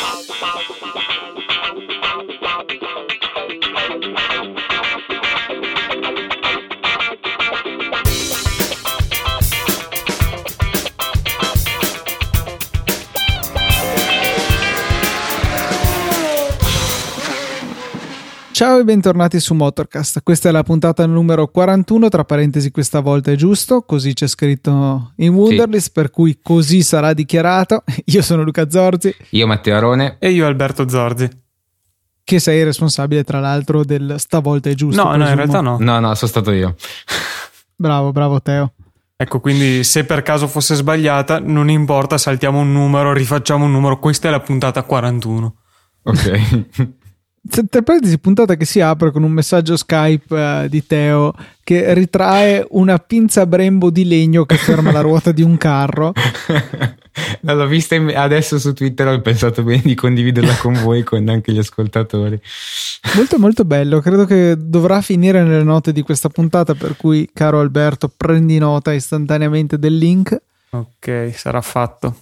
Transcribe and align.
pau, 0.00 0.22
pau, 0.40 0.74
pau. 0.80 0.83
Ciao 18.54 18.78
e 18.78 18.84
bentornati 18.84 19.40
su 19.40 19.52
Motorcast. 19.52 20.22
Questa 20.22 20.48
è 20.48 20.52
la 20.52 20.62
puntata 20.62 21.04
numero 21.06 21.48
41, 21.48 22.08
tra 22.08 22.24
parentesi 22.24 22.70
questa 22.70 23.00
volta 23.00 23.32
è 23.32 23.34
giusto, 23.34 23.82
così 23.82 24.12
c'è 24.12 24.28
scritto 24.28 25.10
in 25.16 25.34
Wunderlist, 25.34 25.86
sì. 25.86 25.90
per 25.90 26.10
cui 26.10 26.38
così 26.40 26.82
sarà 26.82 27.14
dichiarato. 27.14 27.82
Io 28.06 28.22
sono 28.22 28.44
Luca 28.44 28.70
Zorzi. 28.70 29.12
Io 29.30 29.48
Matteo 29.48 29.76
Arone. 29.76 30.18
E 30.20 30.30
io 30.30 30.46
Alberto 30.46 30.88
Zorzi. 30.88 31.28
Che 32.22 32.38
sei 32.38 32.62
responsabile 32.62 33.24
tra 33.24 33.40
l'altro 33.40 33.84
del 33.84 34.14
stavolta 34.18 34.70
è 34.70 34.74
giusto. 34.74 35.02
No, 35.02 35.08
presumo. 35.08 35.24
no, 35.24 35.30
in 35.30 35.36
realtà 35.36 35.60
no. 35.60 35.76
No, 35.80 35.98
no, 35.98 36.14
sono 36.14 36.30
stato 36.30 36.52
io. 36.52 36.76
bravo, 37.74 38.12
bravo 38.12 38.40
Teo. 38.40 38.74
Ecco, 39.16 39.40
quindi 39.40 39.82
se 39.82 40.04
per 40.04 40.22
caso 40.22 40.46
fosse 40.46 40.76
sbagliata, 40.76 41.40
non 41.40 41.70
importa, 41.70 42.18
saltiamo 42.18 42.60
un 42.60 42.70
numero, 42.70 43.12
rifacciamo 43.12 43.64
un 43.64 43.72
numero, 43.72 43.98
questa 43.98 44.28
è 44.28 44.30
la 44.30 44.38
puntata 44.38 44.84
41. 44.84 45.56
Ok. 46.04 46.92
Tra 47.46 47.82
parentesi, 47.82 48.18
puntata 48.18 48.56
che 48.56 48.64
si 48.64 48.80
apre 48.80 49.10
con 49.10 49.22
un 49.22 49.30
messaggio 49.30 49.76
Skype 49.76 50.34
uh, 50.34 50.68
di 50.68 50.86
Teo 50.86 51.34
che 51.62 51.92
ritrae 51.92 52.66
una 52.70 52.98
pinza 52.98 53.44
Brembo 53.44 53.90
di 53.90 54.06
legno 54.06 54.46
che 54.46 54.56
ferma 54.56 54.90
la 54.90 55.02
ruota 55.02 55.30
di 55.30 55.42
un 55.42 55.58
carro. 55.58 56.12
L'ho 57.40 57.66
vista 57.66 57.96
adesso 58.14 58.58
su 58.58 58.72
Twitter, 58.72 59.08
ho 59.08 59.20
pensato 59.20 59.62
bene 59.62 59.82
di 59.84 59.94
condividerla 59.94 60.56
con 60.56 60.72
voi, 60.82 61.02
con 61.02 61.28
anche 61.28 61.52
gli 61.52 61.58
ascoltatori. 61.58 62.40
Molto 63.14 63.38
molto 63.38 63.64
bello, 63.64 64.00
credo 64.00 64.24
che 64.24 64.56
dovrà 64.58 65.02
finire 65.02 65.42
nelle 65.42 65.62
note 65.62 65.92
di 65.92 66.02
questa 66.02 66.30
puntata, 66.30 66.74
per 66.74 66.96
cui 66.96 67.28
caro 67.32 67.60
Alberto 67.60 68.10
prendi 68.14 68.58
nota 68.58 68.92
istantaneamente 68.92 69.78
del 69.78 69.96
link. 69.96 70.36
Ok, 70.70 71.30
sarà 71.34 71.60
fatto. 71.60 72.16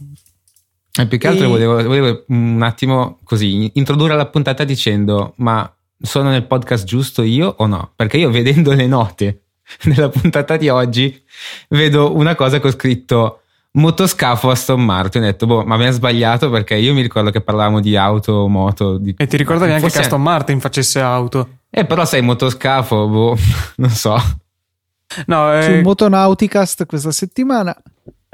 E 0.94 1.06
più 1.06 1.18
che 1.18 1.28
altro 1.28 1.46
e... 1.46 1.48
volevo, 1.48 1.82
volevo, 1.82 2.24
un 2.28 2.60
attimo 2.62 3.18
così 3.24 3.70
introdurre 3.74 4.14
la 4.14 4.26
puntata 4.26 4.64
dicendo: 4.64 5.32
Ma 5.36 5.70
sono 5.98 6.30
nel 6.30 6.44
podcast 6.44 6.84
giusto 6.84 7.22
io 7.22 7.54
o 7.58 7.66
no? 7.66 7.92
Perché 7.96 8.18
io 8.18 8.30
vedendo 8.30 8.72
le 8.72 8.86
note 8.86 9.42
nella 9.84 10.08
puntata 10.10 10.56
di 10.56 10.68
oggi 10.68 11.22
vedo 11.70 12.14
una 12.14 12.34
cosa 12.34 12.60
che 12.60 12.66
ho 12.66 12.72
scritto 12.72 13.40
motoscafo 13.72 14.50
Aston 14.50 14.84
Martin. 14.84 15.22
Ho 15.22 15.26
detto, 15.26 15.46
boh, 15.46 15.64
ma 15.64 15.74
abbiamo 15.74 15.92
sbagliato 15.92 16.50
perché 16.50 16.74
io 16.74 16.92
mi 16.92 17.02
ricordo 17.02 17.30
che 17.30 17.40
parlavamo 17.40 17.80
di 17.80 17.96
auto, 17.96 18.46
moto. 18.48 18.98
Di... 18.98 19.14
E 19.16 19.26
ti 19.26 19.36
ricordavi 19.36 19.70
anche 19.70 19.82
Forse... 19.82 19.98
che 19.98 20.04
Aston 20.04 20.22
Martin 20.22 20.60
facesse 20.60 21.00
auto. 21.00 21.58
Eh, 21.70 21.86
però 21.86 22.04
sei 22.04 22.20
motoscafo, 22.20 23.08
boh, 23.08 23.36
non 23.76 23.90
so. 23.90 24.16
No, 25.26 25.56
eh... 25.56 25.62
Su 25.62 25.72
Motonauticast 25.82 26.86
questa 26.86 27.12
settimana 27.12 27.74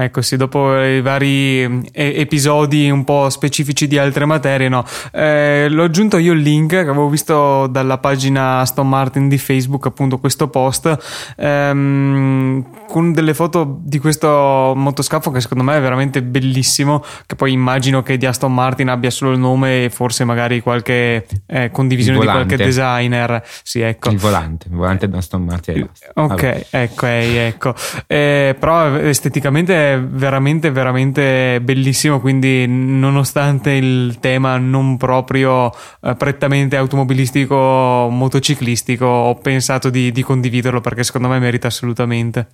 Ecco 0.00 0.22
sì, 0.22 0.36
dopo 0.36 0.80
i 0.80 1.00
vari 1.00 1.66
mm, 1.66 1.80
episodi 1.92 2.88
un 2.88 3.02
po' 3.02 3.28
specifici 3.30 3.88
di 3.88 3.98
altre 3.98 4.26
materie, 4.26 4.68
no. 4.68 4.84
Eh, 5.10 5.66
l'ho 5.68 5.82
aggiunto 5.82 6.18
io 6.18 6.34
il 6.34 6.38
link 6.38 6.70
che 6.70 6.78
avevo 6.78 7.08
visto 7.08 7.66
dalla 7.66 7.98
pagina 7.98 8.60
Aston 8.60 8.88
Martin 8.88 9.28
di 9.28 9.38
Facebook, 9.38 9.86
appunto 9.86 10.18
questo 10.18 10.46
post, 10.46 11.34
ehm, 11.36 12.64
con 12.86 13.12
delle 13.12 13.34
foto 13.34 13.80
di 13.82 13.98
questo 13.98 14.72
motoscafo 14.76 15.32
che 15.32 15.40
secondo 15.40 15.64
me 15.64 15.76
è 15.76 15.80
veramente 15.80 16.22
bellissimo, 16.22 17.02
che 17.26 17.34
poi 17.34 17.50
immagino 17.50 18.00
che 18.00 18.16
di 18.18 18.26
Aston 18.26 18.54
Martin 18.54 18.90
abbia 18.90 19.10
solo 19.10 19.32
il 19.32 19.40
nome 19.40 19.86
e 19.86 19.90
forse 19.90 20.22
magari 20.22 20.60
qualche 20.60 21.26
eh, 21.46 21.72
condivisione 21.72 22.20
di 22.20 22.24
qualche 22.24 22.56
designer. 22.56 23.42
Sì, 23.64 23.80
ecco. 23.80 24.10
Il 24.10 24.18
volante, 24.18 24.68
il 24.68 24.76
volante 24.76 25.08
di 25.08 25.16
Aston 25.16 25.42
Martin. 25.42 25.88
Ok, 26.14 26.28
Vabbè. 26.28 26.66
ecco, 26.70 27.06
ecco. 27.06 27.74
Eh, 28.06 28.54
però 28.56 28.94
esteticamente 28.94 29.86
veramente, 29.96 30.70
veramente 30.70 31.60
bellissimo. 31.62 32.20
Quindi, 32.20 32.66
nonostante 32.66 33.70
il 33.70 34.18
tema 34.20 34.58
non 34.58 34.96
proprio 34.96 35.72
eh, 36.02 36.14
prettamente 36.16 36.76
automobilistico, 36.76 38.08
motociclistico, 38.10 39.06
ho 39.06 39.34
pensato 39.36 39.88
di, 39.88 40.12
di 40.12 40.22
condividerlo 40.22 40.80
perché 40.80 41.04
secondo 41.04 41.28
me 41.28 41.38
merita 41.38 41.68
assolutamente. 41.68 42.48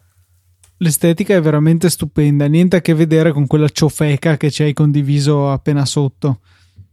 L'estetica 0.78 1.34
è 1.34 1.40
veramente 1.40 1.88
stupenda, 1.88 2.46
niente 2.46 2.76
a 2.76 2.80
che 2.80 2.94
vedere 2.94 3.32
con 3.32 3.46
quella 3.46 3.68
ciofeca 3.68 4.36
che 4.36 4.50
ci 4.50 4.62
hai 4.62 4.72
condiviso 4.72 5.50
appena 5.50 5.84
sotto. 5.84 6.40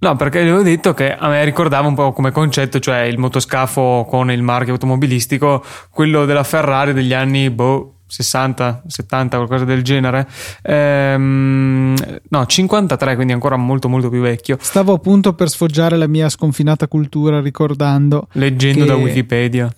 No, 0.04 0.16
perché 0.16 0.40
avevo 0.40 0.64
detto 0.64 0.96
che 0.96 1.16
a 1.16 1.28
me 1.28 1.44
ricordava 1.46 1.88
un 1.88 1.94
po' 1.94 2.12
come 2.12 2.32
concetto, 2.32 2.80
cioè 2.80 3.02
il 3.02 3.20
motoscafo 3.20 4.06
con 4.10 4.32
il 4.32 4.42
marchio 4.42 4.74
automobilistico, 4.74 5.64
quello 5.92 6.26
della 6.26 6.44
Ferrari 6.44 6.94
degli 6.94 7.14
anni 7.14 7.52
boh, 7.52 8.01
60, 8.12 8.84
70, 8.88 9.38
qualcosa 9.38 9.64
del 9.64 9.84
genere. 9.84 10.28
Ehm, 10.64 11.96
no, 12.28 12.46
53, 12.46 13.16
quindi 13.16 13.32
ancora 13.32 13.56
molto 13.56 13.88
molto 13.88 14.10
più 14.10 14.20
vecchio. 14.20 14.58
Stavo 14.60 14.92
appunto 14.92 15.34
per 15.34 15.50
sfoggiare 15.50 15.96
la 15.96 16.08
mia 16.08 16.28
sconfinata 16.28 16.90
cultura 16.90 17.40
ricordando. 17.40 18.28
Leggendo 18.34 18.82
che... 18.82 18.86
da 18.86 18.96
Wikipedia. 18.96 19.74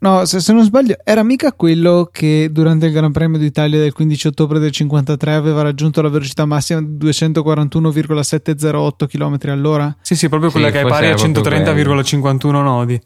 No, 0.00 0.24
se, 0.26 0.40
se, 0.40 0.52
non 0.52 0.64
sbaglio, 0.64 0.96
era 1.04 1.22
mica 1.22 1.52
quello 1.52 2.08
che 2.12 2.48
durante 2.50 2.86
il 2.86 2.92
Gran 2.92 3.12
Premio 3.12 3.38
d'Italia 3.38 3.78
del 3.78 3.92
15 3.92 4.26
ottobre 4.28 4.58
del 4.58 4.72
53 4.72 5.34
aveva 5.34 5.62
raggiunto 5.62 6.02
la 6.02 6.08
velocità 6.08 6.44
massima 6.44 6.80
di 6.80 6.96
241,708 6.98 9.06
km 9.06 9.38
all'ora? 9.46 9.96
Sì, 10.00 10.16
sì, 10.16 10.28
proprio 10.28 10.50
quella 10.50 10.66
sì, 10.68 10.72
che 10.72 10.80
è 10.80 10.86
pari 10.86 11.06
a 11.08 11.14
130,51 11.14 12.62
nodi. 12.62 13.00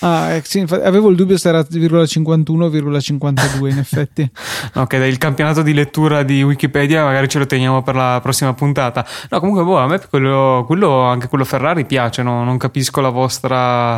Ah, 0.00 0.32
eh, 0.32 0.42
sì, 0.44 0.64
avevo 0.68 1.08
il 1.08 1.16
dubbio 1.16 1.38
se 1.38 1.48
era 1.48 1.60
0,51,52 1.60 3.70
in 3.70 3.78
effetti. 3.78 4.30
ok, 4.74 4.98
dai, 4.98 5.08
il 5.08 5.18
campionato 5.18 5.62
di 5.62 5.72
lettura 5.72 6.22
di 6.22 6.42
Wikipedia 6.42 7.04
magari 7.04 7.28
ce 7.28 7.38
lo 7.38 7.46
teniamo 7.46 7.82
per 7.82 7.94
la 7.94 8.18
prossima 8.20 8.52
puntata. 8.52 9.06
No, 9.30 9.40
comunque, 9.40 9.64
boh, 9.64 9.78
a 9.78 9.86
me 9.86 10.00
quello, 10.10 10.64
quello 10.66 11.00
anche 11.00 11.28
quello 11.28 11.44
Ferrari 11.44 11.86
piace, 11.86 12.22
no? 12.22 12.44
non 12.44 12.58
capisco 12.58 13.00
la 13.00 13.08
vostra 13.08 13.96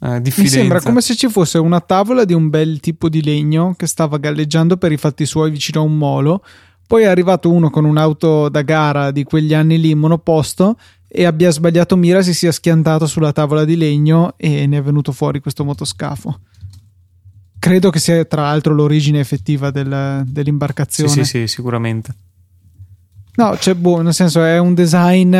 eh, 0.00 0.20
diffidenza. 0.20 0.42
Mi 0.42 0.48
sembra 0.48 0.80
come 0.82 1.00
se 1.00 1.16
ci 1.16 1.28
fosse 1.28 1.58
una 1.58 1.80
tavola 1.80 2.24
di 2.24 2.34
un 2.34 2.50
bel 2.50 2.80
tipo 2.80 3.08
di 3.08 3.22
legno 3.22 3.74
che 3.76 3.86
stava 3.86 4.18
galleggiando 4.18 4.76
per 4.76 4.92
i 4.92 4.98
fatti 4.98 5.24
suoi 5.24 5.50
vicino 5.50 5.80
a 5.80 5.84
un 5.84 5.96
molo. 5.96 6.44
Poi 6.86 7.02
è 7.02 7.06
arrivato 7.06 7.50
uno 7.50 7.68
con 7.68 7.84
un'auto 7.84 8.48
da 8.48 8.62
gara 8.62 9.10
di 9.10 9.24
quegli 9.24 9.52
anni 9.52 9.78
lì, 9.78 9.94
monoposto, 9.94 10.76
e 11.08 11.24
abbia 11.24 11.50
sbagliato 11.50 11.96
mira, 11.96 12.20
si 12.22 12.34
sia 12.34 12.52
schiantato 12.52 13.06
sulla 13.06 13.32
tavola 13.32 13.64
di 13.64 13.76
legno 13.76 14.34
e 14.36 14.66
ne 14.66 14.76
è 14.76 14.82
venuto 14.82 15.12
fuori 15.12 15.40
questo 15.40 15.64
motoscafo. 15.64 16.40
Credo 17.58 17.90
che 17.90 17.98
sia 17.98 18.24
tra 18.26 18.42
l'altro 18.42 18.74
l'origine 18.74 19.18
effettiva 19.18 19.70
del, 19.70 20.22
dell'imbarcazione. 20.26 21.10
Sì, 21.10 21.24
sì, 21.24 21.38
sì, 21.40 21.46
sicuramente. 21.46 22.14
No, 23.36 23.56
cioè, 23.56 23.74
boh, 23.74 24.02
nel 24.02 24.14
senso 24.14 24.44
è 24.44 24.58
un 24.58 24.74
design 24.74 25.34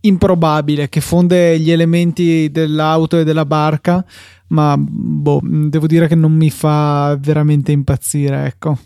improbabile 0.00 0.88
che 0.88 1.00
fonde 1.00 1.58
gli 1.58 1.70
elementi 1.70 2.50
dell'auto 2.50 3.18
e 3.18 3.24
della 3.24 3.44
barca, 3.44 4.04
ma 4.48 4.76
boh, 4.78 5.40
devo 5.42 5.86
dire 5.86 6.06
che 6.06 6.14
non 6.14 6.32
mi 6.32 6.50
fa 6.50 7.16
veramente 7.18 7.72
impazzire, 7.72 8.46
ecco. 8.46 8.78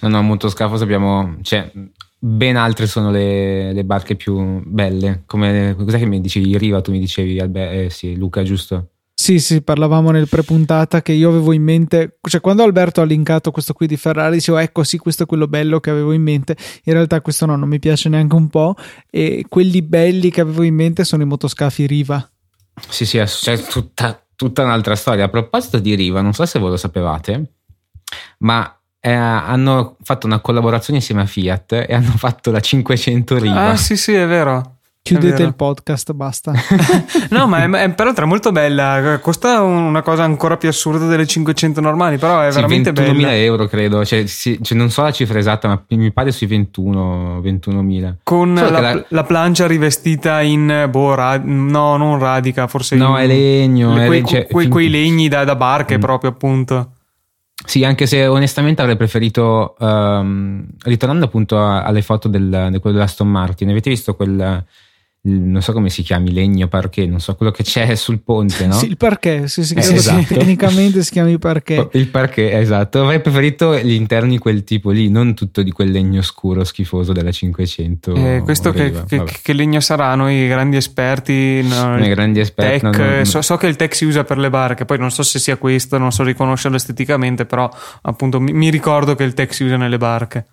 No, 0.00 0.08
no, 0.08 0.22
motoscafo 0.22 0.76
sappiamo, 0.76 1.36
cioè, 1.42 1.70
ben 2.18 2.56
altre 2.56 2.86
sono 2.86 3.10
le, 3.10 3.72
le, 3.72 3.84
barche 3.84 4.16
più 4.16 4.62
belle. 4.64 5.22
Come 5.26 5.74
cos'è 5.76 5.98
che 5.98 6.06
mi 6.06 6.20
dicevi? 6.20 6.58
Riva, 6.58 6.80
tu 6.80 6.90
mi 6.90 6.98
dicevi, 6.98 7.38
Albe, 7.38 7.84
eh, 7.84 7.90
sì, 7.90 8.16
Luca, 8.16 8.42
giusto? 8.42 8.90
Sì, 9.20 9.40
sì, 9.40 9.62
parlavamo 9.62 10.12
nel 10.12 10.28
pre-puntata 10.28 11.02
che 11.02 11.12
io 11.12 11.28
avevo 11.28 11.52
in 11.52 11.62
mente, 11.62 12.18
cioè 12.22 12.40
quando 12.40 12.62
Alberto 12.62 13.00
ha 13.00 13.04
linkato 13.04 13.50
questo 13.50 13.72
qui 13.72 13.88
di 13.88 13.96
Ferrari, 13.96 14.36
dicevo 14.36 14.58
ecco 14.58 14.84
sì, 14.84 14.96
questo 14.96 15.24
è 15.24 15.26
quello 15.26 15.48
bello 15.48 15.80
che 15.80 15.90
avevo 15.90 16.12
in 16.12 16.22
mente, 16.22 16.56
in 16.84 16.92
realtà 16.92 17.20
questo 17.20 17.44
no, 17.44 17.56
non 17.56 17.68
mi 17.68 17.80
piace 17.80 18.08
neanche 18.08 18.36
un 18.36 18.48
po' 18.48 18.76
e 19.10 19.44
quelli 19.48 19.82
belli 19.82 20.30
che 20.30 20.40
avevo 20.40 20.62
in 20.62 20.76
mente 20.76 21.02
sono 21.02 21.24
i 21.24 21.26
motoscafi 21.26 21.84
Riva. 21.86 22.30
Sì, 22.88 23.04
sì, 23.04 23.18
c'è 23.18 23.60
tutta, 23.64 24.24
tutta 24.36 24.62
un'altra 24.62 24.94
storia. 24.94 25.24
A 25.24 25.28
proposito 25.28 25.80
di 25.80 25.96
Riva, 25.96 26.20
non 26.20 26.32
so 26.32 26.46
se 26.46 26.60
voi 26.60 26.70
lo 26.70 26.76
sapevate, 26.76 27.54
ma 28.38 28.77
eh, 29.00 29.12
hanno 29.12 29.96
fatto 30.02 30.26
una 30.26 30.40
collaborazione 30.40 30.98
insieme 30.98 31.22
a 31.22 31.26
Fiat 31.26 31.84
e 31.88 31.94
hanno 31.94 32.12
fatto 32.16 32.50
la 32.50 32.60
500 32.60 33.38
Riva. 33.38 33.68
Ah, 33.68 33.76
sì, 33.76 33.96
sì, 33.96 34.12
è 34.12 34.26
vero. 34.26 34.78
Chiudete 35.00 35.42
il 35.42 35.54
podcast, 35.54 36.12
basta. 36.12 36.52
no, 37.30 37.46
ma 37.46 37.62
è, 37.62 37.70
è 37.84 37.90
peraltro 37.94 38.24
è 38.24 38.28
molto 38.28 38.52
bella. 38.52 39.18
Costa 39.22 39.62
una 39.62 40.02
cosa 40.02 40.24
ancora 40.24 40.58
più 40.58 40.68
assurda 40.68 41.06
delle 41.06 41.26
500 41.26 41.80
normali, 41.80 42.18
però 42.18 42.40
è 42.42 42.50
sì, 42.50 42.56
veramente 42.56 42.92
bella. 42.92 43.28
21.000 43.28 43.30
euro, 43.30 43.66
credo. 43.66 44.04
Cioè, 44.04 44.26
sì, 44.26 44.58
cioè, 44.60 44.76
non 44.76 44.90
so 44.90 45.02
la 45.02 45.10
cifra 45.10 45.38
esatta, 45.38 45.68
ma 45.68 45.82
mi 45.88 46.12
pare 46.12 46.30
sui 46.30 46.46
21, 46.46 47.40
21.000. 47.40 48.14
Con 48.22 48.54
la, 48.54 48.68
la... 48.68 49.04
la, 49.08 49.24
plancia 49.24 49.66
rivestita 49.66 50.42
in 50.42 50.88
boh, 50.90 51.14
ra... 51.14 51.40
no, 51.42 51.96
non 51.96 52.18
radica, 52.18 52.66
forse. 52.66 52.96
No, 52.96 53.16
in... 53.16 53.22
è 53.22 53.26
legno. 53.26 53.94
Le, 53.94 54.02
è 54.02 54.06
quei, 54.06 54.24
cioè, 54.26 54.46
quei, 54.46 54.68
quei, 54.68 54.90
legni 54.90 55.28
da, 55.28 55.44
da 55.44 55.56
barche, 55.56 55.96
mm. 55.96 56.00
proprio 56.00 56.30
appunto. 56.30 56.90
Sì, 57.64 57.84
anche 57.84 58.06
se 58.06 58.26
onestamente 58.26 58.80
avrei 58.80 58.96
preferito, 58.96 59.74
um, 59.80 60.64
ritornando 60.84 61.24
appunto 61.24 61.58
alle 61.60 62.02
foto 62.02 62.28
del, 62.28 62.68
di 62.70 62.78
quello 62.78 62.96
dell'Aston 62.96 63.28
Martin, 63.28 63.70
avete 63.70 63.90
visto 63.90 64.14
quel 64.14 64.64
non 65.20 65.60
so 65.60 65.72
come 65.72 65.90
si 65.90 66.02
chiami, 66.02 66.32
legno 66.32 66.68
parquet, 66.68 67.06
non 67.08 67.20
so 67.20 67.34
quello 67.34 67.50
che 67.52 67.62
c'è 67.62 67.94
sul 67.96 68.20
ponte, 68.20 68.66
no? 68.66 68.72
sì, 68.74 68.86
il 68.86 68.96
parquet, 68.96 69.44
sì, 69.44 69.64
sì, 69.64 69.74
Eh, 69.74 69.78
esatto. 69.80 70.22
tecnicamente 70.34 71.02
si 71.02 71.10
chiami 71.10 71.36
parquet. 71.38 71.88
Il 71.94 72.08
parquet, 72.08 72.54
esatto. 72.54 73.02
Avrei 73.02 73.20
preferito 73.20 73.76
gli 73.78 73.92
interni 73.92 74.38
quel 74.38 74.64
tipo 74.64 74.90
lì, 74.90 75.10
non 75.10 75.34
tutto 75.34 75.62
di 75.62 75.70
quel 75.70 75.90
legno 75.90 76.22
scuro 76.22 76.64
schifoso 76.64 77.12
della 77.12 77.32
500. 77.32 78.14
Eh, 78.14 78.40
questo 78.44 78.70
che, 78.70 78.92
che- 79.06 79.24
che 79.42 79.52
legno 79.52 79.80
sarà? 79.80 80.14
Noi 80.14 80.46
grandi 80.48 80.76
esperti, 80.76 81.62
no, 81.62 81.96
Noi 81.98 82.08
grandi 82.08 82.40
esperti, 82.40 82.80
tech, 82.80 82.96
no, 82.96 83.04
no, 83.04 83.16
no. 83.18 83.24
So, 83.24 83.42
so 83.42 83.56
che 83.56 83.66
il 83.66 83.76
tech 83.76 83.94
si 83.94 84.04
usa 84.06 84.24
per 84.24 84.38
le 84.38 84.48
barche, 84.50 84.84
poi 84.84 84.98
non 84.98 85.10
so 85.10 85.22
se 85.22 85.38
sia 85.38 85.56
questo, 85.56 85.98
non 85.98 86.12
so 86.12 86.22
riconoscerlo 86.22 86.76
esteticamente, 86.76 87.44
però 87.44 87.68
appunto 88.02 88.40
mi, 88.40 88.52
mi 88.52 88.70
ricordo 88.70 89.14
che 89.14 89.24
il 89.24 89.34
tech 89.34 89.52
si 89.52 89.64
usa 89.64 89.76
nelle 89.76 89.98
barche. 89.98 90.46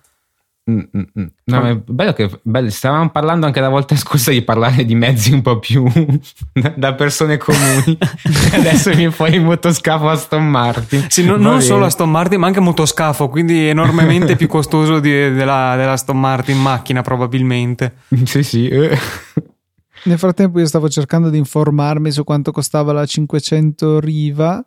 Mm, 0.68 0.80
mm, 0.80 1.00
mm. 1.20 1.26
No, 1.44 1.60
ma 1.60 1.68
è 1.68 1.76
bello 1.76 2.12
che 2.12 2.28
bello, 2.42 2.70
stavamo 2.70 3.08
parlando 3.10 3.46
anche 3.46 3.60
la 3.60 3.68
volta 3.68 3.94
scorsa 3.96 4.32
di 4.32 4.42
parlare 4.42 4.84
di 4.84 4.96
mezzi 4.96 5.32
un 5.32 5.40
po' 5.40 5.60
più 5.60 5.84
da- 6.52 6.74
da 6.76 6.94
persone 6.94 7.36
comuni. 7.36 7.96
Adesso 8.52 8.92
mi 8.96 9.08
fai 9.10 9.34
il 9.34 9.42
motoscafo 9.42 10.08
Aston 10.08 10.48
Martin. 10.48 11.06
Sì, 11.08 11.24
no- 11.24 11.36
non 11.36 11.62
solo 11.62 11.84
Aston 11.84 12.10
Martin, 12.10 12.40
ma 12.40 12.48
anche 12.48 12.58
motoscafo, 12.58 13.28
quindi 13.28 13.68
enormemente 13.68 14.34
più 14.34 14.48
costoso 14.48 14.98
di- 14.98 15.10
della, 15.32 15.74
della 15.76 15.92
Aston 15.92 16.18
Martin 16.18 16.60
macchina 16.60 17.00
probabilmente. 17.00 17.98
Sì, 18.24 18.42
sì. 18.42 18.68
Nel 18.68 20.18
frattempo 20.18 20.58
io 20.58 20.66
stavo 20.66 20.88
cercando 20.88 21.30
di 21.30 21.38
informarmi 21.38 22.10
su 22.10 22.24
quanto 22.24 22.50
costava 22.50 22.92
la 22.92 23.06
500 23.06 24.00
Riva. 24.00 24.62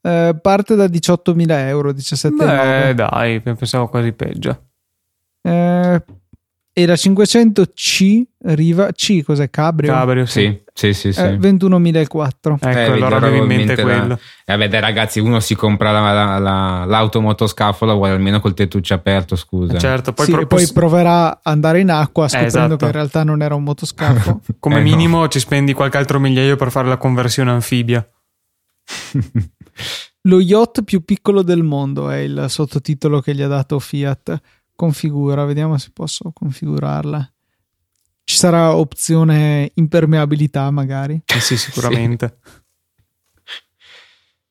Eh, 0.00 0.36
parte 0.40 0.74
da 0.74 0.84
18.000 0.86 1.66
euro, 1.68 1.90
17.900. 1.92 2.36
Beh, 2.36 2.94
dai, 2.94 3.40
pensavo 3.40 3.88
quasi 3.88 4.12
peggio. 4.12 4.58
Eh, 5.46 6.02
e 6.76 6.86
la 6.86 6.94
500C 6.94 8.22
Riva 8.46 8.90
C 8.92 9.22
cos'è? 9.22 9.48
Cabrio? 9.50 9.92
Cabrio, 9.92 10.26
sì. 10.26 10.60
Sì, 10.76 10.92
sì, 10.92 11.12
sì. 11.12 11.20
Eh, 11.20 11.36
21.004. 11.38 12.56
Ecco, 12.58 12.66
Eh, 12.68 12.84
allora 12.90 13.16
avevo 13.18 13.36
in 13.42 13.46
mente 13.46 13.64
mente 13.66 13.82
la- 13.84 13.98
quello. 13.98 14.14
E 14.14 14.18
vabbè, 14.46 14.68
dai, 14.68 14.80
ragazzi, 14.80 15.20
uno 15.20 15.38
si 15.38 15.54
compra 15.54 15.92
la, 15.92 16.12
la, 16.12 16.38
la, 16.38 16.84
l'automotoscafo, 16.84 17.84
la 17.84 17.92
vuole 17.94 18.12
almeno 18.14 18.40
col 18.40 18.54
tettuccio 18.54 18.92
aperto, 18.94 19.36
scusa. 19.36 19.78
Certo, 19.78 20.12
poi, 20.12 20.26
Sì, 20.26 20.32
pro- 20.32 20.40
e 20.40 20.46
poi 20.48 20.68
proverà 20.72 21.28
ad 21.28 21.38
andare 21.44 21.78
in 21.78 21.90
acqua 21.90 22.26
scoprendo 22.26 22.56
esatto. 22.56 22.76
che 22.76 22.84
in 22.86 22.92
realtà 22.92 23.22
non 23.22 23.40
era 23.42 23.54
un 23.54 23.62
motoscafo. 23.62 24.40
come 24.58 24.74
Eh, 24.74 24.78
no. 24.78 24.84
minimo 24.84 25.28
ci 25.28 25.38
spendi 25.38 25.74
qualche 25.74 25.96
altro 25.98 26.18
migliaio 26.18 26.56
per 26.56 26.72
fare 26.72 26.88
la 26.88 26.96
conversione 26.96 27.52
anfibia. 27.52 28.04
Lo 30.26 30.40
yacht 30.40 30.82
più 30.84 31.04
piccolo 31.04 31.42
del 31.42 31.62
mondo 31.62 32.08
è 32.10 32.16
il 32.16 32.46
sottotitolo 32.48 33.20
che 33.20 33.34
gli 33.34 33.42
ha 33.42 33.46
dato 33.48 33.78
Fiat. 33.78 34.40
Configura, 34.76 35.44
vediamo 35.44 35.78
se 35.78 35.90
posso 35.92 36.32
configurarla. 36.32 37.32
Ci 38.24 38.36
sarà 38.36 38.74
opzione 38.74 39.70
impermeabilità 39.74 40.70
magari. 40.70 41.22
Eh 41.24 41.40
sì, 41.40 41.56
sicuramente. 41.56 42.38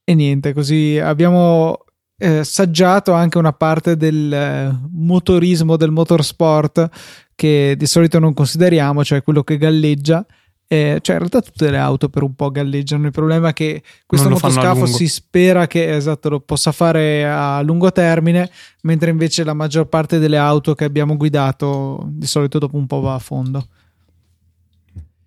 E 0.06 0.16
niente, 0.16 0.52
così 0.52 1.00
abbiamo 1.00 1.86
eh, 2.18 2.44
saggiato 2.44 3.14
anche 3.14 3.38
una 3.38 3.54
parte 3.54 3.96
del 3.96 4.34
eh, 4.34 4.80
motorismo, 4.92 5.78
del 5.78 5.92
motorsport 5.92 6.90
che 7.36 7.76
di 7.78 7.86
solito 7.86 8.20
non 8.20 8.34
consideriamo, 8.34 9.04
cioè 9.04 9.24
quello 9.24 9.44
che 9.44 9.58
galleggia. 9.58 10.26
Eh, 10.74 11.02
cioè, 11.02 11.18
in 11.18 11.20
realtà 11.20 11.42
tutte 11.42 11.70
le 11.70 11.78
auto 11.78 12.10
per 12.10 12.24
un 12.24 12.34
po' 12.34 12.50
galleggiano. 12.50 13.06
Il 13.06 13.12
problema 13.12 13.50
è 13.50 13.54
che 13.54 13.84
questo 14.08 14.28
motoscafo 14.28 14.88
si 14.88 15.08
spera 15.08 15.68
che 15.68 15.96
esatto, 15.96 16.30
lo 16.30 16.40
possa 16.40 16.72
fare 16.72 17.30
a 17.30 17.62
lungo 17.62 17.92
termine, 17.92 18.50
mentre 18.82 19.12
invece 19.12 19.44
la 19.44 19.54
maggior 19.54 19.86
parte 19.86 20.18
delle 20.18 20.38
auto 20.38 20.74
che 20.74 20.84
abbiamo 20.84 21.16
guidato 21.16 22.04
di 22.08 22.26
solito 22.26 22.58
dopo 22.58 22.76
un 22.76 22.88
po' 22.88 23.02
va 23.02 23.14
a 23.14 23.20
fondo. 23.20 23.68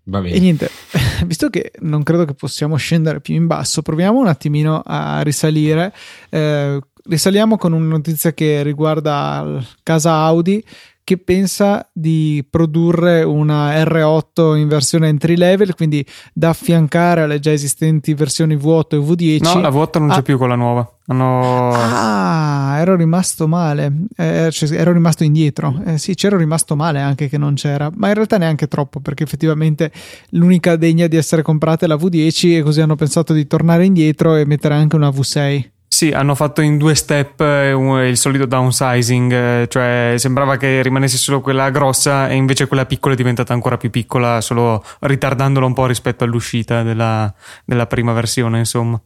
Va 0.08 0.20
bene. 0.20 0.34
E 0.34 0.40
niente, 0.40 0.68
visto 1.26 1.48
che 1.48 1.70
non 1.82 2.02
credo 2.02 2.24
che 2.24 2.34
possiamo 2.34 2.74
scendere 2.74 3.20
più 3.20 3.36
in 3.36 3.46
basso, 3.46 3.82
proviamo 3.82 4.18
un 4.18 4.26
attimino 4.26 4.82
a 4.84 5.20
risalire. 5.22 5.94
Eh, 6.28 6.80
risaliamo 7.04 7.56
con 7.56 7.72
una 7.72 7.86
notizia 7.86 8.32
che 8.32 8.64
riguarda 8.64 9.64
casa 9.84 10.12
Audi 10.12 10.64
che 11.06 11.18
pensa 11.18 11.88
di 11.92 12.44
produrre 12.50 13.22
una 13.22 13.80
R8 13.84 14.56
in 14.56 14.66
versione 14.66 15.06
entry 15.06 15.36
level, 15.36 15.76
quindi 15.76 16.04
da 16.32 16.48
affiancare 16.48 17.20
alle 17.22 17.38
già 17.38 17.52
esistenti 17.52 18.12
versioni 18.12 18.56
V8 18.56 18.88
e 18.90 18.96
V10. 18.98 19.42
No, 19.54 19.60
la 19.60 19.68
vuota 19.68 20.00
non 20.00 20.08
c'è 20.08 20.16
Ah. 20.18 20.22
più 20.22 20.36
con 20.36 20.48
la 20.48 20.56
nuova. 20.56 20.90
Hanno... 21.06 21.70
Ah, 21.74 22.78
ero 22.80 22.96
rimasto 22.96 23.46
male, 23.46 23.92
Eh, 24.16 24.48
cioè, 24.50 24.72
ero 24.72 24.92
rimasto 24.92 25.22
indietro. 25.22 25.80
Eh, 25.86 25.96
sì, 25.96 26.14
c'ero 26.14 26.36
rimasto 26.36 26.74
male 26.74 26.98
anche 27.00 27.28
che 27.28 27.38
non 27.38 27.54
c'era, 27.54 27.88
ma 27.94 28.08
in 28.08 28.14
realtà 28.14 28.36
neanche 28.38 28.66
troppo, 28.66 28.98
perché 28.98 29.22
effettivamente 29.22 29.92
l'unica 30.30 30.74
degna 30.74 31.06
di 31.06 31.16
essere 31.16 31.42
comprata 31.42 31.84
è 31.84 31.88
la 31.88 31.94
V10 31.94 32.56
e 32.56 32.62
così 32.62 32.80
hanno 32.80 32.96
pensato 32.96 33.32
di 33.32 33.46
tornare 33.46 33.84
indietro 33.84 34.34
e 34.34 34.44
mettere 34.44 34.74
anche 34.74 34.96
una 34.96 35.10
V6. 35.10 35.70
Sì, 35.96 36.10
hanno 36.10 36.34
fatto 36.34 36.60
in 36.60 36.76
due 36.76 36.94
step 36.94 37.40
eh, 37.40 37.70
il 38.06 38.18
solito 38.18 38.44
downsizing, 38.44 39.32
eh, 39.32 39.66
cioè 39.66 40.12
sembrava 40.18 40.58
che 40.58 40.82
rimanesse 40.82 41.16
solo 41.16 41.40
quella 41.40 41.70
grossa 41.70 42.28
e 42.28 42.34
invece 42.34 42.66
quella 42.66 42.84
piccola 42.84 43.14
è 43.14 43.16
diventata 43.16 43.54
ancora 43.54 43.78
più 43.78 43.88
piccola, 43.88 44.42
solo 44.42 44.84
ritardandola 44.98 45.64
un 45.64 45.72
po' 45.72 45.86
rispetto 45.86 46.22
all'uscita 46.24 46.82
della, 46.82 47.32
della 47.64 47.86
prima 47.86 48.12
versione, 48.12 48.58
insomma. 48.58 49.00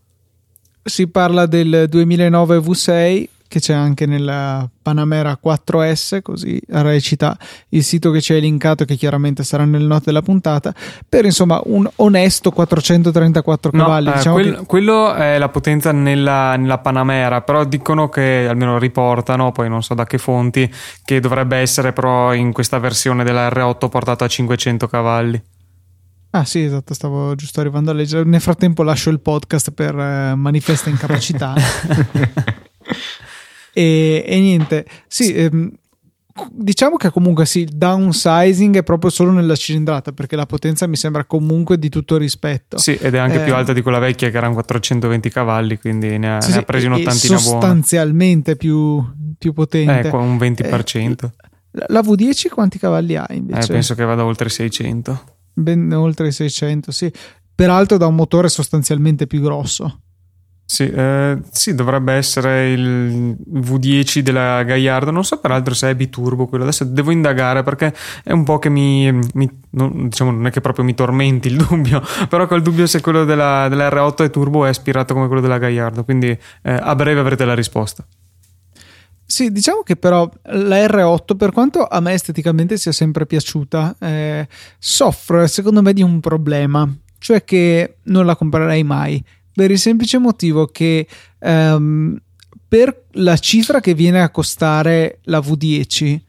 Si 0.82 1.06
parla 1.06 1.46
del 1.46 1.86
2009 1.88 2.56
V6 2.58 3.28
che 3.50 3.58
c'è 3.58 3.74
anche 3.74 4.06
nella 4.06 4.70
Panamera 4.80 5.36
4S, 5.44 6.22
così 6.22 6.60
recita 6.68 7.36
il 7.70 7.82
sito 7.82 8.12
che 8.12 8.20
ci 8.20 8.32
hai 8.32 8.40
linkato, 8.40 8.84
che 8.84 8.94
chiaramente 8.94 9.42
sarà 9.42 9.64
nelle 9.64 9.86
note 9.88 10.04
della 10.06 10.22
puntata, 10.22 10.72
per 11.08 11.24
insomma 11.24 11.60
un 11.64 11.90
onesto 11.96 12.52
434 12.52 13.72
No, 13.74 13.82
cavalli. 13.82 14.08
eh, 14.08 14.12
diciamo 14.12 14.34
quel- 14.36 14.54
che- 14.58 14.66
quello 14.66 15.14
è 15.14 15.36
la 15.36 15.48
potenza 15.48 15.90
nella, 15.90 16.54
nella 16.54 16.78
Panamera, 16.78 17.40
però 17.40 17.64
dicono 17.64 18.08
che, 18.08 18.46
almeno 18.48 18.78
riportano, 18.78 19.50
poi 19.50 19.68
non 19.68 19.82
so 19.82 19.94
da 19.94 20.06
che 20.06 20.18
fonti, 20.18 20.72
che 21.04 21.18
dovrebbe 21.18 21.56
essere 21.56 21.92
però 21.92 22.32
in 22.32 22.52
questa 22.52 22.78
versione 22.78 23.24
della 23.24 23.48
R8 23.48 23.88
portata 23.88 24.26
a 24.26 24.28
500 24.28 24.86
cavalli. 24.86 25.42
Ah 26.30 26.44
sì, 26.44 26.62
esatto, 26.62 26.94
stavo 26.94 27.34
giusto 27.34 27.58
arrivando 27.58 27.90
a 27.90 27.94
leggere. 27.94 28.22
Nel 28.22 28.40
frattempo 28.40 28.84
lascio 28.84 29.10
il 29.10 29.18
podcast 29.18 29.72
per 29.72 29.98
eh, 29.98 30.34
manifesta 30.36 30.88
incapacità. 30.88 31.54
e, 33.72 34.24
e 34.26 34.40
niente, 34.40 34.86
sì, 35.06 35.32
ehm, 35.34 35.70
diciamo 36.52 36.96
che 36.96 37.10
comunque 37.10 37.44
sì, 37.44 37.60
il 37.60 37.70
downsizing 37.76 38.76
è 38.76 38.82
proprio 38.82 39.10
solo 39.10 39.30
nella 39.30 39.56
cilindrata 39.56 40.12
perché 40.12 40.36
la 40.36 40.46
potenza 40.46 40.86
mi 40.86 40.96
sembra 40.96 41.24
comunque 41.24 41.78
di 41.78 41.88
tutto 41.88 42.16
rispetto. 42.16 42.78
Sì, 42.78 42.94
ed 42.94 43.14
è 43.14 43.18
anche 43.18 43.40
Eh, 43.40 43.44
più 43.44 43.54
alta 43.54 43.72
di 43.72 43.82
quella 43.82 43.98
vecchia 43.98 44.30
che 44.30 44.36
erano 44.36 44.54
420 44.54 45.28
cavalli, 45.30 45.78
quindi 45.78 46.16
ne 46.18 46.36
ha, 46.36 46.40
Sì, 46.40 46.52
ne 46.52 46.58
ha 46.58 46.62
presi 46.62 46.86
un'ottantina 46.86 47.36
buona. 47.36 47.50
sostanzialmente 47.60 48.56
più, 48.56 49.04
più 49.38 49.52
potente. 49.52 50.06
Eh, 50.08 50.10
qua 50.10 50.20
un 50.20 50.36
20%. 50.36 51.32
La- 51.72 51.84
La 51.88 52.00
V10 52.00 52.48
quanti 52.48 52.78
cavalli 52.78 53.14
ha 53.16 53.26
Eh, 53.28 53.36
invece? 53.36 53.72
penso 53.72 53.94
che 53.94 54.04
vada 54.04 54.24
oltre 54.24 54.48
i 54.48 54.50
600. 54.50 55.36
Ben 55.52 55.92
oltre 55.92 56.28
i 56.28 56.32
600, 56.32 56.90
sì. 56.90 57.12
Peraltro 57.54 57.96
da 57.98 58.06
un 58.06 58.14
motore 58.14 58.48
sostanzialmente 58.48 59.26
più 59.26 59.40
grosso. 59.40 60.00
Sì, 60.70 60.84
eh, 60.88 61.36
sì, 61.50 61.74
dovrebbe 61.74 62.12
essere 62.12 62.70
il 62.70 63.36
V10 63.36 64.20
della 64.20 64.62
Gallardo. 64.62 65.10
Non 65.10 65.24
so 65.24 65.40
peraltro 65.40 65.74
se 65.74 65.90
è 65.90 65.96
biturbo 65.96 66.46
quello. 66.46 66.62
Adesso 66.62 66.84
devo 66.84 67.10
indagare 67.10 67.64
perché 67.64 67.92
è 68.22 68.30
un 68.30 68.44
po' 68.44 68.60
che 68.60 68.68
mi. 68.68 69.10
mi- 69.34 69.50
non, 69.70 70.08
diciamo, 70.08 70.30
non 70.30 70.46
è 70.46 70.52
che 70.52 70.60
proprio 70.60 70.84
mi 70.84 70.94
tormenti 70.94 71.48
il 71.48 71.56
dubbio, 71.56 72.00
però 72.30 72.46
col 72.46 72.62
dubbio 72.62 72.86
se 72.86 73.00
quello 73.00 73.24
della, 73.24 73.66
della 73.68 73.88
R8 73.88 74.22
è 74.26 74.30
turbo 74.30 74.64
è 74.64 74.68
aspirato 74.68 75.12
come 75.12 75.26
quello 75.26 75.42
della 75.42 75.58
Gallardo. 75.58 76.04
Quindi 76.04 76.28
eh, 76.28 76.72
a 76.72 76.94
breve 76.94 77.18
avrete 77.18 77.44
la 77.44 77.56
risposta. 77.56 78.06
Sì, 79.26 79.50
diciamo 79.50 79.82
che 79.82 79.96
però 79.96 80.30
la 80.42 80.86
R8, 80.86 81.36
per 81.36 81.50
quanto 81.50 81.84
a 81.84 81.98
me 81.98 82.12
esteticamente 82.12 82.76
sia 82.76 82.92
sempre 82.92 83.26
piaciuta, 83.26 83.96
eh, 83.98 84.46
soffre 84.78 85.48
secondo 85.48 85.82
me 85.82 85.92
di 85.92 86.02
un 86.02 86.20
problema, 86.20 86.88
cioè 87.18 87.42
che 87.42 87.96
non 88.04 88.24
la 88.24 88.36
comprerei 88.36 88.84
mai, 88.84 89.20
per 89.52 89.70
il 89.70 89.78
semplice 89.78 90.18
motivo 90.18 90.66
che 90.66 91.06
ehm, 91.38 92.20
per 92.68 93.04
la 93.12 93.36
cifra 93.36 93.80
che 93.80 93.94
viene 93.94 94.22
a 94.22 94.30
costare 94.30 95.18
la 95.24 95.40
V10 95.40 96.20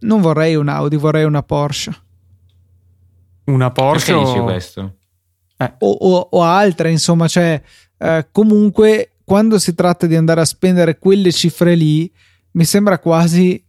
non 0.00 0.20
vorrei 0.20 0.54
un 0.54 0.68
Audi, 0.68 0.96
vorrei 0.96 1.24
una 1.24 1.42
Porsche. 1.42 1.94
Una 3.44 3.70
Porsche. 3.70 4.12
Perché 4.12 4.26
dici 4.26 4.38
o- 4.38 4.44
questo? 4.44 4.94
o, 5.78 5.90
o- 5.90 6.28
o 6.32 6.42
altre, 6.42 6.90
insomma, 6.90 7.28
cioè 7.28 7.60
eh, 7.98 8.26
comunque 8.30 9.12
quando 9.24 9.58
si 9.58 9.74
tratta 9.74 10.06
di 10.06 10.14
andare 10.16 10.40
a 10.40 10.44
spendere 10.44 10.98
quelle 10.98 11.32
cifre 11.32 11.74
lì, 11.74 12.10
mi 12.52 12.64
sembra 12.64 12.98
quasi, 12.98 13.62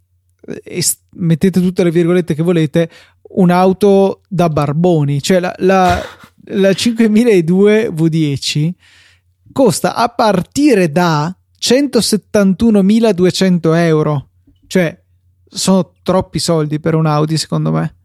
eh, 0.63 0.85
mettete 1.15 1.59
tutte 1.59 1.83
le 1.83 1.91
virgolette 1.91 2.35
che 2.35 2.43
volete, 2.43 2.89
un'auto 3.29 4.21
da 4.27 4.49
barboni, 4.49 5.21
cioè 5.21 5.39
la, 5.39 5.53
la, 5.57 6.01
la 6.45 6.73
5002 6.73 7.89
V10 7.89 8.71
costa 9.51 9.95
a 9.95 10.07
partire 10.09 10.91
da 10.91 11.35
171.200 11.59 13.75
euro, 13.75 14.29
cioè 14.67 14.99
sono 15.49 15.93
troppi 16.03 16.39
soldi 16.39 16.79
per 16.79 16.95
un 16.95 17.05
Audi 17.05 17.37
secondo 17.37 17.71
me. 17.71 17.95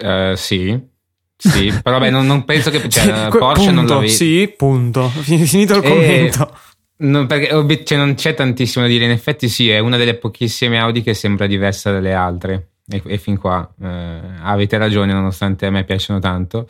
Uh, 0.00 0.34
sì. 0.34 0.92
Sì, 1.36 1.72
però 1.82 1.98
beh, 1.98 2.10
non, 2.10 2.26
non 2.26 2.44
penso 2.44 2.70
che 2.70 2.88
cioè, 2.88 3.28
Porsche 3.28 3.66
punto, 3.66 3.70
non 3.72 3.86
lo 3.86 3.98
vedi. 3.98 4.12
Sì, 4.12 4.54
punto. 4.56 5.08
Finito 5.20 5.76
il 5.76 5.84
E- 5.84 5.88
commento. 5.88 6.58
Non, 6.96 7.26
perché 7.26 7.84
cioè, 7.84 7.98
non 7.98 8.14
c'è 8.14 8.34
tantissimo 8.34 8.84
da 8.84 8.90
dire. 8.90 9.04
In 9.04 9.10
effetti, 9.10 9.48
sì, 9.48 9.68
è 9.68 9.78
una 9.78 9.96
delle 9.96 10.16
pochissime 10.16 10.78
Audi 10.78 11.02
che 11.02 11.12
sembra 11.12 11.46
diversa 11.46 11.90
dalle 11.90 12.14
altre. 12.14 12.68
E, 12.86 13.02
e 13.06 13.18
fin 13.18 13.38
qua 13.38 13.68
eh, 13.80 14.20
avete 14.42 14.76
ragione, 14.76 15.12
nonostante 15.12 15.66
a 15.66 15.70
me 15.70 15.84
piacciono 15.84 16.18
tanto. 16.18 16.66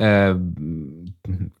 Eh, 0.00 0.36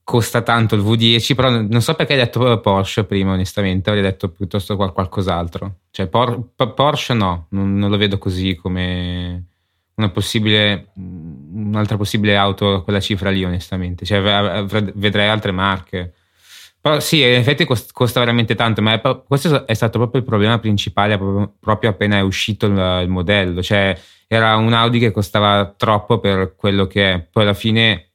costa 0.04 0.42
tanto 0.42 0.74
il 0.74 0.82
V10, 0.82 1.34
però 1.34 1.50
non 1.50 1.80
so 1.82 1.94
perché 1.94 2.14
hai 2.14 2.18
detto 2.20 2.60
Porsche 2.60 3.04
prima, 3.04 3.32
onestamente. 3.32 3.90
Avrei 3.90 4.04
detto 4.04 4.30
piuttosto 4.30 4.76
qual- 4.76 4.92
qualcos'altro. 4.92 5.76
Cioè, 5.90 6.06
Por- 6.08 6.50
Porsche 6.74 7.14
no, 7.14 7.46
non, 7.50 7.76
non 7.76 7.90
lo 7.90 7.96
vedo 7.96 8.18
così 8.18 8.54
come 8.56 9.44
una 9.94 10.10
possibile, 10.10 10.90
un'altra 10.94 11.96
possibile 11.96 12.36
auto 12.36 12.74
a 12.74 12.82
quella 12.84 13.00
cifra 13.00 13.30
lì, 13.30 13.44
onestamente. 13.44 14.04
Cioè, 14.04 14.18
av- 14.18 14.72
av- 14.72 14.92
vedrei 14.94 15.28
altre 15.28 15.52
marche. 15.52 16.14
Però 16.88 17.00
sì, 17.00 17.20
in 17.20 17.34
effetti 17.34 17.66
cost- 17.66 17.92
costa 17.92 18.20
veramente 18.20 18.54
tanto, 18.54 18.80
ma 18.80 18.94
è 18.94 19.22
questo 19.26 19.66
è 19.66 19.74
stato 19.74 19.98
proprio 19.98 20.22
il 20.22 20.26
problema 20.26 20.58
principale 20.58 21.18
proprio, 21.18 21.90
appena 21.90 22.16
è 22.16 22.20
uscito 22.20 22.64
il, 22.64 23.00
il 23.02 23.08
modello. 23.10 23.62
Cioè, 23.62 23.98
era 24.26 24.56
un 24.56 24.72
Audi 24.72 24.98
che 24.98 25.10
costava 25.10 25.74
troppo 25.76 26.18
per 26.18 26.54
quello 26.56 26.86
che 26.86 27.12
è. 27.12 27.20
Poi 27.30 27.42
alla 27.42 27.52
fine, 27.52 28.12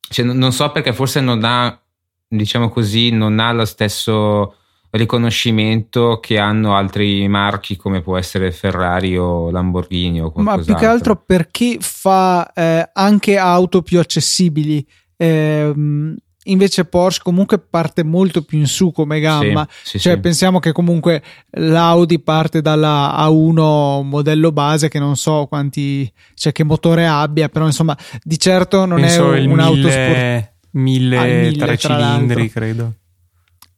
cioè, 0.00 0.24
non- 0.24 0.50
so 0.52 0.72
perché 0.72 0.92
forse 0.92 1.20
non 1.20 1.44
ha, 1.44 1.80
diciamo 2.26 2.70
così, 2.70 3.10
non 3.10 3.38
ha 3.38 3.52
lo 3.52 3.64
stesso 3.64 4.56
riconoscimento 4.90 6.18
che 6.20 6.38
hanno 6.40 6.74
altri 6.74 7.28
marchi 7.28 7.76
come 7.76 8.02
può 8.02 8.18
essere 8.18 8.50
Ferrari 8.50 9.16
o 9.16 9.48
Lamborghini 9.48 10.20
o 10.20 10.32
Ma 10.36 10.58
più 10.58 10.74
che 10.74 10.86
altro 10.86 11.22
perché 11.24 11.76
fa 11.80 12.52
eh, 12.52 12.90
anche 12.92 13.38
auto 13.38 13.80
più 13.80 14.00
accessibili. 14.00 14.84
Ehm, 15.16 16.16
invece 16.44 16.84
Porsche 16.84 17.22
comunque 17.22 17.58
parte 17.58 18.02
molto 18.02 18.42
più 18.42 18.58
in 18.58 18.66
su 18.66 18.90
come 18.90 19.20
gamma. 19.20 19.66
Sì, 19.70 19.90
sì, 19.92 19.98
Cioè, 20.00 20.14
sì. 20.14 20.20
pensiamo 20.20 20.58
che 20.58 20.72
comunque 20.72 21.22
l'Audi 21.50 22.20
parte 22.20 22.60
dalla 22.60 23.14
A1 23.18 24.02
modello 24.02 24.52
base, 24.52 24.88
che 24.88 24.98
non 24.98 25.16
so 25.16 25.46
quanti, 25.46 26.10
cioè 26.34 26.52
che 26.52 26.64
motore 26.64 27.06
abbia, 27.06 27.48
però 27.48 27.66
insomma, 27.66 27.96
di 28.22 28.38
certo 28.38 28.84
non 28.84 29.00
Penso 29.00 29.32
è 29.32 29.38
il 29.38 29.48
un'auto 29.48 29.88
il 29.88 30.50
mille, 30.72 31.52
tre 31.52 31.76
tra 31.76 31.76
cilindri, 31.76 32.50
credo. 32.50 32.94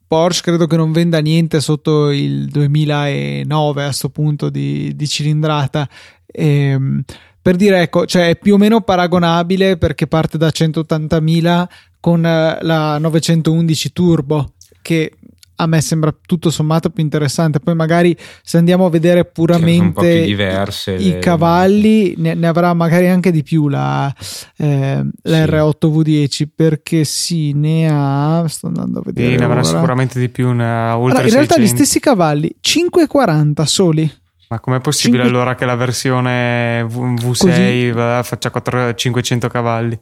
Porsche 0.06 0.50
credo 0.50 0.66
che 0.66 0.76
non 0.76 0.92
venda 0.92 1.18
niente 1.18 1.60
sotto 1.60 2.10
il 2.10 2.46
2009 2.46 3.84
a 3.84 3.90
sto 3.90 4.10
punto 4.10 4.48
di, 4.48 4.94
di 4.94 5.08
cilindrata. 5.08 5.88
Ehm, 6.26 7.02
per 7.42 7.56
dire, 7.56 7.82
ecco, 7.82 8.06
cioè 8.06 8.30
è 8.30 8.36
più 8.36 8.54
o 8.54 8.56
meno 8.56 8.80
paragonabile 8.80 9.76
perché 9.76 10.06
parte 10.06 10.38
da 10.38 10.48
180.000 10.48 11.66
con 12.04 12.22
eh, 12.26 12.58
la 12.60 12.98
911 12.98 13.90
Turbo, 13.94 14.52
che 14.82 15.10
a 15.56 15.66
me 15.66 15.80
sembra 15.80 16.14
tutto 16.26 16.50
sommato 16.50 16.90
più 16.90 17.02
interessante. 17.02 17.60
Poi 17.60 17.74
magari 17.74 18.14
se 18.42 18.58
andiamo 18.58 18.84
a 18.84 18.90
vedere 18.90 19.24
puramente 19.24 20.22
diverse 20.24 20.92
i 20.96 21.12
le- 21.12 21.18
cavalli, 21.20 22.12
ne, 22.18 22.34
ne 22.34 22.46
avrà 22.46 22.74
magari 22.74 23.08
anche 23.08 23.30
di 23.30 23.42
più 23.42 23.68
la, 23.68 24.14
eh, 24.58 25.02
la 25.22 25.44
Sì. 25.44 25.50
R8 25.50 25.88
V10 25.88 26.48
perché 26.54 27.04
sì, 27.04 27.52
ne 27.54 27.88
ha. 27.90 28.44
Sto 28.48 28.66
andando 28.66 28.98
a 28.98 29.02
vedere. 29.02 29.30
Sì, 29.30 29.36
ne 29.38 29.44
avrà 29.44 29.60
ora. 29.60 29.64
sicuramente 29.68 30.20
di 30.20 30.28
più, 30.28 30.50
una, 30.50 30.98
oltre 30.98 31.20
Allora, 31.20 31.26
in 31.28 31.32
realtà 31.32 31.54
gli 31.54 31.60
600. 31.68 31.84
stessi 31.84 32.00
cavalli 32.00 32.54
5,40 32.60 33.62
soli. 33.64 34.12
Ma 34.50 34.60
com'è 34.60 34.78
possibile 34.80 35.22
Cinque- 35.22 35.38
allora 35.40 35.54
che 35.54 35.64
la 35.64 35.74
versione 35.74 36.84
V- 36.86 37.18
V6 37.18 37.38
Così- 37.38 38.28
faccia 38.28 38.50
4 38.50 38.92
500 38.94 39.48
cavalli? 39.48 39.98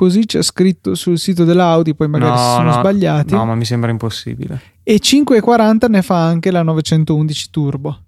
Così 0.00 0.24
c'è 0.24 0.40
scritto 0.40 0.94
sul 0.94 1.18
sito 1.18 1.44
dell'Audi, 1.44 1.94
poi 1.94 2.08
magari 2.08 2.34
si 2.34 2.42
sono 2.42 2.72
sbagliati. 2.72 3.34
No, 3.34 3.44
ma 3.44 3.54
mi 3.54 3.66
sembra 3.66 3.90
impossibile. 3.90 4.58
E 4.82 4.94
5,40 4.98 5.90
ne 5.90 6.00
fa 6.00 6.24
anche 6.24 6.50
la 6.50 6.62
911 6.62 7.50
Turbo. 7.50 7.98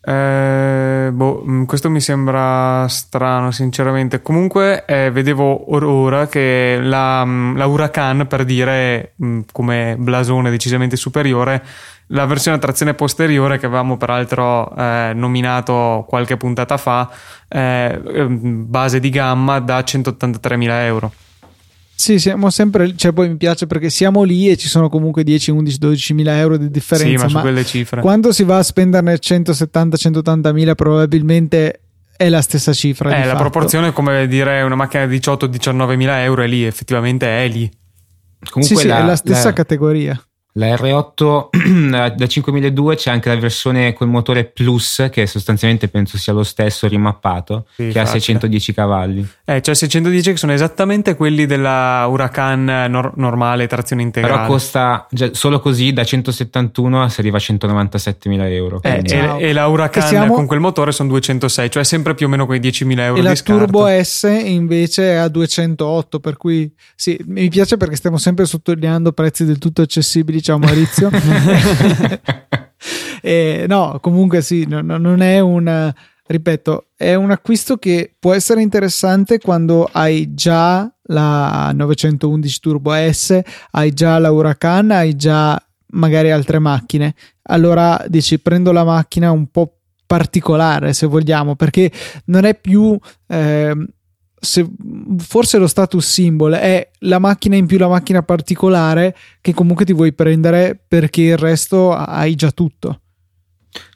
Eh, 0.00 1.10
boh, 1.12 1.42
mh, 1.44 1.64
questo 1.66 1.90
mi 1.90 2.00
sembra 2.00 2.88
strano, 2.88 3.52
sinceramente. 3.52 4.20
Comunque, 4.20 4.84
eh, 4.84 5.12
vedevo 5.12 5.70
or- 5.72 5.84
ora 5.84 6.26
che 6.26 6.80
la, 6.82 7.24
mh, 7.24 7.56
la 7.56 7.66
Huracan, 7.66 8.26
per 8.26 8.44
dire 8.44 9.12
mh, 9.14 9.40
come 9.52 9.94
blasone 9.96 10.50
decisamente 10.50 10.96
superiore, 10.96 11.62
la 12.08 12.26
versione 12.26 12.56
a 12.56 12.60
trazione 12.60 12.94
posteriore 12.94 13.58
che 13.58 13.66
avevamo 13.66 13.96
peraltro 13.96 14.74
eh, 14.76 15.12
nominato 15.14 16.04
qualche 16.08 16.36
puntata 16.36 16.76
fa, 16.76 17.10
eh, 17.48 18.00
ehm, 18.14 18.64
base 18.68 19.00
di 19.00 19.10
gamma 19.10 19.58
da 19.58 19.80
183.000 19.80 20.68
euro. 20.84 21.12
Sì, 21.98 22.18
siamo 22.18 22.50
sempre. 22.50 22.94
Cioè, 22.94 23.12
poi 23.12 23.30
mi 23.30 23.36
piace 23.36 23.66
perché 23.66 23.88
siamo 23.88 24.22
lì 24.22 24.50
e 24.50 24.56
ci 24.56 24.68
sono 24.68 24.90
comunque 24.90 25.24
10, 25.24 25.50
11, 25.50 25.78
12 25.78 26.14
mila 26.14 26.38
euro 26.38 26.58
di 26.58 26.70
differenza. 26.70 27.08
sì, 27.08 27.22
ma 27.22 27.28
su 27.28 27.34
ma 27.36 27.40
quelle 27.40 27.64
cifre. 27.64 28.00
quando 28.02 28.32
si 28.32 28.44
va 28.44 28.58
a 28.58 28.62
spenderne 28.62 29.18
170, 29.18 29.96
180 29.96 30.52
mila, 30.52 30.74
probabilmente 30.74 31.80
è 32.14 32.28
la 32.28 32.42
stessa 32.42 32.74
cifra. 32.74 33.10
Eh, 33.10 33.14
di 33.14 33.20
la 33.20 33.28
fatto. 33.28 33.40
proporzione 33.40 33.88
è 33.88 33.92
come 33.92 34.28
dire 34.28 34.60
una 34.60 34.74
macchina 34.74 35.06
di 35.06 35.16
18-19 35.16 35.96
mila 35.96 36.22
euro 36.22 36.42
è 36.42 36.46
lì, 36.46 36.64
effettivamente 36.64 37.44
è 37.44 37.48
lì. 37.48 37.70
Comunque 38.50 38.76
sì, 38.76 38.82
sì, 38.82 38.88
la, 38.88 38.98
è 38.98 39.02
la 39.02 39.16
stessa 39.16 39.44
la- 39.44 39.52
categoria. 39.54 40.22
La 40.58 40.68
R8 40.74 42.12
da 42.16 42.26
5002 42.26 42.96
c'è 42.96 43.10
anche 43.10 43.28
la 43.28 43.36
versione 43.36 43.92
col 43.92 44.08
motore 44.08 44.44
Plus, 44.46 45.08
che 45.10 45.26
sostanzialmente 45.26 45.88
penso 45.88 46.16
sia 46.16 46.32
lo 46.32 46.42
stesso 46.44 46.88
rimappato, 46.88 47.66
Sì, 47.76 47.88
che 47.88 47.98
ha 47.98 48.04
facile. 48.04 48.20
610 48.20 48.72
cavalli. 48.72 49.28
Eh, 49.44 49.60
cioè 49.60 49.74
610 49.74 50.30
che 50.30 50.36
sono 50.38 50.52
esattamente 50.52 51.14
quelli 51.14 51.44
della 51.44 52.06
Huracan 52.08 52.64
nor- 52.88 53.12
normale, 53.16 53.66
trazione 53.66 54.00
integrale. 54.00 54.34
Però 54.34 54.46
costa 54.46 55.06
già- 55.10 55.28
solo 55.34 55.60
così 55.60 55.92
da 55.92 56.04
171 56.04 57.08
si 57.10 57.20
arriva 57.20 57.36
a 57.36 57.40
197.000 57.40 58.50
euro. 58.50 58.80
Eh, 58.82 59.02
e, 59.04 59.36
e 59.48 59.52
la 59.52 59.66
Huracan 59.66 60.02
siamo- 60.06 60.32
con 60.34 60.46
quel 60.46 60.60
motore 60.60 60.90
sono 60.92 61.10
206, 61.10 61.70
cioè 61.70 61.84
sempre 61.84 62.14
più 62.14 62.26
o 62.26 62.28
meno 62.30 62.46
quei 62.46 62.60
10.000 62.60 63.04
euro 63.04 63.18
E 63.18 63.20
di 63.20 63.26
la 63.26 63.34
scarto. 63.34 63.64
Turbo 63.64 63.86
S 63.88 64.22
invece 64.42 65.12
è 65.12 65.14
a 65.16 65.28
208, 65.28 66.18
per 66.18 66.38
cui 66.38 66.72
sì, 66.94 67.18
mi 67.26 67.48
piace 67.50 67.76
perché 67.76 67.96
stiamo 67.96 68.16
sempre 68.16 68.46
sottolineando 68.46 69.12
prezzi 69.12 69.44
del 69.44 69.58
tutto 69.58 69.82
accessibili. 69.82 70.44
Ciao 70.46 70.58
Maurizio. 70.58 71.10
Eh, 73.20 73.64
no, 73.66 73.98
comunque 74.00 74.42
sì, 74.42 74.64
no- 74.68 74.82
no- 74.82 74.98
non 74.98 75.20
è 75.20 75.40
un 75.40 75.92
ripeto, 76.24 76.90
è 76.94 77.14
un 77.14 77.32
acquisto 77.32 77.78
che 77.78 78.14
può 78.16 78.32
essere 78.32 78.62
interessante 78.62 79.40
quando 79.40 79.88
hai 79.90 80.34
già 80.34 80.88
la 81.06 81.72
911 81.74 82.60
Turbo 82.60 82.92
S, 82.92 83.40
hai 83.72 83.92
già 83.92 84.18
la 84.18 84.30
Huracan, 84.30 84.92
hai 84.92 85.16
già 85.16 85.60
magari 85.94 86.30
altre 86.30 86.60
macchine. 86.60 87.16
Allora 87.44 88.04
dici 88.06 88.38
prendo 88.38 88.70
la 88.70 88.84
macchina 88.84 89.32
un 89.32 89.50
po' 89.50 89.78
particolare 90.06 90.92
se 90.92 91.06
vogliamo, 91.06 91.56
perché 91.56 91.90
non 92.26 92.44
è 92.44 92.54
più 92.54 92.96
ehm, 93.26 93.84
se- 94.46 94.68
forse 95.18 95.58
lo 95.58 95.66
status 95.66 96.06
symbol 96.06 96.52
è 96.52 96.88
la 97.00 97.18
macchina 97.18 97.56
in 97.56 97.66
più, 97.66 97.78
la 97.78 97.88
macchina 97.88 98.22
particolare 98.22 99.14
che 99.40 99.52
comunque 99.52 99.84
ti 99.84 99.92
vuoi 99.92 100.12
prendere 100.12 100.78
perché 100.86 101.22
il 101.22 101.36
resto 101.36 101.92
hai 101.92 102.34
già 102.36 102.52
tutto. 102.52 103.00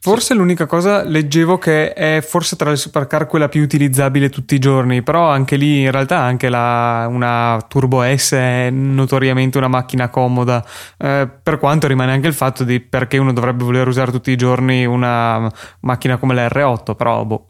Forse 0.02 0.34
l'unica 0.34 0.66
cosa 0.66 1.04
leggevo 1.04 1.56
che 1.56 1.94
è 1.94 2.20
forse 2.20 2.56
tra 2.56 2.68
le 2.68 2.76
supercar 2.76 3.26
quella 3.26 3.48
più 3.48 3.62
utilizzabile 3.62 4.28
tutti 4.28 4.54
i 4.54 4.58
giorni, 4.58 5.02
però 5.02 5.30
anche 5.30 5.56
lì 5.56 5.82
in 5.82 5.90
realtà 5.90 6.18
anche 6.18 6.50
la, 6.50 7.06
una 7.08 7.64
Turbo 7.66 8.02
S 8.02 8.32
è 8.32 8.68
notoriamente 8.70 9.56
una 9.56 9.68
macchina 9.68 10.10
comoda, 10.10 10.62
eh, 10.98 11.28
per 11.42 11.58
quanto 11.58 11.86
rimane 11.86 12.12
anche 12.12 12.26
il 12.26 12.34
fatto 12.34 12.64
di 12.64 12.80
perché 12.80 13.16
uno 13.16 13.32
dovrebbe 13.32 13.64
voler 13.64 13.86
usare 13.88 14.10
tutti 14.10 14.30
i 14.30 14.36
giorni 14.36 14.84
una 14.84 15.50
macchina 15.80 16.18
come 16.18 16.34
la 16.34 16.46
R8, 16.46 16.94
però 16.94 17.24
boh. 17.24 17.49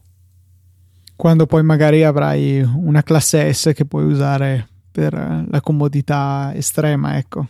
Quando 1.20 1.44
poi 1.44 1.62
magari 1.62 2.02
avrai 2.02 2.62
una 2.62 3.02
classe 3.02 3.52
S 3.52 3.72
che 3.74 3.84
puoi 3.84 4.04
usare 4.04 4.66
per 4.90 5.12
la 5.12 5.60
comodità 5.60 6.50
estrema, 6.54 7.18
ecco. 7.18 7.46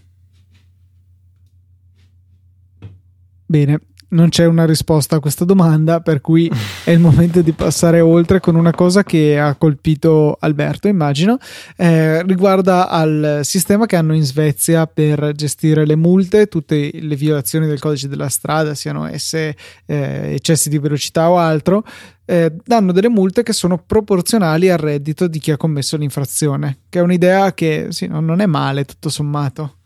Bene, 3.46 3.80
non 4.10 4.28
c'è 4.28 4.46
una 4.46 4.64
risposta 4.64 5.16
a 5.16 5.20
questa 5.20 5.44
domanda, 5.44 6.00
per 6.00 6.20
cui 6.20 6.50
è 6.84 6.90
il 6.90 6.98
momento 6.98 7.42
di 7.42 7.52
passare 7.52 8.00
oltre 8.00 8.40
con 8.40 8.54
una 8.54 8.72
cosa 8.72 9.02
che 9.02 9.38
ha 9.38 9.54
colpito 9.54 10.36
Alberto, 10.40 10.88
immagino, 10.88 11.38
eh, 11.76 12.22
riguarda 12.22 12.88
al 12.88 13.40
sistema 13.42 13.86
che 13.86 13.96
hanno 13.96 14.14
in 14.14 14.24
Svezia 14.24 14.86
per 14.86 15.32
gestire 15.34 15.84
le 15.86 15.96
multe, 15.96 16.46
tutte 16.46 16.90
le 16.92 17.16
violazioni 17.16 17.66
del 17.66 17.78
codice 17.78 18.08
della 18.08 18.28
strada, 18.28 18.74
siano 18.74 19.06
esse 19.06 19.56
eh, 19.86 20.34
eccessi 20.34 20.68
di 20.68 20.78
velocità 20.78 21.30
o 21.30 21.38
altro, 21.38 21.84
eh, 22.24 22.54
danno 22.64 22.92
delle 22.92 23.08
multe 23.08 23.42
che 23.42 23.52
sono 23.52 23.78
proporzionali 23.78 24.70
al 24.70 24.78
reddito 24.78 25.26
di 25.26 25.38
chi 25.38 25.50
ha 25.50 25.56
commesso 25.56 25.96
l'infrazione, 25.96 26.82
che 26.88 27.00
è 27.00 27.02
un'idea 27.02 27.52
che 27.54 27.88
sì, 27.90 28.06
non 28.06 28.40
è 28.40 28.46
male 28.46 28.84
tutto 28.84 29.08
sommato. 29.08 29.79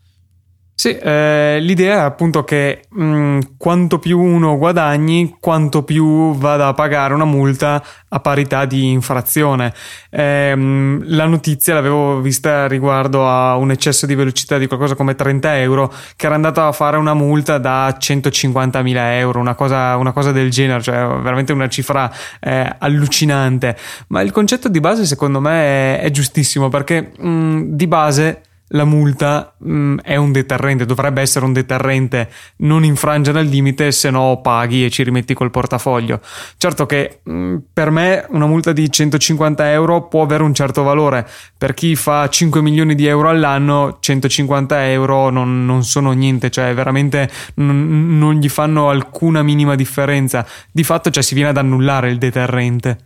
Sì, 0.85 0.95
eh, 0.95 1.57
l'idea 1.61 2.01
è 2.01 2.03
appunto 2.03 2.43
che 2.43 2.81
mh, 2.91 3.03
mm, 3.03 3.39
quanto 3.57 3.97
più 3.97 4.19
uno 4.19 4.55
guadagni, 4.55 5.35
quanto 5.39 5.81
più 5.81 6.35
vada 6.35 6.67
a 6.67 6.73
pagare 6.75 7.15
una 7.15 7.25
multa 7.25 7.83
a 8.07 8.19
parità 8.19 8.65
di 8.65 8.91
infrazione. 8.91 9.73
Eh, 10.11 10.53
la 10.55 11.25
notizia 11.25 11.73
l'avevo 11.73 12.21
vista 12.21 12.67
riguardo 12.67 13.27
a 13.27 13.55
un 13.55 13.71
eccesso 13.71 14.05
di 14.05 14.13
velocità 14.13 14.59
di 14.59 14.67
qualcosa 14.67 14.93
come 14.93 15.15
30 15.15 15.57
euro, 15.57 15.91
che 16.15 16.27
era 16.27 16.35
andato 16.35 16.61
a 16.61 16.71
fare 16.71 16.97
una 16.97 17.15
multa 17.15 17.57
da 17.57 17.97
150.000 17.99 18.95
euro, 19.17 19.39
una 19.39 19.55
cosa, 19.55 19.95
una 19.95 20.11
cosa 20.11 20.31
del 20.31 20.51
genere, 20.51 20.83
cioè 20.83 20.97
veramente 21.19 21.51
una 21.51 21.67
cifra 21.67 22.13
eh, 22.39 22.75
allucinante. 22.77 23.75
Ma 24.09 24.21
il 24.21 24.29
concetto 24.29 24.69
di 24.69 24.79
base 24.79 25.07
secondo 25.07 25.39
me 25.39 25.97
è, 25.97 26.01
è 26.01 26.11
giustissimo 26.11 26.69
perché 26.69 27.11
mh, 27.17 27.61
di 27.69 27.87
base 27.87 28.41
la 28.69 28.85
multa 28.85 29.53
mh, 29.57 29.73
mm, 29.73 29.97
è 29.99 30.15
un 30.15 30.31
deterrente, 30.31 30.85
dovrebbe 30.85 31.21
essere 31.21 31.45
un 31.45 31.53
deterrente, 31.53 32.29
non 32.57 32.83
infrangere 32.83 33.41
il 33.41 33.49
limite, 33.49 33.91
se 33.91 34.09
no 34.09 34.39
paghi 34.41 34.85
e 34.85 34.89
ci 34.89 35.03
rimetti 35.03 35.33
col 35.33 35.51
portafoglio. 35.51 36.19
Certo 36.57 36.85
che 36.85 37.19
mh, 37.23 37.33
mm, 37.33 37.55
per 37.73 37.91
me 37.91 38.25
una 38.29 38.47
multa 38.47 38.71
di 38.71 38.91
150 38.91 39.71
euro 39.71 40.07
può 40.07 40.23
avere 40.23 40.43
un 40.43 40.53
certo 40.53 40.83
valore, 40.83 41.27
per 41.57 41.73
chi 41.73 41.95
fa 41.95 42.27
5 42.27 42.61
milioni 42.61 42.95
di 42.95 43.05
euro 43.05 43.29
all'anno 43.29 43.97
150 43.99 44.89
euro 44.89 45.29
non, 45.29 45.65
non 45.65 45.83
sono 45.83 46.11
niente, 46.11 46.49
cioè 46.49 46.73
veramente 46.73 47.29
n- 47.55 48.17
non 48.17 48.35
gli 48.35 48.49
fanno 48.49 48.89
alcuna 48.89 49.43
minima 49.43 49.75
differenza, 49.75 50.45
di 50.71 50.83
fatto 50.83 51.09
cioè, 51.09 51.23
si 51.23 51.35
viene 51.35 51.49
ad 51.49 51.57
annullare 51.57 52.09
il 52.09 52.17
deterrente. 52.17 52.97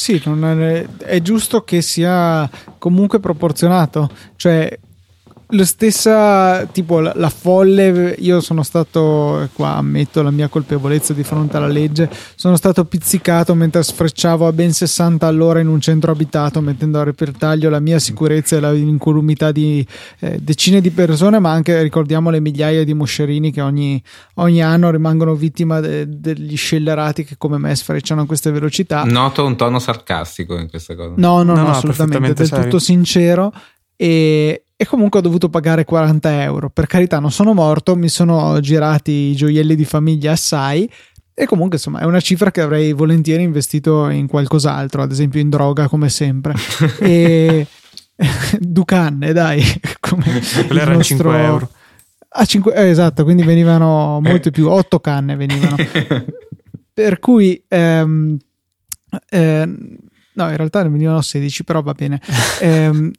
Sì, 0.00 0.18
è, 0.24 0.86
è, 0.96 1.20
giusto 1.20 1.62
che 1.62 1.82
sia 1.82 2.48
comunque 2.78 3.20
proporzionato, 3.20 4.08
cioè 4.34 4.78
la 5.50 5.64
stessa 5.64 6.66
tipo 6.66 7.00
la, 7.00 7.12
la, 7.16 7.28
folle 7.28 8.14
io 8.18 8.40
sono 8.40 8.62
stato 8.62 9.48
qua 9.54 9.76
ammetto 9.76 10.22
la 10.22 10.30
mia 10.30 10.48
colpevolezza 10.48 11.12
di 11.12 11.22
fronte 11.22 11.56
alla 11.56 11.66
legge 11.66 12.08
sono 12.34 12.56
stato 12.56 12.84
pizzicato 12.84 13.54
mentre 13.54 13.82
sfrecciavo 13.82 14.46
a 14.46 14.52
ben 14.52 14.72
60 14.72 15.26
all'ora 15.26 15.60
in 15.60 15.68
un 15.68 15.80
centro 15.80 16.12
abitato 16.12 16.60
mettendo 16.60 17.00
a 17.00 17.04
repentaglio 17.04 17.70
la 17.70 17.80
mia 17.80 17.98
sicurezza 17.98 18.56
e 18.56 18.72
l'incolumità 18.72 19.50
di 19.50 19.84
eh, 20.20 20.38
decine 20.40 20.80
di 20.80 20.90
persone 20.90 21.38
ma 21.38 21.50
anche 21.50 21.82
ricordiamo 21.82 22.30
le 22.30 22.40
migliaia 22.40 22.84
di 22.84 22.94
moscerini 22.94 23.50
che 23.50 23.60
ogni, 23.60 24.02
ogni 24.34 24.62
anno 24.62 24.90
rimangono 24.90 25.34
vittima 25.34 25.80
de, 25.80 26.04
degli 26.06 26.56
scellerati 26.56 27.24
che 27.24 27.36
come 27.38 27.58
me 27.58 27.74
sfrecciano 27.74 28.22
a 28.22 28.26
queste 28.26 28.50
velocità. 28.50 29.04
Noto 29.04 29.44
un 29.44 29.56
tono 29.56 29.78
sarcastico 29.78 30.56
in 30.56 30.68
questa 30.68 30.94
cosa. 30.94 31.14
No 31.16 31.42
no, 31.42 31.54
no, 31.54 31.62
no 31.62 31.70
assolutamente 31.70 32.34
del 32.34 32.48
tutto 32.48 32.78
sincero 32.78 33.52
e, 33.96 34.64
e 34.80 34.86
comunque 34.86 35.18
ho 35.18 35.22
dovuto 35.22 35.50
pagare 35.50 35.84
40 35.84 36.42
euro. 36.42 36.70
Per 36.70 36.86
carità, 36.86 37.18
non 37.18 37.30
sono 37.30 37.52
morto, 37.52 37.96
mi 37.96 38.08
sono 38.08 38.58
girati 38.60 39.10
i 39.10 39.36
gioielli 39.36 39.74
di 39.74 39.84
famiglia 39.84 40.32
assai. 40.32 40.90
E 41.34 41.44
comunque, 41.44 41.76
insomma, 41.76 41.98
è 41.98 42.04
una 42.04 42.20
cifra 42.20 42.50
che 42.50 42.62
avrei 42.62 42.94
volentieri 42.94 43.42
investito 43.42 44.08
in 44.08 44.26
qualcos'altro, 44.26 45.02
ad 45.02 45.10
esempio 45.10 45.38
in 45.38 45.50
droga, 45.50 45.86
come 45.86 46.08
sempre. 46.08 46.54
e 46.98 47.66
Ducanne, 48.58 49.34
dai, 49.34 49.62
come 50.00 50.24
Quello 50.66 50.80
erano 50.80 50.96
nostro... 50.96 51.30
5 51.30 51.42
euro. 51.42 51.70
Ah, 52.30 52.46
5... 52.46 52.72
Eh, 52.72 52.88
esatto, 52.88 53.22
quindi 53.24 53.42
venivano 53.42 54.18
molte 54.22 54.50
più, 54.50 54.66
8 54.70 54.98
canne 54.98 55.36
venivano. 55.36 55.76
per 56.94 57.18
cui, 57.18 57.62
ehm, 57.68 58.38
eh, 59.28 59.66
no, 59.66 60.48
in 60.48 60.56
realtà 60.56 60.82
ne 60.84 60.88
venivano 60.88 61.20
16, 61.20 61.64
però 61.64 61.82
va 61.82 61.92
bene. 61.92 62.18
Eh, 62.60 63.10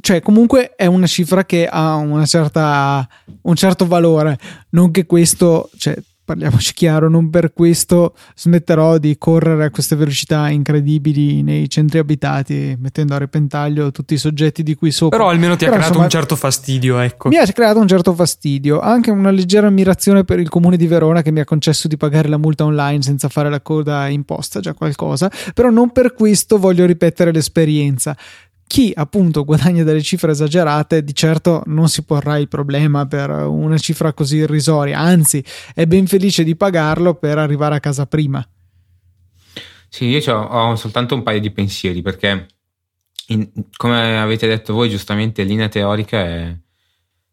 cioè 0.00 0.20
comunque 0.20 0.74
è 0.74 0.86
una 0.86 1.06
cifra 1.06 1.44
che 1.44 1.66
ha 1.66 1.96
una 1.96 2.26
certa, 2.26 3.06
un 3.42 3.54
certo 3.54 3.86
valore, 3.86 4.38
non 4.70 4.90
che 4.90 5.06
questo, 5.06 5.70
cioè, 5.76 5.96
parliamoci 6.24 6.72
chiaro, 6.72 7.08
non 7.08 7.30
per 7.30 7.52
questo 7.52 8.14
smetterò 8.34 8.98
di 8.98 9.18
correre 9.18 9.64
a 9.64 9.70
queste 9.70 9.96
velocità 9.96 10.48
incredibili 10.48 11.42
nei 11.42 11.68
centri 11.68 11.98
abitati, 11.98 12.76
mettendo 12.78 13.14
a 13.14 13.18
repentaglio 13.18 13.90
tutti 13.90 14.14
i 14.14 14.18
soggetti 14.18 14.62
di 14.62 14.74
qui 14.74 14.90
sopra. 14.90 15.18
Però 15.18 15.30
almeno 15.30 15.56
ti 15.56 15.64
Però, 15.64 15.72
ha 15.72 15.74
creato 15.74 15.88
insomma, 15.88 16.04
un 16.04 16.10
certo 16.10 16.36
fastidio, 16.36 16.98
ecco. 17.00 17.28
Mi 17.28 17.36
ha 17.36 17.46
creato 17.46 17.80
un 17.80 17.88
certo 17.88 18.14
fastidio, 18.14 18.80
anche 18.80 19.10
una 19.10 19.30
leggera 19.30 19.66
ammirazione 19.66 20.24
per 20.24 20.38
il 20.38 20.48
comune 20.48 20.76
di 20.76 20.86
Verona 20.86 21.22
che 21.22 21.32
mi 21.32 21.40
ha 21.40 21.44
concesso 21.44 21.88
di 21.88 21.96
pagare 21.96 22.28
la 22.28 22.38
multa 22.38 22.64
online 22.64 23.02
senza 23.02 23.28
fare 23.28 23.50
la 23.50 23.60
coda 23.60 24.08
imposta, 24.08 24.60
già 24.60 24.74
qualcosa, 24.74 25.30
però 25.52 25.70
non 25.70 25.90
per 25.90 26.14
questo 26.14 26.58
voglio 26.58 26.86
ripetere 26.86 27.32
l'esperienza 27.32 28.16
chi 28.72 28.90
appunto 28.94 29.44
guadagna 29.44 29.82
delle 29.82 30.00
cifre 30.00 30.30
esagerate 30.30 31.04
di 31.04 31.14
certo 31.14 31.62
non 31.66 31.90
si 31.90 32.04
porrà 32.04 32.38
il 32.38 32.48
problema 32.48 33.04
per 33.04 33.28
una 33.28 33.76
cifra 33.76 34.14
così 34.14 34.36
irrisoria, 34.38 34.98
anzi 34.98 35.44
è 35.74 35.84
ben 35.84 36.06
felice 36.06 36.42
di 36.42 36.56
pagarlo 36.56 37.16
per 37.16 37.36
arrivare 37.36 37.74
a 37.74 37.80
casa 37.80 38.06
prima. 38.06 38.42
Sì, 39.90 40.06
io 40.06 40.34
ho 40.34 40.74
soltanto 40.76 41.14
un 41.14 41.22
paio 41.22 41.38
di 41.38 41.50
pensieri 41.50 42.00
perché 42.00 42.46
in, 43.26 43.50
come 43.76 44.18
avete 44.18 44.46
detto 44.46 44.72
voi 44.72 44.88
giustamente 44.88 45.42
in 45.42 45.48
linea 45.48 45.68
teorica 45.68 46.24
è 46.24 46.58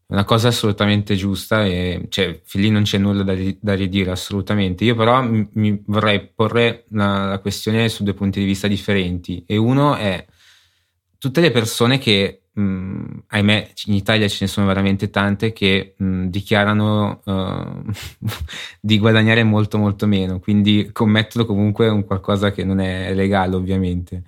una 0.08 0.24
cosa 0.24 0.48
assolutamente 0.48 1.14
giusta 1.14 1.64
e 1.64 2.04
cioè, 2.10 2.38
lì 2.52 2.68
non 2.68 2.82
c'è 2.82 2.98
nulla 2.98 3.22
da, 3.22 3.34
da 3.58 3.74
ridire 3.74 4.10
assolutamente. 4.10 4.84
Io 4.84 4.94
però 4.94 5.22
mi, 5.22 5.48
mi 5.54 5.82
vorrei 5.86 6.20
porre 6.34 6.84
la, 6.90 7.28
la 7.28 7.38
questione 7.38 7.88
su 7.88 8.02
due 8.02 8.12
punti 8.12 8.40
di 8.40 8.44
vista 8.44 8.68
differenti 8.68 9.42
e 9.46 9.56
uno 9.56 9.96
è 9.96 10.22
tutte 11.20 11.42
le 11.42 11.50
persone 11.50 11.98
che, 11.98 12.44
mh, 12.50 13.04
ahimè, 13.26 13.72
in 13.86 13.94
Italia 13.94 14.26
ce 14.26 14.38
ne 14.40 14.46
sono 14.46 14.66
veramente 14.66 15.10
tante 15.10 15.52
che 15.52 15.94
mh, 15.96 16.24
dichiarano 16.28 17.20
uh, 17.22 17.90
di 18.80 18.98
guadagnare 18.98 19.44
molto 19.44 19.76
molto 19.76 20.06
meno, 20.06 20.40
quindi 20.40 20.88
commettono 20.92 21.44
comunque 21.44 21.88
un 21.88 22.06
qualcosa 22.06 22.52
che 22.52 22.64
non 22.64 22.80
è 22.80 23.12
legale 23.14 23.54
ovviamente. 23.54 24.22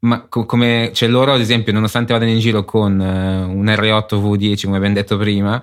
Ma 0.00 0.22
co- 0.22 0.46
come, 0.46 0.90
cioè 0.94 1.10
loro 1.10 1.34
ad 1.34 1.40
esempio, 1.40 1.74
nonostante 1.74 2.14
vadano 2.14 2.30
in 2.30 2.38
giro 2.38 2.64
con 2.64 2.98
uh, 2.98 3.54
un 3.54 3.66
R8 3.66 4.14
V10, 4.14 4.64
come 4.64 4.76
abbiamo 4.78 4.94
detto 4.94 5.18
prima, 5.18 5.62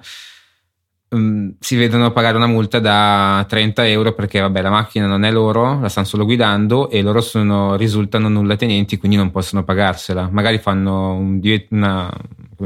um, 1.10 1.56
si 1.60 1.76
vedono 1.76 2.12
pagare 2.12 2.38
una 2.38 2.48
multa 2.48 2.80
da 2.80 3.46
30 3.48 3.88
euro 3.88 4.14
perché 4.14 4.40
vabbè 4.40 4.62
la 4.62 4.70
macchina 4.70 5.08
non 5.08 5.24
è 5.24 5.32
loro, 5.32 5.80
la 5.80 5.90
stanno 5.90 6.08
solo 6.08 6.26
guidando 6.26 6.90
e 6.90 7.02
loro 7.02 7.22
sono, 7.22 7.76
risultano 7.76 8.28
nulla 8.30 8.56
tenenti 8.56 8.98
quindi 8.98 9.18
non 9.18 9.32
possono 9.32 9.64
pagarsela. 9.64 10.30
Magari 10.32 10.58
fanno 10.58 11.14
un, 11.14 11.40
una, 11.70 12.14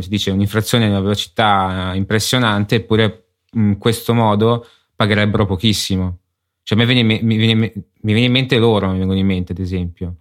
dice, 0.08 0.32
un'infrazione 0.32 0.86
di 0.86 0.92
una 0.92 1.02
velocità 1.02 1.92
impressionante 1.94 2.76
eppure 2.76 3.26
in 3.54 3.78
questo 3.78 4.14
modo 4.14 4.66
pagherebbero 4.96 5.46
pochissimo. 5.46 6.18
Cioè 6.64 6.78
mi 6.78 6.86
viene, 6.86 7.22
mi, 7.22 7.36
viene, 7.36 7.56
mi 7.56 8.14
viene 8.14 8.26
in 8.26 8.32
mente 8.32 8.58
loro, 8.58 8.90
mi 8.90 9.00
vengono 9.00 9.20
in 9.20 9.26
mente 9.26 9.52
ad 9.52 9.60
esempio. 9.60 10.16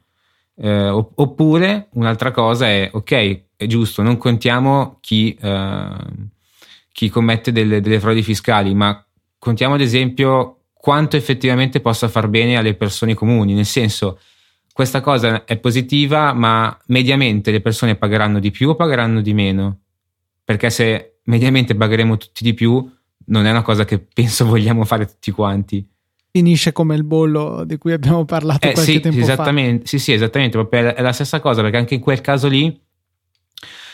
Eh, 0.56 0.88
oppure 0.88 1.88
un'altra 1.92 2.32
cosa 2.32 2.66
è, 2.66 2.90
ok, 2.92 3.42
è 3.56 3.66
giusto, 3.66 4.02
non 4.02 4.16
contiamo 4.16 4.98
chi... 5.00 5.34
Eh, 5.40 6.38
chi 7.00 7.08
commette 7.08 7.50
delle, 7.50 7.80
delle 7.80 7.98
frodi 7.98 8.22
fiscali, 8.22 8.74
ma 8.74 9.02
contiamo 9.38 9.72
ad 9.72 9.80
esempio 9.80 10.64
quanto 10.74 11.16
effettivamente 11.16 11.80
possa 11.80 12.08
far 12.08 12.28
bene 12.28 12.58
alle 12.58 12.74
persone 12.74 13.14
comuni, 13.14 13.54
nel 13.54 13.64
senso 13.64 14.18
questa 14.70 15.00
cosa 15.00 15.44
è 15.44 15.56
positiva, 15.56 16.34
ma 16.34 16.76
mediamente 16.88 17.50
le 17.50 17.62
persone 17.62 17.96
pagheranno 17.96 18.38
di 18.38 18.50
più 18.50 18.68
o 18.68 18.74
pagheranno 18.74 19.22
di 19.22 19.32
meno? 19.32 19.78
Perché 20.44 20.68
se 20.68 21.20
mediamente 21.24 21.74
pagheremo 21.74 22.18
tutti 22.18 22.44
di 22.44 22.52
più, 22.52 22.86
non 23.28 23.46
è 23.46 23.50
una 23.50 23.62
cosa 23.62 23.86
che 23.86 23.98
penso 23.98 24.44
vogliamo 24.46 24.84
fare 24.84 25.06
tutti 25.06 25.30
quanti. 25.30 25.82
Finisce 26.30 26.72
come 26.72 26.96
il 26.96 27.04
bollo 27.04 27.64
di 27.64 27.78
cui 27.78 27.92
abbiamo 27.92 28.26
parlato 28.26 28.68
eh, 28.68 28.72
qualche 28.72 28.92
sì, 28.92 29.00
tempo 29.00 29.20
esattamente, 29.20 29.84
fa. 29.84 29.88
Sì, 29.88 29.98
sì, 29.98 30.12
esattamente, 30.12 30.68
è 30.68 31.00
la 31.00 31.12
stessa 31.12 31.40
cosa, 31.40 31.62
perché 31.62 31.78
anche 31.78 31.94
in 31.94 32.00
quel 32.00 32.20
caso 32.20 32.46
lì 32.46 32.78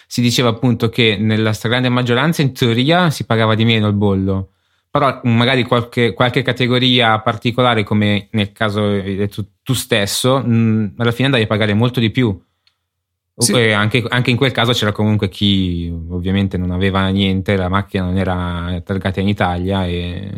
si 0.07 0.21
diceva 0.21 0.51
appunto 0.51 0.89
che 0.89 1.17
nella 1.19 1.53
stragrande 1.53 1.89
maggioranza 1.89 2.43
in 2.43 2.53
teoria 2.53 3.11
si 3.11 3.25
pagava 3.25 3.55
di 3.55 3.65
meno 3.65 3.89
il 3.89 3.95
bollo, 3.95 4.53
però 4.91 5.21
magari 5.25 5.65
qualche, 5.65 6.15
qualche 6.15 6.43
categoria 6.43 7.19
particolare 7.21 7.83
come 7.83 8.29
nel 8.31 8.53
caso 8.53 9.03
tu, 9.31 9.47
tu 9.63 9.73
stesso, 9.75 10.39
mh, 10.39 10.95
alla 10.97 11.13
fine 11.13 11.27
andavi 11.27 11.45
a 11.45 11.49
pagare 11.49 11.75
molto 11.75 12.01
di 12.01 12.11
più. 12.11 12.39
Sì. 13.39 13.53
Anche, 13.53 14.03
anche, 14.09 14.31
in 14.31 14.37
quel 14.39 14.51
caso 14.53 14.73
c'era 14.73 14.93
comunque 14.93 15.29
chi 15.29 15.93
ovviamente 16.09 16.57
non 16.57 16.71
aveva 16.71 17.07
niente, 17.09 17.57
la 17.57 17.69
macchina 17.69 18.05
non 18.05 18.17
era 18.17 18.81
targata 18.83 19.21
in 19.21 19.29
Italia 19.29 19.85
e 19.85 20.31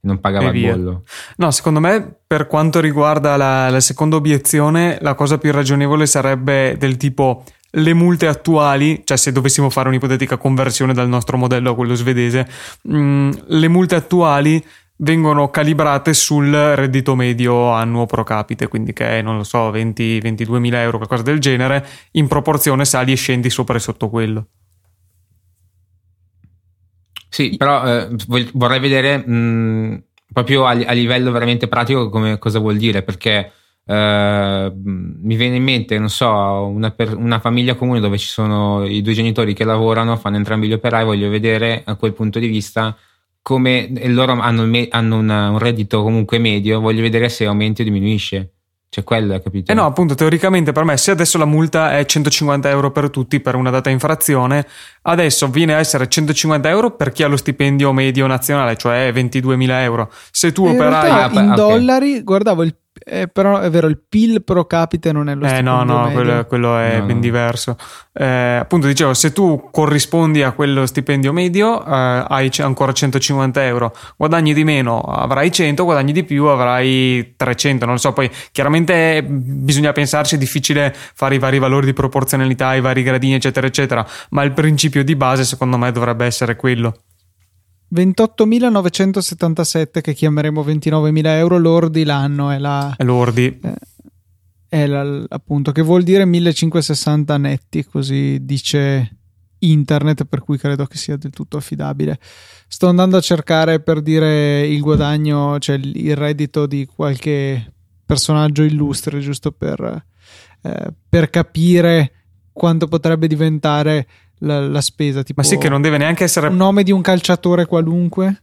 non 0.00 0.18
pagava 0.18 0.50
il 0.50 0.60
bollo. 0.60 1.04
No, 1.36 1.52
secondo 1.52 1.78
me 1.78 2.16
per 2.26 2.48
quanto 2.48 2.80
riguarda 2.80 3.36
la, 3.36 3.70
la 3.70 3.78
seconda 3.78 4.16
obiezione, 4.16 4.98
la 5.00 5.14
cosa 5.14 5.38
più 5.38 5.52
ragionevole 5.52 6.06
sarebbe 6.06 6.76
del 6.76 6.96
tipo 6.96 7.44
le 7.74 7.94
multe 7.94 8.26
attuali, 8.26 9.02
cioè 9.04 9.16
se 9.16 9.32
dovessimo 9.32 9.70
fare 9.70 9.88
un'ipotetica 9.88 10.36
conversione 10.36 10.92
dal 10.92 11.08
nostro 11.08 11.36
modello 11.36 11.70
a 11.70 11.74
quello 11.74 11.94
svedese, 11.94 12.46
mh, 12.82 12.96
mm, 12.96 13.30
le 13.46 13.68
multe 13.68 13.94
attuali 13.94 14.62
vengono 14.96 15.50
calibrate 15.50 16.14
sul 16.14 16.52
reddito 16.52 17.14
medio 17.14 17.70
annuo 17.70 18.06
pro 18.06 18.24
capite, 18.24 18.68
quindi 18.68 18.92
che 18.92 19.18
è, 19.18 19.22
non 19.22 19.36
lo 19.36 19.44
so, 19.44 19.70
20-22 19.70 20.58
mila 20.58 20.80
euro, 20.80 20.98
qualcosa 20.98 21.22
del 21.22 21.40
genere, 21.40 21.86
in 22.12 22.28
proporzione 22.28 22.84
sali 22.84 23.12
e 23.12 23.16
scendi 23.16 23.50
sopra 23.50 23.76
e 23.76 23.80
sotto 23.80 24.08
quello. 24.08 24.46
Sì, 27.28 27.56
però 27.56 27.84
eh, 27.86 28.08
vorrei 28.52 28.78
vedere 28.78 29.16
mh, 29.26 30.04
proprio 30.32 30.66
a, 30.66 30.70
a, 30.70 30.92
livello 30.92 31.30
veramente 31.30 31.66
pratico 31.66 32.10
come, 32.10 32.38
cosa 32.38 32.58
vuol 32.58 32.76
dire, 32.76 33.02
perché 33.02 33.50
eh, 33.84 34.72
mi 34.74 35.36
viene 35.36 35.56
in 35.56 35.62
mente, 35.62 35.98
non 35.98 36.08
so, 36.08 36.28
una, 36.28 36.90
per, 36.90 37.16
una, 37.16 37.40
famiglia 37.40 37.74
comune 37.74 38.00
dove 38.00 38.16
ci 38.18 38.28
sono 38.28 38.84
i 38.84 39.02
due 39.02 39.12
genitori 39.12 39.54
che 39.54 39.64
lavorano, 39.64 40.16
fanno 40.16 40.36
entrambi 40.36 40.68
gli 40.68 40.72
operai, 40.72 41.04
voglio 41.04 41.28
vedere 41.28 41.82
a 41.84 41.96
quel 41.96 42.12
punto 42.12 42.38
di 42.38 42.46
vista 42.46 42.96
come 43.42 43.90
loro 44.06 44.32
hanno, 44.32 44.70
hanno 44.90 45.18
una, 45.18 45.50
un 45.50 45.58
reddito 45.58 46.02
comunque 46.02 46.38
medio, 46.38 46.80
voglio 46.80 47.02
vedere 47.02 47.28
se 47.28 47.44
aumenta 47.44 47.82
o 47.82 47.84
diminuisce. 47.84 48.52
Cioè 48.92 49.04
quello, 49.04 49.40
capito? 49.40 49.72
Eh 49.72 49.74
no, 49.74 49.86
appunto, 49.86 50.14
teoricamente 50.14 50.70
per 50.72 50.84
me, 50.84 50.98
se 50.98 51.12
adesso 51.12 51.38
la 51.38 51.46
multa 51.46 51.96
è 51.96 52.04
150 52.04 52.68
euro 52.68 52.90
per 52.90 53.08
tutti 53.08 53.40
per 53.40 53.54
una 53.54 53.70
data 53.70 53.88
infrazione, 53.88 54.66
adesso 55.02 55.48
viene 55.48 55.72
a 55.72 55.78
essere 55.78 56.06
150 56.06 56.68
euro 56.68 56.94
per 56.94 57.10
chi 57.10 57.22
ha 57.22 57.26
lo 57.26 57.38
stipendio 57.38 57.90
medio 57.94 58.26
nazionale, 58.26 58.76
cioè 58.76 59.10
22.000 59.10 59.70
euro. 59.80 60.12
Se 60.30 60.52
tu 60.52 60.66
in 60.66 60.74
operai... 60.74 61.10
Realtà, 61.10 61.40
in 61.40 61.50
okay. 61.52 61.56
dollari, 61.56 62.22
guardavo 62.22 62.62
il 62.64 62.76
eh, 63.04 63.26
però 63.26 63.58
è 63.58 63.70
vero, 63.70 63.86
il 63.86 63.98
PIL 64.06 64.42
pro 64.42 64.66
capite 64.66 65.12
non 65.12 65.28
è 65.28 65.34
lo 65.34 65.44
stesso. 65.44 65.60
Eh 65.60 65.62
no, 65.62 65.82
no, 65.82 66.10
quello, 66.12 66.44
quello, 66.44 66.76
è 66.76 66.98
no, 66.98 67.06
ben 67.06 67.16
no. 67.16 67.22
diverso. 67.22 67.76
Eh, 68.12 68.26
appunto, 68.60 68.86
dicevo, 68.86 69.14
se 69.14 69.32
tu 69.32 69.68
corrispondi 69.70 70.42
a 70.42 70.52
quello 70.52 70.84
stipendio 70.84 71.32
medio, 71.32 71.84
eh, 71.84 72.24
hai 72.28 72.50
ancora 72.58 72.92
150 72.92 73.64
euro. 73.64 73.96
Guadagni 74.16 74.52
di 74.52 74.62
meno, 74.62 75.00
avrai 75.00 75.50
100, 75.50 75.84
guadagni 75.84 76.12
di 76.12 76.24
più, 76.24 76.44
avrai 76.46 77.34
300. 77.36 77.84
Non 77.84 77.94
lo 77.94 78.00
so, 78.00 78.12
poi 78.12 78.30
chiaramente 78.52 79.22
bisogna 79.26 79.92
pensarci, 79.92 80.34
è 80.34 80.38
difficile 80.38 80.94
fare 80.94 81.36
i 81.36 81.38
vari 81.38 81.58
valori 81.58 81.86
di 81.86 81.94
proporzionalità, 81.94 82.74
i 82.74 82.80
vari 82.80 83.02
gradini, 83.02 83.34
eccetera, 83.34 83.66
eccetera. 83.66 84.06
Ma 84.30 84.42
il 84.42 84.52
principio 84.52 85.02
di 85.02 85.16
base, 85.16 85.44
secondo 85.44 85.78
me, 85.78 85.90
dovrebbe 85.92 86.26
essere 86.26 86.56
quello. 86.56 86.94
28.977 87.92 90.00
che 90.00 90.14
chiameremo 90.14 90.62
29.000 90.62 91.26
euro 91.26 91.58
lordi 91.58 92.04
l'anno 92.04 92.50
è 92.50 92.58
la 92.58 92.94
lordi. 92.98 93.58
eh, 93.62 93.74
è 94.68 94.86
la, 94.86 95.24
appunto 95.28 95.72
che 95.72 95.82
vuol 95.82 96.02
dire 96.02 96.24
1560 96.24 97.36
netti 97.36 97.84
così 97.84 98.38
dice 98.40 99.16
internet 99.58 100.24
per 100.24 100.40
cui 100.40 100.56
credo 100.56 100.86
che 100.86 100.96
sia 100.96 101.16
del 101.16 101.30
tutto 101.30 101.58
affidabile. 101.58 102.18
Sto 102.66 102.88
andando 102.88 103.18
a 103.18 103.20
cercare 103.20 103.80
per 103.80 104.00
dire 104.00 104.66
il 104.66 104.80
guadagno 104.80 105.58
cioè 105.58 105.76
il 105.76 106.16
reddito 106.16 106.66
di 106.66 106.86
qualche 106.86 107.72
personaggio 108.06 108.62
illustre 108.62 109.20
giusto 109.20 109.52
per, 109.52 110.06
eh, 110.62 110.94
per 111.08 111.30
capire 111.30 112.12
quanto 112.52 112.88
potrebbe 112.88 113.26
diventare 113.26 114.06
la, 114.42 114.60
la 114.60 114.80
spesa. 114.80 115.22
Tipo 115.22 115.40
Ma 115.40 115.46
sì, 115.46 115.58
che 115.58 115.68
non 115.68 115.80
deve 115.80 115.98
neanche 115.98 116.24
essere. 116.24 116.48
Un 116.48 116.56
nome 116.56 116.82
di 116.82 116.92
un 116.92 117.00
calciatore 117.00 117.66
qualunque 117.66 118.42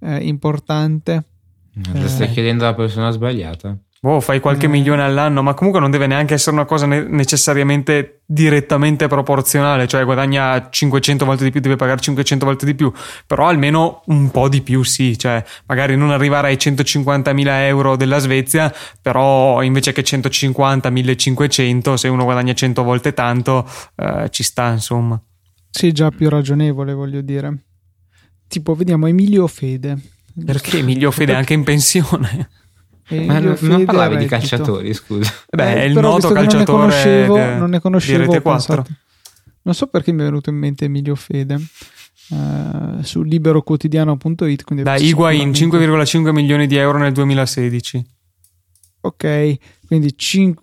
eh, 0.00 0.26
importante. 0.26 1.24
Lo 1.92 2.04
eh. 2.04 2.08
stai 2.08 2.30
chiedendo 2.30 2.64
alla 2.64 2.74
persona 2.74 3.10
sbagliata. 3.10 3.76
Boh, 4.02 4.20
fai 4.20 4.40
qualche 4.40 4.66
mm. 4.66 4.70
milione 4.70 5.02
all'anno, 5.02 5.42
ma 5.42 5.52
comunque 5.52 5.78
non 5.78 5.90
deve 5.90 6.06
neanche 6.06 6.32
essere 6.32 6.56
una 6.56 6.64
cosa 6.64 6.86
ne- 6.86 7.06
necessariamente 7.06 8.22
direttamente 8.24 9.08
proporzionale, 9.08 9.86
cioè 9.86 10.04
guadagna 10.04 10.70
500 10.70 11.26
volte 11.26 11.44
di 11.44 11.50
più, 11.50 11.60
deve 11.60 11.76
pagare 11.76 12.00
500 12.00 12.46
volte 12.46 12.64
di 12.64 12.74
più, 12.74 12.90
però 13.26 13.48
almeno 13.48 14.00
un 14.06 14.30
po' 14.30 14.48
di 14.48 14.62
più 14.62 14.82
sì, 14.84 15.18
cioè 15.18 15.44
magari 15.66 15.96
non 15.96 16.12
arrivare 16.12 16.48
ai 16.48 16.56
150.000 16.56 17.46
euro 17.66 17.96
della 17.96 18.18
Svezia, 18.18 18.72
però 19.02 19.62
invece 19.62 19.92
che 19.92 20.02
150, 20.02 20.88
1500, 20.88 21.98
se 21.98 22.08
uno 22.08 22.24
guadagna 22.24 22.54
100 22.54 22.82
volte 22.82 23.12
tanto, 23.12 23.68
eh, 23.96 24.28
ci 24.30 24.42
sta 24.42 24.70
insomma. 24.70 25.22
Sì, 25.70 25.92
già 25.92 26.10
più 26.10 26.28
ragionevole, 26.28 26.92
voglio 26.92 27.20
dire. 27.20 27.64
Tipo, 28.48 28.74
vediamo 28.74 29.06
Emilio 29.06 29.46
Fede. 29.46 29.98
Perché 30.44 30.78
Emilio 30.78 31.10
Fede 31.10 31.32
è 31.32 31.36
anche 31.36 31.54
in 31.54 31.64
pensione? 31.64 32.48
Ma 33.26 33.38
non, 33.40 33.56
non 33.60 33.84
parlavi 33.84 34.16
di 34.16 34.26
calciatori, 34.26 34.94
scusa. 34.94 35.32
Beh, 35.48 35.74
è 35.74 35.82
il 35.82 35.94
noto 35.94 36.30
calciatore 36.30 36.46
non 36.46 36.58
ne 36.58 36.64
conoscevo, 36.64 37.34
de, 37.34 37.54
non 37.56 37.70
ne 37.70 37.80
conoscevo 37.80 38.40
4. 38.40 38.86
Non 39.62 39.74
so 39.74 39.86
perché 39.88 40.12
mi 40.12 40.20
è 40.20 40.24
venuto 40.24 40.50
in 40.50 40.56
mente 40.56 40.84
Emilio 40.84 41.14
Fede. 41.14 41.60
Uh, 42.30 43.02
su 43.02 43.22
liberoquotidiano.it 43.22 44.82
da 44.82 44.96
Higuain 44.96 45.50
5,5 45.50 46.30
milioni 46.30 46.68
di 46.68 46.76
euro 46.76 46.96
nel 46.98 47.10
2016 47.10 48.06
ok 49.00 49.56
quindi 49.88 50.14
5,5 50.16 50.54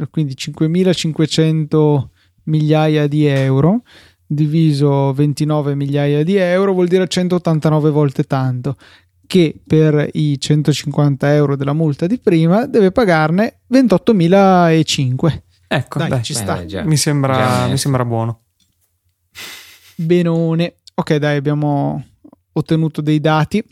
eh, 0.00 0.08
quindi 0.08 0.34
5.500 0.34 2.06
migliaia 2.44 3.06
di 3.06 3.26
euro 3.26 3.82
diviso 4.26 5.12
29 5.12 5.74
migliaia 5.74 6.22
di 6.22 6.36
euro 6.36 6.72
vuol 6.72 6.88
dire 6.88 7.06
189 7.06 7.90
volte 7.90 8.24
tanto 8.24 8.76
che 9.26 9.54
per 9.64 10.08
i 10.12 10.38
150 10.38 11.34
euro 11.34 11.56
della 11.56 11.72
multa 11.72 12.06
di 12.06 12.18
prima 12.18 12.66
deve 12.66 12.90
pagarne 12.90 13.60
28.005 13.72 15.40
ecco 15.68 15.98
dai, 15.98 16.08
dai 16.08 16.22
ci 16.22 16.34
sta. 16.34 16.56
dai, 16.56 16.66
già, 16.66 16.82
mi, 16.82 16.96
sembra, 16.96 17.66
mi 17.66 17.78
sembra 17.78 18.04
buono. 18.04 18.40
Benone. 19.94 20.74
Ok 20.94 21.16
dai 21.16 21.36
abbiamo 21.36 22.04
ottenuto 22.52 23.00
dei 23.00 23.20
dati 23.20 23.64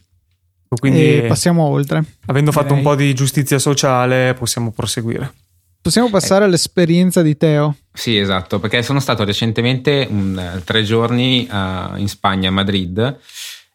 quindi 0.68 1.24
passiamo 1.26 1.64
oltre. 1.64 2.04
avendo 2.26 2.52
fatto 2.52 2.74
un 2.74 2.83
po' 2.83 2.94
di 2.94 3.12
giustizia 3.12 3.59
sociale 3.59 4.35
possiamo 4.35 4.70
proseguire 4.70 5.33
Possiamo 5.82 6.10
passare 6.10 6.44
eh. 6.44 6.46
all'esperienza 6.46 7.22
di 7.22 7.36
Teo? 7.36 7.76
Sì, 7.92 8.18
esatto, 8.18 8.58
perché 8.58 8.82
sono 8.82 9.00
stato 9.00 9.24
recentemente 9.24 10.06
um, 10.10 10.62
tre 10.64 10.82
giorni 10.82 11.48
uh, 11.50 11.96
in 11.96 12.06
Spagna, 12.06 12.48
a 12.48 12.52
Madrid, 12.52 13.18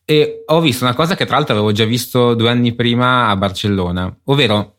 e 0.06 0.44
ho 0.46 0.62
visto 0.62 0.84
una 0.84 0.94
cosa 0.94 1.16
che 1.16 1.26
tra 1.26 1.38
l'altro 1.38 1.56
avevo 1.56 1.72
già 1.72 1.86
visto 1.86 2.36
due 2.36 2.50
anni 2.50 2.74
prima 2.74 3.30
a 3.30 3.36
Barcellona, 3.36 4.16
ovvero 4.26 4.76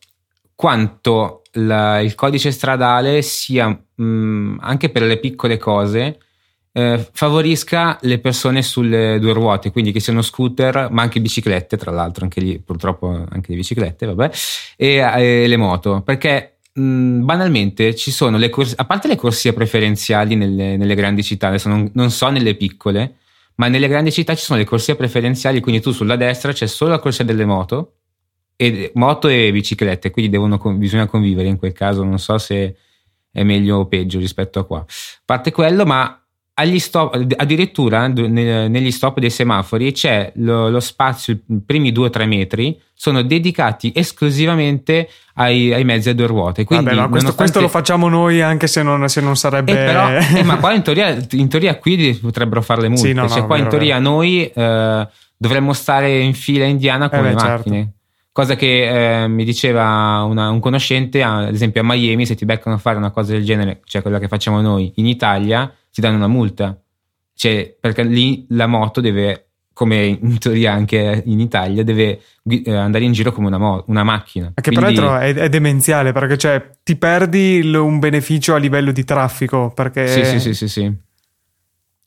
quanto 0.55 1.43
la, 1.53 2.01
il 2.01 2.15
codice 2.15 2.53
stradale 2.53 3.23
sia, 3.23 3.77
um, 3.97 4.57
anche 4.61 4.89
per 4.91 5.03
le 5.03 5.19
piccole 5.19 5.59
cose, 5.59 6.21
eh, 6.73 7.09
favorisca 7.11 7.99
le 8.03 8.19
persone 8.19 8.63
sulle 8.63 9.19
due 9.19 9.33
ruote, 9.33 9.73
quindi 9.73 9.93
che 9.93 10.01
siano 10.01 10.23
scooter, 10.23 10.89
ma 10.91 11.03
anche 11.03 11.21
biciclette, 11.21 11.77
tra 11.77 11.91
l'altro, 11.91 12.23
anche 12.23 12.41
lì 12.41 12.59
purtroppo 12.61 13.09
anche 13.09 13.51
le 13.51 13.57
biciclette, 13.57 14.07
vabbè, 14.07 14.31
e, 14.77 14.97
e 14.97 15.47
le 15.47 15.57
moto, 15.57 16.03
perché 16.03 16.56
mh, 16.77 17.25
banalmente 17.25 17.95
ci 17.95 18.11
sono 18.11 18.37
le 18.39 18.51
corsie, 18.51 18.77
a 18.79 18.85
parte 18.85 19.09
le 19.09 19.17
corsie 19.17 19.53
preferenziali 19.53 20.37
nelle, 20.37 20.77
nelle 20.77 20.95
grandi 20.95 21.23
città, 21.23 21.49
adesso 21.49 21.69
non, 21.69 21.91
non, 21.95 22.11
so 22.11 22.29
nelle 22.31 22.55
piccole, 22.55 23.17
ma 23.57 23.69
nelle 23.69 23.89
grandi 23.89 24.13
città 24.13 24.35
ci 24.35 24.45
sono 24.45 24.59
le 24.59 24.65
corsie 24.65 24.95
preferenziali, 24.95 25.61
quindi 25.61 25.81
tu 25.81 25.93
sulla 25.93 26.17
destra 26.17 26.53
c'è 26.53 26.67
solo 26.67 26.91
la 26.91 26.99
corsia 26.99 27.25
delle 27.25 27.45
moto, 27.45 27.95
e, 28.57 28.91
moto 28.95 29.29
e 29.29 29.51
biciclette, 29.53 30.11
quindi 30.11 30.31
devono, 30.31 30.59
bisogna 30.77 31.07
convivere 31.07 31.49
in 31.49 31.57
quel 31.57 31.73
caso, 31.73 32.05
non 32.05 32.19
so 32.19 32.39
se 32.39 32.77
è 33.31 33.43
meglio 33.43 33.79
o 33.79 33.87
peggio 33.87 34.19
rispetto 34.19 34.59
a 34.59 34.65
qua. 34.65 34.79
A 34.79 34.87
parte 35.25 35.53
quello, 35.53 35.85
ma 35.85 36.26
stop, 36.79 37.35
addirittura 37.37 38.07
negli 38.07 38.91
stop 38.91 39.19
dei 39.19 39.31
semafori 39.31 39.93
c'è 39.93 40.33
lo, 40.37 40.71
lo 40.71 40.81
spazio, 40.81 41.35
i 41.35 41.61
primi 41.65 41.93
due 41.93 42.07
o 42.07 42.11
tre 42.11 42.25
metri 42.25 42.81
sono 42.95 43.23
dedicati 43.23 43.93
esclusivamente 43.95 45.09
ai, 45.35 45.73
ai, 45.75 45.85
mezzi 45.85 46.09
a 46.09 46.15
due 46.15 46.27
ruote. 46.27 46.65
Quindi, 46.65 46.87
Vabbè, 46.87 46.97
questo, 46.97 47.11
nonostante... 47.11 47.37
questo, 47.37 47.61
lo 47.61 47.69
facciamo 47.69 48.09
noi 48.09 48.41
anche 48.41 48.67
se 48.67 48.83
non, 48.83 49.07
se 49.09 49.21
non 49.21 49.37
sarebbe. 49.37 49.73
Eh, 49.73 49.75
però, 49.75 50.11
eh, 50.11 50.43
ma 50.45 50.57
qua 50.57 50.73
in 50.73 50.83
teoria, 50.83 51.15
in 51.33 51.49
teoria, 51.49 51.77
qui 51.77 52.19
potrebbero 52.21 52.63
fare 52.63 52.81
le 52.81 52.89
multe. 52.89 53.09
Sì, 53.09 53.13
no, 53.13 53.29
cioè, 53.29 53.41
no, 53.41 53.47
qua 53.47 53.57
vero, 53.57 53.67
in 53.67 53.71
teoria 53.71 53.99
vero. 53.99 54.11
noi 54.11 54.47
eh, 54.47 55.09
dovremmo 55.37 55.75
stare 55.75 56.21
in 56.21 56.33
fila 56.33 56.65
indiana 56.65 57.11
con 57.11 57.19
eh, 57.19 57.23
le 57.23 57.35
beh, 57.35 57.39
certo. 57.39 57.57
macchine. 57.57 57.77
Certo. 57.77 57.95
Cosa 58.33 58.55
che 58.55 59.23
eh, 59.23 59.29
mi 59.29 59.45
diceva 59.45 60.23
una, 60.23 60.51
un 60.51 60.61
conoscente, 60.61 61.23
ad 61.23 61.53
esempio 61.53 61.83
a 61.83 61.85
Miami, 61.85 62.27
se 62.27 62.35
ti 62.35 62.45
beccano 62.45 62.77
a 62.77 62.79
fare 62.79 62.97
una 62.97 63.11
cosa 63.11 63.33
del 63.33 63.45
genere, 63.45 63.81
cioè 63.85 64.03
quella 64.03 64.19
che 64.19 64.29
facciamo 64.29 64.61
noi 64.61 64.93
in 64.97 65.07
Italia, 65.07 65.71
ti 65.97 66.03
danno 66.03 66.17
una 66.17 66.29
multa. 66.29 66.79
Cioè, 67.35 67.75
perché 67.81 68.03
lì 68.03 68.45
la 68.51 68.67
moto 68.67 69.01
deve, 69.01 69.49
come 69.73 70.05
in 70.05 70.39
teoria 70.39 70.73
anche 70.73 71.23
in 71.25 71.41
Italia, 71.41 71.83
deve 71.83 72.21
eh, 72.45 72.71
andare 72.71 73.05
in 73.05 73.13
giro 73.13 73.33
come 73.33 73.47
una, 73.47 73.57
mo- 73.57 73.83
una 73.87 74.05
macchina. 74.05 74.53
Che 74.55 74.61
Quindi... 74.61 74.95
peraltro 74.95 75.17
è, 75.17 75.35
è, 75.35 75.49
demenziale 75.49 76.13
perché 76.13 76.37
cioè, 76.37 76.71
ti 76.83 76.97
perdi 76.97 77.63
l- 77.63 77.77
un 77.77 77.99
beneficio 77.99 78.55
a 78.55 78.59
livello 78.59 78.93
di 78.93 79.05
traffico. 79.05 79.73
Perché... 79.75 80.07
Sì, 80.07 80.25
sì, 80.27 80.39
sì, 80.39 80.55
sì. 80.55 80.69
sì. 80.69 80.93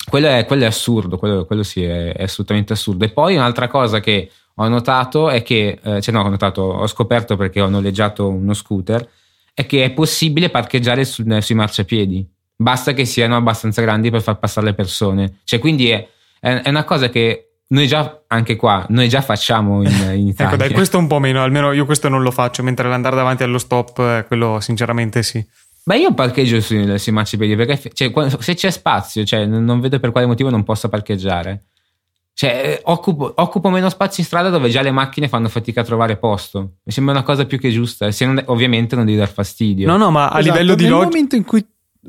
Quello, 0.07 0.27
è, 0.27 0.45
quello 0.45 0.63
è 0.63 0.67
assurdo, 0.67 1.17
quello, 1.17 1.45
quello 1.45 1.63
sì 1.63 1.83
è, 1.83 2.13
è, 2.13 2.23
assolutamente 2.23 2.73
assurdo. 2.73 3.05
E 3.05 3.09
poi 3.09 3.33
un'altra 3.37 3.67
cosa 3.67 3.99
che 3.99 4.29
ho 4.53 4.67
notato 4.67 5.31
è 5.31 5.41
che, 5.41 5.79
eh, 5.81 5.99
cioè 5.99 6.13
no, 6.13 6.21
ho 6.21 6.29
notato, 6.29 6.61
ho 6.61 6.85
scoperto 6.85 7.35
perché 7.35 7.59
ho 7.59 7.69
noleggiato 7.69 8.29
uno 8.29 8.53
scooter, 8.53 9.07
è 9.51 9.65
che 9.65 9.83
è 9.83 9.89
possibile 9.89 10.51
parcheggiare 10.51 11.03
su, 11.05 11.23
sui 11.39 11.55
marciapiedi 11.55 12.37
basta 12.61 12.91
che 12.93 13.05
siano 13.05 13.37
abbastanza 13.37 13.81
grandi 13.81 14.11
per 14.11 14.21
far 14.21 14.37
passare 14.37 14.67
le 14.67 14.73
persone. 14.73 15.39
Cioè, 15.45 15.59
quindi 15.59 15.89
è, 15.89 16.07
è, 16.39 16.61
è 16.61 16.69
una 16.69 16.83
cosa 16.83 17.09
che 17.09 17.51
noi 17.67 17.87
già, 17.87 18.23
anche 18.27 18.57
qua, 18.57 18.85
noi 18.89 19.07
già 19.07 19.21
facciamo 19.21 19.81
in, 19.81 19.87
in 20.13 20.27
Italia. 20.27 20.53
ecco, 20.53 20.55
dai, 20.57 20.71
questo 20.73 20.97
un 20.97 21.07
po' 21.07 21.19
meno, 21.19 21.41
almeno 21.41 21.71
io 21.71 21.85
questo 21.85 22.09
non 22.09 22.21
lo 22.21 22.31
faccio, 22.31 22.61
mentre 22.61 22.89
l'andare 22.89 23.15
davanti 23.15 23.43
allo 23.43 23.59
stop, 23.59 23.99
eh, 23.99 24.25
quello 24.27 24.59
sinceramente 24.59 25.23
sì. 25.23 25.43
Beh, 25.83 25.97
io 25.97 26.13
parcheggio 26.13 26.59
sui, 26.59 26.99
sui 26.99 27.11
marciapiedi 27.13 27.55
perché 27.55 27.91
cioè, 27.93 28.11
se 28.39 28.53
c'è 28.53 28.69
spazio, 28.69 29.23
cioè, 29.23 29.45
non 29.45 29.79
vedo 29.79 29.99
per 29.99 30.11
quale 30.11 30.27
motivo 30.27 30.49
non 30.49 30.63
possa 30.63 30.89
parcheggiare. 30.89 31.63
Cioè, 32.33 32.81
occupo, 32.85 33.33
occupo, 33.35 33.69
meno 33.69 33.89
spazio 33.89 34.21
in 34.21 34.25
strada 34.25 34.49
dove 34.49 34.69
già 34.69 34.81
le 34.81 34.91
macchine 34.91 35.27
fanno 35.27 35.49
fatica 35.49 35.81
a 35.81 35.83
trovare 35.83 36.17
posto. 36.17 36.59
Mi 36.83 36.91
sembra 36.91 37.13
una 37.13 37.23
cosa 37.23 37.45
più 37.45 37.59
che 37.59 37.69
giusta. 37.69 38.11
Se 38.11 38.25
non, 38.25 38.41
ovviamente 38.45 38.95
non 38.95 39.05
devi 39.05 39.17
dar 39.17 39.31
fastidio. 39.31 39.87
No, 39.87 39.97
no, 39.97 40.09
ma 40.09 40.29
a 40.29 40.39
esatto, 40.39 40.43
livello 40.43 40.75
di 40.75 40.83
logica. 40.83 40.99
Nel 40.99 41.07
momento 41.07 41.35
in 41.35 41.43
cui 41.43 41.65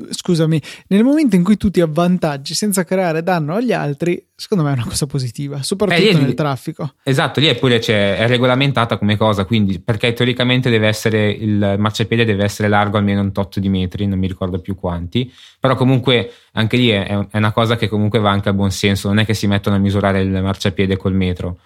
scusami, 0.09 0.61
nel 0.87 1.03
momento 1.03 1.35
in 1.35 1.43
cui 1.43 1.57
tu 1.57 1.69
ti 1.69 1.81
avvantaggi 1.81 2.53
senza 2.53 2.83
creare 2.83 3.23
danno 3.23 3.55
agli 3.55 3.73
altri, 3.73 4.25
secondo 4.35 4.63
me 4.63 4.71
è 4.71 4.73
una 4.73 4.85
cosa 4.85 5.05
positiva, 5.05 5.61
soprattutto 5.61 6.17
eh, 6.17 6.21
nel 6.21 6.33
traffico. 6.33 6.93
Esatto, 7.03 7.39
lì 7.39 7.47
è 7.47 7.55
pure 7.55 7.81
cioè, 7.81 8.17
è 8.17 8.27
regolamentata 8.27 8.97
come 8.97 9.17
cosa, 9.17 9.45
quindi 9.45 9.79
perché 9.79 10.13
teoricamente 10.13 10.69
deve 10.69 10.87
essere 10.87 11.31
il 11.31 11.75
marciapiede 11.77 12.23
deve 12.23 12.43
essere 12.43 12.69
largo 12.69 12.97
almeno 12.97 13.21
un 13.21 13.31
tot 13.31 13.59
di 13.59 13.69
metri, 13.69 14.07
non 14.07 14.19
mi 14.19 14.27
ricordo 14.27 14.59
più 14.59 14.75
quanti, 14.75 15.31
però 15.59 15.75
comunque 15.75 16.31
anche 16.53 16.77
lì 16.77 16.89
è, 16.89 17.05
è 17.29 17.37
una 17.37 17.51
cosa 17.51 17.75
che 17.75 17.87
comunque 17.87 18.19
va 18.19 18.31
anche 18.31 18.49
a 18.49 18.53
buon 18.53 18.71
senso, 18.71 19.09
non 19.09 19.19
è 19.19 19.25
che 19.25 19.33
si 19.33 19.47
mettono 19.47 19.75
a 19.75 19.79
misurare 19.79 20.21
il 20.21 20.29
marciapiede 20.29 20.95
col 20.95 21.13
metro. 21.13 21.59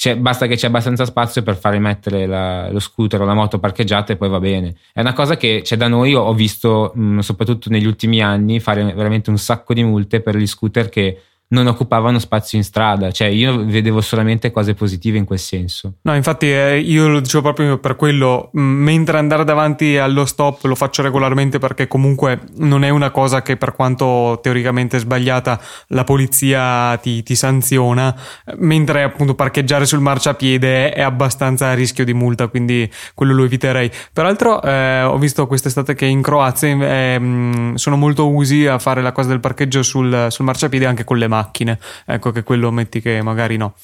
Cioè, 0.00 0.16
basta 0.16 0.46
che 0.46 0.54
c'è 0.54 0.68
abbastanza 0.68 1.04
spazio 1.04 1.42
per 1.42 1.56
far 1.56 1.76
mettere 1.80 2.24
la, 2.24 2.70
lo 2.70 2.78
scooter 2.78 3.20
o 3.20 3.24
la 3.24 3.34
moto 3.34 3.58
parcheggiata 3.58 4.12
e 4.12 4.16
poi 4.16 4.28
va 4.28 4.38
bene. 4.38 4.76
È 4.92 5.00
una 5.00 5.12
cosa 5.12 5.36
che 5.36 5.62
c'è 5.64 5.76
da 5.76 5.88
noi, 5.88 6.14
ho 6.14 6.32
visto 6.34 6.92
mh, 6.94 7.18
soprattutto 7.18 7.68
negli 7.68 7.84
ultimi 7.84 8.22
anni 8.22 8.60
fare 8.60 8.84
veramente 8.94 9.28
un 9.30 9.38
sacco 9.38 9.74
di 9.74 9.82
multe 9.82 10.20
per 10.20 10.36
gli 10.36 10.46
scooter 10.46 10.88
che 10.88 11.20
non 11.50 11.66
occupavano 11.66 12.18
spazio 12.18 12.58
in 12.58 12.64
strada, 12.64 13.10
cioè 13.10 13.28
io 13.28 13.64
vedevo 13.64 14.00
solamente 14.00 14.50
cose 14.50 14.74
positive 14.74 15.16
in 15.16 15.24
quel 15.24 15.38
senso. 15.38 15.94
No, 16.02 16.14
infatti 16.14 16.50
eh, 16.50 16.78
io 16.78 17.08
lo 17.08 17.20
dicevo 17.20 17.42
proprio 17.42 17.78
per 17.78 17.96
quello, 17.96 18.50
mentre 18.52 19.16
andare 19.16 19.44
davanti 19.44 19.96
allo 19.96 20.26
stop 20.26 20.64
lo 20.64 20.74
faccio 20.74 21.02
regolarmente 21.02 21.58
perché 21.58 21.88
comunque 21.88 22.40
non 22.56 22.84
è 22.84 22.90
una 22.90 23.10
cosa 23.10 23.40
che 23.40 23.56
per 23.56 23.74
quanto 23.74 24.40
teoricamente 24.42 24.98
sbagliata 24.98 25.58
la 25.88 26.04
polizia 26.04 26.96
ti, 26.98 27.22
ti 27.22 27.34
sanziona, 27.34 28.14
mentre 28.56 29.02
appunto 29.02 29.34
parcheggiare 29.34 29.86
sul 29.86 30.00
marciapiede 30.00 30.92
è 30.92 31.00
abbastanza 31.00 31.68
a 31.68 31.74
rischio 31.74 32.04
di 32.04 32.12
multa, 32.12 32.48
quindi 32.48 32.90
quello 33.14 33.32
lo 33.32 33.44
eviterei. 33.44 33.90
Peraltro 34.12 34.60
eh, 34.62 35.02
ho 35.02 35.16
visto 35.16 35.46
quest'estate 35.46 35.94
che 35.94 36.04
in 36.04 36.20
Croazia 36.20 36.76
eh, 36.78 37.72
sono 37.74 37.96
molto 37.96 38.28
usi 38.28 38.66
a 38.66 38.78
fare 38.78 39.00
la 39.00 39.12
cosa 39.12 39.28
del 39.28 39.40
parcheggio 39.40 39.82
sul, 39.82 40.26
sul 40.28 40.44
marciapiede 40.44 40.84
anche 40.84 41.04
con 41.04 41.16
le 41.16 41.26
mani 41.26 41.36
macchine. 41.38 41.78
Ecco 42.04 42.30
che 42.32 42.42
quello 42.42 42.70
metti 42.70 43.00
che 43.00 43.22
magari 43.22 43.56
no. 43.56 43.74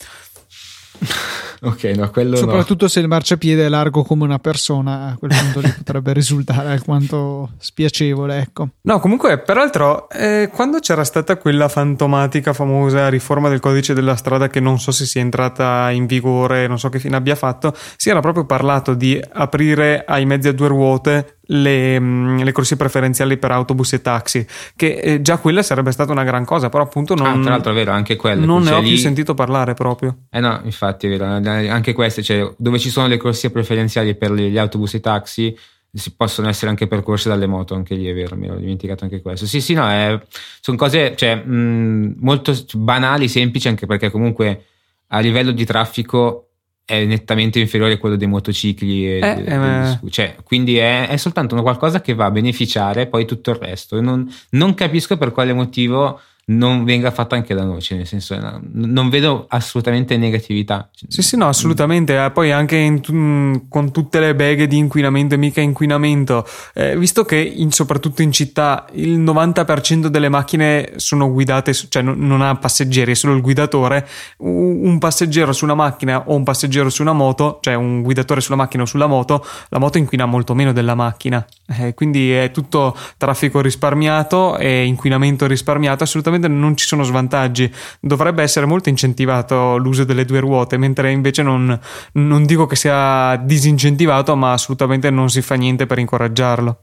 ok, 1.65 1.85
no, 1.97 2.11
quello 2.11 2.37
Soprattutto 2.37 2.85
no. 2.85 2.91
se 2.91 3.01
il 3.01 3.09
marciapiede 3.09 3.67
è 3.67 3.69
largo 3.69 4.03
come 4.03 4.25
una 4.25 4.39
persona, 4.39 5.09
a 5.09 5.17
quel 5.17 5.33
punto 5.37 5.61
lì 5.61 5.73
potrebbe 5.77 6.13
risultare 6.13 6.71
alquanto 6.71 7.51
spiacevole, 7.59 8.39
ecco. 8.39 8.69
No, 8.83 9.01
comunque, 9.01 9.39
peraltro, 9.39 10.09
eh, 10.11 10.51
quando 10.53 10.79
c'era 10.79 11.05
stata 11.05 11.37
quella 11.37 11.69
fantomatica 11.69 12.53
famosa 12.53 13.09
riforma 13.09 13.49
del 13.49 13.61
codice 13.61 13.95
della 13.95 14.17
strada 14.17 14.49
che 14.49 14.61
non 14.61 14.79
so 14.79 14.91
se 14.93 15.07
sia 15.07 15.21
entrata 15.21 15.91
in 15.91 16.07
vigore, 16.07 16.67
non 16.67 16.79
so 16.79 16.89
che 16.89 16.99
fine 16.99 17.17
abbia 17.17 17.35
fatto, 17.35 17.75
si 17.97 18.11
era 18.11 18.21
proprio 18.21 18.45
parlato 18.45 18.95
di 18.95 19.21
aprire 19.33 20.05
ai 20.07 20.27
mezzi 20.27 20.49
a 20.49 20.53
due 20.53 20.69
ruote 20.69 21.39
le, 21.47 22.01
mm, 22.01 22.39
le, 22.39 22.53
corsie 22.53 22.77
preferenziali 22.77 23.37
per 23.37 23.51
autobus 23.51 23.95
e 23.95 24.03
taxi, 24.03 24.47
che 24.77 24.95
eh, 24.95 25.21
già 25.21 25.39
quella 25.39 25.63
sarebbe 25.63 25.91
stata 25.91 26.13
una 26.13 26.25
gran 26.25 26.45
cosa, 26.45 26.69
però 26.69 26.85
appunto 26.85 27.15
non, 27.15 27.27
ah, 27.27 27.41
tra 27.41 27.51
l'altro 27.51 27.73
è 27.73 27.75
vero, 27.75 27.93
anche 27.93 28.17
quelle. 28.17 28.45
Non 28.45 28.63
ne 28.63 28.73
ho 28.73 28.81
lì... 28.81 28.91
più 28.91 28.97
sentito 28.97 29.35
parlare 29.35 29.75
proprio. 29.75 30.17
Eh 30.31 30.41
no, 30.41 30.61
infatti 30.65 31.07
è 31.07 31.11
vero, 31.11 31.27
anche 31.55 31.93
queste, 31.93 32.23
cioè 32.23 32.53
dove 32.57 32.79
ci 32.79 32.91
sono 32.91 33.07
le 33.07 33.17
corsie 33.17 33.51
preferenziali 33.51 34.15
per 34.15 34.33
gli 34.33 34.59
autobus 34.59 34.95
e 34.95 34.97
i 34.99 35.01
taxi, 35.01 35.57
si 35.93 36.15
possono 36.15 36.49
essere 36.49 36.71
anche 36.71 36.87
percorse 36.89 37.29
dalle 37.29 37.47
moto, 37.47 37.75
anche 37.75 37.95
lì 37.95 38.07
è 38.07 38.15
vero, 38.15 38.37
mi 38.37 38.47
ero 38.47 38.57
dimenticato 38.57 39.05
anche 39.05 39.21
questo. 39.23 39.47
Sì, 39.47 39.61
sì, 39.61 39.75
no, 39.75 39.89
è, 39.89 40.21
sono 40.61 40.77
cose 40.77 41.15
cioè, 41.17 41.37
mh, 41.37 42.17
molto 42.19 42.55
banali, 42.75 43.29
semplici, 43.29 43.69
anche 43.69 43.87
perché 43.87 44.11
comunque 44.11 44.65
a 45.09 45.21
livello 45.21 45.53
di 45.53 45.65
traffico 45.65 46.49
è 46.85 47.05
nettamente 47.05 47.61
inferiore 47.61 47.95
a 47.95 47.99
quello 47.99 48.17
dei 48.17 48.27
motocicli. 48.27 49.09
E, 49.09 49.19
eh, 49.21 49.45
eh, 49.47 50.11
cioè, 50.11 50.37
quindi 50.43 50.77
è, 50.77 51.09
è, 51.09 51.17
soltanto 51.17 51.61
qualcosa 51.63 52.01
che 52.01 52.15
va 52.15 52.27
a 52.27 52.31
beneficiare 52.31 53.07
poi 53.07 53.25
tutto 53.25 53.51
il 53.51 53.57
resto. 53.57 54.01
Non, 54.01 54.29
non 54.51 54.75
capisco 54.75 55.17
per 55.17 55.31
quale 55.31 55.53
motivo 55.53 56.21
non 56.47 56.85
venga 56.85 57.11
fatta 57.11 57.37
anche 57.37 57.55
da 57.55 57.65
noi, 57.65 57.81
cioè 57.81 57.99
nel 57.99 58.07
senso 58.07 58.39
non 58.73 59.09
vedo 59.09 59.47
assolutamente 59.49 60.17
negatività. 60.17 60.91
Sì, 61.09 61.23
sì, 61.23 61.37
no, 61.37 61.49
assolutamente. 61.49 62.23
Eh, 62.23 62.31
poi 62.31 62.53
anche 62.53 62.77
in, 62.77 63.01
mm, 63.11 63.55
con 63.69 63.91
tutte 63.93 64.21
le 64.21 64.35
beghe 64.35 64.67
di 64.67 64.77
inquinamento 64.77 65.35
e 65.35 65.39
mica 65.39 65.61
inquinamento, 65.61 66.47
eh, 66.75 66.99
visto 66.99 67.25
che 67.25 67.37
in, 67.37 67.71
soprattutto 67.71 68.23
in 68.23 68.33
città 68.33 68.87
il 68.93 69.19
90% 69.19 70.07
delle 70.09 70.29
macchine 70.29 70.93
sono 70.97 71.33
guidate, 71.33 71.73
cioè 71.73 72.03
non, 72.03 72.19
non 72.19 72.43
ha 72.43 72.55
passeggeri, 72.57 73.13
è 73.13 73.15
solo 73.15 73.35
il 73.35 73.41
guidatore, 73.41 74.07
un 74.39 74.99
passeggero 74.99 75.53
su 75.53 75.65
una 75.65 75.75
macchina 75.75 76.25
o 76.27 76.35
un 76.35 76.45
passeggero 76.45 76.91
su 76.91 77.03
una 77.03 77.13
moto, 77.13 77.59
cioè 77.63 77.75
un 77.75 78.03
guidatore 78.03 78.41
sulla 78.41 78.57
macchina 78.57 78.83
o 78.83 78.87
sulla 78.87 79.07
moto, 79.07 79.45
la 79.71 79.79
moto 79.79 79.99
inquina 79.99 80.27
molto 80.27 80.55
meno 80.55 80.73
della 80.73 80.95
macchina. 80.95 81.45
Eh, 81.67 81.95
quindi 81.95 82.33
è 82.33 82.51
tutto 82.51 82.95
traffico 83.17 83.61
risparmiato 83.61 84.59
e 84.59 84.85
inquinamento 84.85 85.47
risparmiato, 85.47 86.05
assolutamente 86.05 86.33
non 86.39 86.77
ci 86.77 86.87
sono 86.87 87.03
svantaggi. 87.03 87.73
Dovrebbe 88.01 88.43
essere 88.43 88.67
molto 88.67 88.89
incentivato 88.89 89.77
l'uso 89.77 90.05
delle 90.05 90.25
due 90.25 90.41
ruote, 90.41 90.77
mentre 90.77 91.11
invece 91.11 91.43
non, 91.43 91.79
non 92.13 92.45
dico 92.45 92.67
che 92.67 92.77
sia 92.77 93.37
disincentivato, 93.37 94.37
ma 94.37 94.53
assolutamente 94.53 95.11
non 95.11 95.31
si 95.31 95.43
fa 95.43 95.55
niente 95.55 95.87
per 95.87 95.99
incoraggiarlo. 95.99 96.79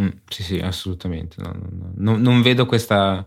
Mm, 0.00 0.08
sì, 0.28 0.42
sì, 0.42 0.58
assolutamente. 0.58 1.36
No, 1.42 1.52
no, 1.52 1.92
no. 1.96 2.16
Non, 2.16 2.42
vedo 2.42 2.64
questa, 2.64 3.26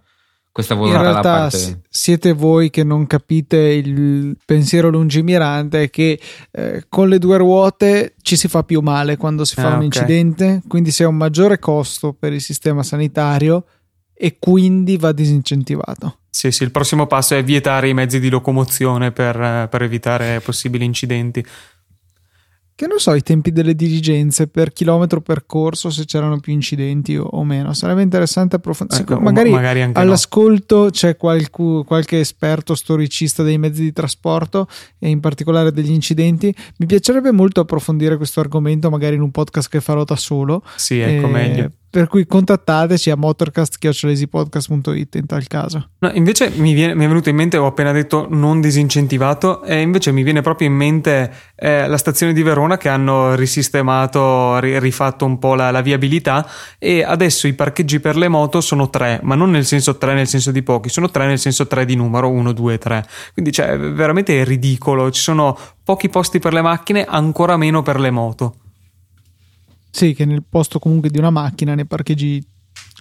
questa 0.51 0.75
volontà 0.75 0.97
In 0.97 1.03
realtà 1.03 1.39
parte... 1.39 1.81
siete 1.89 2.33
voi 2.33 2.69
che 2.69 2.83
non 2.83 3.05
capite 3.05 3.57
il 3.57 4.37
pensiero 4.45 4.89
lungimirante 4.89 5.89
che 5.89 6.19
eh, 6.51 6.85
con 6.89 7.09
le 7.09 7.19
due 7.19 7.37
ruote 7.37 8.15
ci 8.21 8.35
si 8.35 8.47
fa 8.47 8.63
più 8.63 8.81
male 8.81 9.17
quando 9.17 9.45
si 9.45 9.55
fa 9.55 9.63
ah, 9.63 9.67
un 9.67 9.73
okay. 9.73 9.85
incidente, 9.85 10.61
quindi 10.67 10.91
si 10.91 11.03
ha 11.03 11.07
un 11.07 11.17
maggiore 11.17 11.59
costo 11.59 12.13
per 12.13 12.33
il 12.33 12.41
sistema 12.41 12.81
sanitario 12.81 13.65
e 14.23 14.38
quindi 14.39 14.95
va 14.95 15.12
disincentivato. 15.12 16.19
Sì, 16.29 16.49
sì, 16.51 16.63
il 16.63 16.71
prossimo 16.71 17.07
passo 17.07 17.36
è 17.36 17.43
vietare 17.43 17.89
i 17.89 17.93
mezzi 17.93 18.21
di 18.21 18.29
locomozione 18.29 19.12
per, 19.12 19.67
per 19.69 19.81
evitare 19.81 20.39
possibili 20.39 20.86
incidenti. 20.86 21.45
Che 22.73 22.88
non 22.88 22.99
so 22.99 23.13
i 23.13 23.21
tempi 23.21 23.51
delle 23.51 23.75
diligenze 23.75 24.47
per 24.47 24.71
chilometro 24.71 25.19
percorso 25.19 25.89
se 25.89 26.05
c'erano 26.05 26.39
più 26.39 26.53
incidenti 26.53 27.17
o, 27.17 27.43
meno. 27.43 27.73
Sarebbe 27.73 28.01
interessante 28.01 28.55
approfondire 28.55 29.01
ecco, 29.01 29.19
magari, 29.19 29.49
magari 29.49 29.81
all'ascolto 29.91 30.83
no. 30.83 30.89
c'è 30.89 31.17
qualcu, 31.17 31.83
qualche 31.86 32.21
esperto 32.21 32.75
storicista 32.75 33.43
dei 33.43 33.57
mezzi 33.57 33.81
di 33.81 33.91
trasporto 33.91 34.69
e 34.99 35.09
in 35.09 35.19
particolare 35.19 35.73
degli 35.73 35.91
incidenti. 35.91 36.55
Mi 36.77 36.86
piacerebbe 36.86 37.33
molto 37.33 37.59
approfondire 37.59 38.15
questo 38.15 38.39
argomento 38.39 38.89
magari 38.89 39.15
in 39.15 39.21
un 39.21 39.31
podcast 39.31 39.69
che 39.69 39.81
farò 39.81 40.05
da 40.05 40.15
solo. 40.15 40.63
Sì 40.77 40.99
ecco 40.99 41.27
e, 41.27 41.29
meglio 41.29 41.71
per 41.93 42.08
cui 42.08 42.25
contattateci 42.25 43.12
a 43.12 43.15
motorcast.it 43.15 45.13
in 45.13 45.25
tal 45.27 45.45
caso. 45.45 45.89
No, 45.99 46.10
invece 46.15 46.49
mi, 46.56 46.73
viene, 46.73 46.95
mi, 46.95 47.06
è 47.06 47.08
venuto 47.08 47.29
in 47.29 47.36
mente, 47.36 47.58
ho 47.58 47.67
appena 47.67 47.91
detto 47.91 48.25
non 48.32 48.62
disincentivato, 48.62 49.62
e 49.62 49.79
invece 49.79 50.12
mi 50.12 50.23
viene 50.23 50.41
proprio 50.41 50.67
in 50.69 50.73
mente 50.73 51.32
eh, 51.56 51.88
la 51.88 51.97
stazione 51.97 52.34
di 52.34 52.41
Verona 52.41 52.77
che 52.77 52.89
hanno 52.89 53.36
risistemato, 53.36 54.58
rifatto 54.58 55.25
un 55.25 55.38
po' 55.38 55.53
la, 55.53 55.69
la, 55.69 55.82
viabilità 55.82 56.49
e 56.79 57.03
adesso 57.03 57.45
i 57.45 57.53
parcheggi 57.53 57.99
per 57.99 58.17
le 58.17 58.27
moto 58.27 58.60
sono 58.60 58.89
tre, 58.89 59.19
ma 59.21 59.36
non 59.36 59.51
nel 59.51 59.65
senso 59.65 59.95
tre 59.99 60.15
nel 60.15 60.27
senso 60.27 60.49
di 60.49 60.63
pochi, 60.63 60.89
sono 60.89 61.12
tre 61.12 61.27
nel 61.27 61.38
senso 61.38 61.67
tre 61.67 61.86
di 61.86 61.95
numero, 61.95 62.27
uno, 62.27 62.53
due, 62.53 62.79
tre. 62.79 63.06
Quindi 63.34 63.51
cioè, 63.51 63.77
veramente 63.77 64.41
è 64.41 64.43
ridicolo, 64.43 65.12
ci 65.12 65.21
sono 65.21 65.56
pochi 65.84 66.10
posti 66.10 66.39
per 66.39 66.53
le 66.53 66.63
macchine, 66.63 67.06
ancora 67.06 67.56
meno 67.56 67.84
per 67.84 67.99
le 67.99 68.10
moto. 68.10 68.56
Sì, 69.95 70.15
che 70.15 70.25
nel 70.25 70.41
posto 70.41 70.79
comunque 70.79 71.12
di 71.12 71.19
una 71.19 71.29
macchina 71.29 71.75
ne 71.75 71.86
parcheggi 71.86 72.43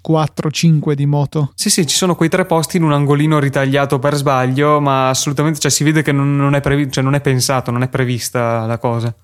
4-5 0.07 0.93
di 0.93 1.07
moto. 1.07 1.53
Sì, 1.55 1.71
sì, 1.71 1.87
ci 1.87 1.97
sono 1.97 2.15
quei 2.15 2.29
tre 2.29 2.45
posti 2.45 2.77
in 2.77 2.83
un 2.83 2.93
angolino 2.93 3.39
ritagliato 3.39 3.99
per 3.99 4.15
sbaglio, 4.15 4.79
ma 4.79 5.09
assolutamente 5.09 5.59
cioè, 5.59 5.71
si 5.71 5.85
vede 5.85 6.03
che 6.03 6.13
non, 6.13 6.37
non, 6.37 6.55
è 6.55 6.61
previ- 6.61 6.93
cioè, 6.93 7.03
non, 7.03 7.15
è 7.15 7.23
pensato, 7.23 7.71
non 7.71 7.83
è 7.83 7.89
prevista 7.89 8.67
la 8.67 8.77
cosa. 8.77 9.15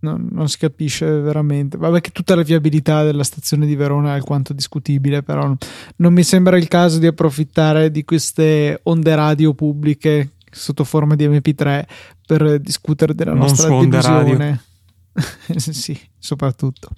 No, 0.00 0.20
non 0.30 0.48
si 0.48 0.58
capisce 0.58 1.06
veramente. 1.06 1.76
Vabbè, 1.76 2.00
che 2.00 2.10
tutta 2.10 2.34
la 2.34 2.42
viabilità 2.42 3.04
della 3.04 3.22
stazione 3.22 3.64
di 3.64 3.76
Verona 3.76 4.10
è 4.10 4.14
alquanto 4.14 4.52
discutibile, 4.52 5.22
però 5.22 5.54
non 5.96 6.12
mi 6.12 6.24
sembra 6.24 6.56
il 6.56 6.66
caso 6.66 6.98
di 6.98 7.06
approfittare 7.06 7.92
di 7.92 8.02
queste 8.02 8.80
onde 8.82 9.14
radio 9.14 9.54
pubbliche 9.54 10.32
sotto 10.50 10.82
forma 10.82 11.14
di 11.14 11.28
MP3 11.28 11.84
per 12.26 12.58
discutere 12.58 13.14
della 13.14 13.30
non 13.30 13.42
nostra 13.42 13.68
divisione. 13.68 14.64
sì, 15.56 15.98
soprattutto. 16.18 16.88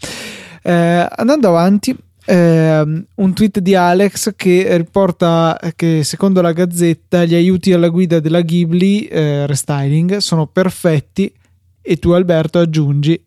Eh, 0.63 1.07
andando 1.11 1.49
avanti, 1.49 1.97
eh, 2.25 3.05
un 3.15 3.33
tweet 3.33 3.59
di 3.59 3.75
Alex 3.75 4.35
che 4.37 4.77
riporta 4.77 5.59
che 5.75 6.05
secondo 6.05 6.41
la 6.41 6.53
Gazzetta 6.53 7.25
gli 7.25 7.35
aiuti 7.35 7.73
alla 7.73 7.89
guida 7.89 8.21
della 8.21 8.43
Ghibli 8.43 9.07
eh, 9.07 9.47
restyling 9.47 10.19
sono 10.19 10.47
perfetti 10.47 11.33
e 11.81 11.97
tu 11.97 12.11
Alberto 12.11 12.61
aggiungi 12.61 13.21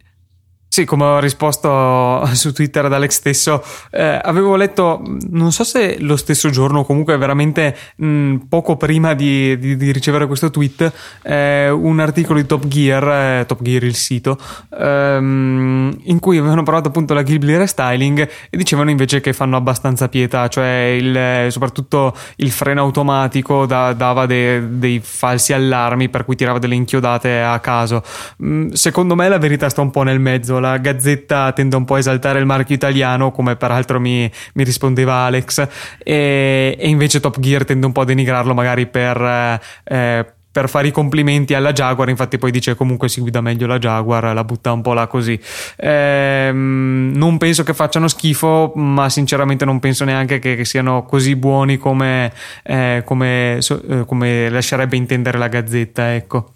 Sì, 0.75 0.83
come 0.83 1.05
ho 1.05 1.19
risposto 1.19 2.25
su 2.35 2.51
Twitter 2.51 2.83
ad 2.83 2.91
Alex 2.91 3.11
stesso, 3.11 3.63
eh, 3.91 4.19
avevo 4.21 4.57
letto, 4.57 5.01
non 5.29 5.53
so 5.53 5.63
se 5.63 5.95
lo 6.01 6.17
stesso 6.17 6.49
giorno 6.49 6.83
comunque 6.83 7.15
veramente 7.15 7.73
mh, 7.95 8.35
poco 8.49 8.75
prima 8.75 9.13
di, 9.13 9.57
di, 9.57 9.77
di, 9.77 9.91
ricevere 9.93 10.27
questo 10.27 10.51
tweet, 10.51 10.91
eh, 11.23 11.69
un 11.69 12.01
articolo 12.01 12.41
di 12.41 12.45
Top 12.45 12.67
Gear, 12.67 13.07
eh, 13.39 13.45
Top 13.45 13.61
Gear 13.61 13.83
il 13.85 13.95
sito, 13.95 14.38
ehm, 14.77 15.97
in 16.03 16.19
cui 16.19 16.39
avevano 16.39 16.63
parlato 16.63 16.89
appunto 16.89 17.13
della 17.13 17.25
Ghibli 17.25 17.55
Restyling 17.55 18.29
e 18.49 18.57
dicevano 18.57 18.89
invece 18.89 19.21
che 19.21 19.31
fanno 19.31 19.55
abbastanza 19.55 20.09
pietà, 20.09 20.49
cioè 20.49 20.93
il, 20.99 21.53
soprattutto 21.53 22.13
il 22.35 22.51
freno 22.51 22.81
automatico 22.81 23.65
da, 23.65 23.93
dava 23.93 24.25
de, 24.25 24.77
dei 24.77 24.99
falsi 25.01 25.53
allarmi 25.53 26.09
per 26.09 26.25
cui 26.25 26.35
tirava 26.35 26.59
delle 26.59 26.75
inchiodate 26.75 27.39
a 27.39 27.57
caso. 27.59 28.03
Mh, 28.39 28.71
secondo 28.71 29.15
me 29.15 29.29
la 29.29 29.38
verità 29.38 29.69
sta 29.69 29.79
un 29.79 29.91
po' 29.91 30.03
nel 30.03 30.19
mezzo 30.19 30.63
la 30.65 30.78
Gazzetta 30.78 31.51
tende 31.54 31.75
un 31.75 31.86
po' 31.86 31.95
a 31.95 31.99
esaltare 31.99 32.39
il 32.39 32.45
marchio 32.45 32.75
italiano, 32.75 33.32
come 33.32 33.56
peraltro 33.56 33.99
mi, 33.99 34.30
mi 34.54 34.63
rispondeva 34.63 35.25
Alex, 35.25 35.67
e, 36.04 36.75
e, 36.78 36.89
invece 36.89 37.19
Top 37.19 37.39
Gear 37.39 37.65
tende 37.65 37.86
un 37.86 37.91
po' 37.91 38.01
a 38.01 38.06
denigrarlo 38.06 38.54
magari 38.54 38.88
per... 38.88 39.62
Eh, 39.84 40.34
per 40.56 40.69
fare 40.69 40.88
i 40.88 40.91
complimenti 40.91 41.54
alla 41.54 41.73
Jaguar, 41.73 42.08
infatti 42.08 42.38
poi 42.38 42.49
dice 42.49 42.75
comunque 42.75 43.10
si 43.10 43.19
guida 43.19 43.41
meglio 43.41 43.67
la 43.67 43.78
Jaguar, 43.78 44.34
la 44.34 44.43
butta 44.45 44.71
un 44.71 44.82
po' 44.82 44.93
là 44.93 45.06
così. 45.06 45.38
Ehm, 45.75 47.12
non 47.13 47.38
penso 47.38 47.63
che 47.63 47.73
facciano 47.73 48.08
schifo, 48.08 48.71
ma 48.75 49.10
sinceramente 49.10 49.65
non 49.65 49.82
penso 49.82 50.06
neanche 50.06 50.39
che, 50.39 50.56
che 50.56 50.63
siano 50.63 51.04
così 51.04 51.36
buoni 51.36 51.75
come, 51.75 52.32
eh, 52.63 53.01
come, 53.04 53.58
eh, 53.58 54.06
come 54.08 54.49
lascerebbe 54.49 54.95
intendere 54.95 55.38
la 55.38 55.49
Gazzetta, 55.49 56.15
ecco. 56.15 56.54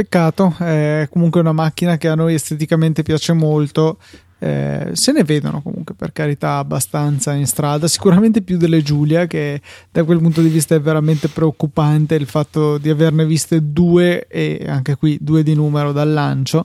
Peccato, 0.00 0.54
è 0.60 1.08
comunque 1.10 1.42
una 1.42 1.52
macchina 1.52 1.98
che 1.98 2.08
a 2.08 2.14
noi 2.14 2.32
esteticamente 2.32 3.02
piace 3.02 3.34
molto. 3.34 3.98
Eh, 4.38 4.92
se 4.92 5.12
ne 5.12 5.24
vedono 5.24 5.60
comunque 5.60 5.94
per 5.94 6.12
carità 6.12 6.56
abbastanza 6.56 7.34
in 7.34 7.46
strada, 7.46 7.86
sicuramente 7.86 8.40
più 8.40 8.56
delle 8.56 8.80
Giulia, 8.80 9.26
che 9.26 9.60
da 9.90 10.02
quel 10.04 10.18
punto 10.18 10.40
di 10.40 10.48
vista 10.48 10.74
è 10.74 10.80
veramente 10.80 11.28
preoccupante 11.28 12.14
il 12.14 12.24
fatto 12.24 12.78
di 12.78 12.88
averne 12.88 13.26
viste 13.26 13.72
due 13.72 14.26
e 14.26 14.64
anche 14.66 14.96
qui 14.96 15.18
due 15.20 15.42
di 15.42 15.52
numero 15.54 15.92
dal 15.92 16.10
lancio. 16.10 16.64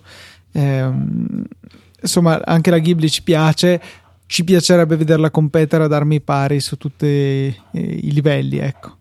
Eh, 0.53 0.89
insomma, 2.01 2.41
anche 2.41 2.69
la 2.69 2.79
Ghibli 2.79 3.09
ci 3.09 3.21
piace. 3.21 3.81
Ci 4.27 4.45
piacerebbe 4.45 4.95
vederla 4.95 5.29
competere 5.29 5.83
ad 5.83 5.91
armi 5.91 6.21
pari 6.21 6.61
su 6.61 6.77
tutti 6.77 7.05
i 7.05 8.11
livelli, 8.13 8.59
ecco. 8.59 8.95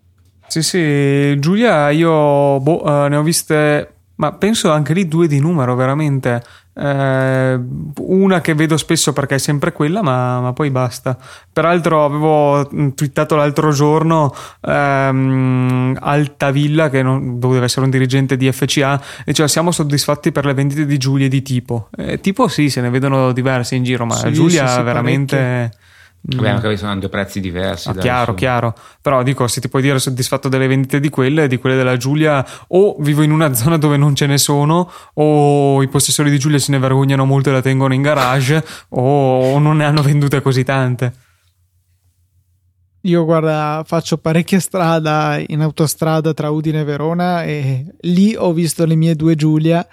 Sì, 0.47 0.61
sì, 0.61 1.39
Giulia, 1.39 1.89
io 1.89 2.59
boh, 2.59 2.83
uh, 2.85 3.07
ne 3.07 3.15
ho 3.15 3.23
viste 3.23 3.94
ma 4.15 4.31
penso 4.33 4.71
anche 4.71 4.93
lì 4.93 5.07
due 5.07 5.27
di 5.27 5.39
numero, 5.39 5.75
veramente. 5.75 6.41
Eh, 6.77 7.59
una 7.99 8.41
che 8.41 8.53
vedo 8.53 8.75
spesso 8.75 9.13
perché 9.13 9.35
è 9.35 9.37
sempre 9.37 9.71
quella, 9.71 10.01
ma, 10.01 10.39
ma 10.39 10.53
poi 10.53 10.69
basta. 10.71 11.17
Peraltro 11.51 12.03
avevo 12.03 12.67
twittato 12.93 13.35
l'altro 13.35 13.71
giorno 13.71 14.33
ehm, 14.61 15.97
Altavilla, 15.99 16.89
che 16.89 17.01
non, 17.01 17.39
doveva 17.39 17.65
essere 17.65 17.85
un 17.85 17.91
dirigente 17.91 18.37
di 18.37 18.51
FCA, 18.51 19.01
diceva 19.25 19.47
siamo 19.47 19.71
soddisfatti 19.71 20.31
per 20.31 20.45
le 20.45 20.53
vendite 20.53 20.85
di 20.85 20.97
Giulia 20.97 21.25
e 21.25 21.29
di 21.29 21.41
tipo. 21.41 21.89
Eh, 21.95 22.19
tipo 22.19 22.47
sì, 22.47 22.69
se 22.69 22.81
ne 22.81 22.89
vedono 22.89 23.31
diversi 23.31 23.75
in 23.75 23.83
giro, 23.83 24.05
ma 24.05 24.15
sì, 24.15 24.33
Giulia 24.33 24.67
sì, 24.67 24.75
sì, 24.75 24.81
veramente... 24.81 25.37
Parecchie 25.37 25.83
Vabbè, 26.27 26.51
mm. 26.51 26.55
anche 26.55 26.77
sono 26.77 26.97
due 26.97 27.09
prezzi 27.09 27.39
diversi. 27.39 27.89
Ah, 27.89 27.93
chiaro, 27.93 28.31
su. 28.31 28.37
chiaro. 28.37 28.73
Però 28.99 29.21
dico, 29.21 29.47
se 29.47 29.61
ti 29.61 29.69
puoi 29.69 29.83
dire 29.83 29.99
soddisfatto 29.99 30.49
delle 30.49 30.65
vendite 30.65 30.99
di 30.99 31.09
quelle, 31.09 31.47
di 31.47 31.57
quelle 31.57 31.75
della 31.75 31.97
Giulia, 31.97 32.43
o 32.69 32.95
vivo 32.99 33.21
in 33.21 33.31
una 33.31 33.53
zona 33.55 33.77
dove 33.77 33.97
non 33.97 34.15
ce 34.15 34.25
ne 34.25 34.39
sono, 34.39 34.91
o 35.13 35.83
i 35.83 35.87
possessori 35.87 36.31
di 36.31 36.39
Giulia 36.39 36.57
se 36.57 36.71
ne 36.71 36.79
vergognano 36.79 37.25
molto 37.25 37.49
e 37.49 37.53
la 37.53 37.61
tengono 37.61 37.93
in 37.93 38.01
garage, 38.01 38.63
o 38.89 39.59
non 39.59 39.77
ne 39.77 39.85
hanno 39.85 40.01
vendute 40.01 40.41
così 40.41 40.63
tante. 40.63 41.13
Io 43.01 43.23
guarda, 43.23 43.83
faccio 43.85 44.17
parecchia 44.17 44.59
strada 44.59 45.39
in 45.45 45.61
autostrada 45.61 46.33
tra 46.33 46.49
Udine 46.49 46.79
e 46.79 46.83
Verona 46.83 47.43
e 47.43 47.85
lì 47.99 48.35
ho 48.35 48.51
visto 48.51 48.83
le 48.83 48.95
mie 48.95 49.15
due 49.15 49.35
Giulia 49.35 49.87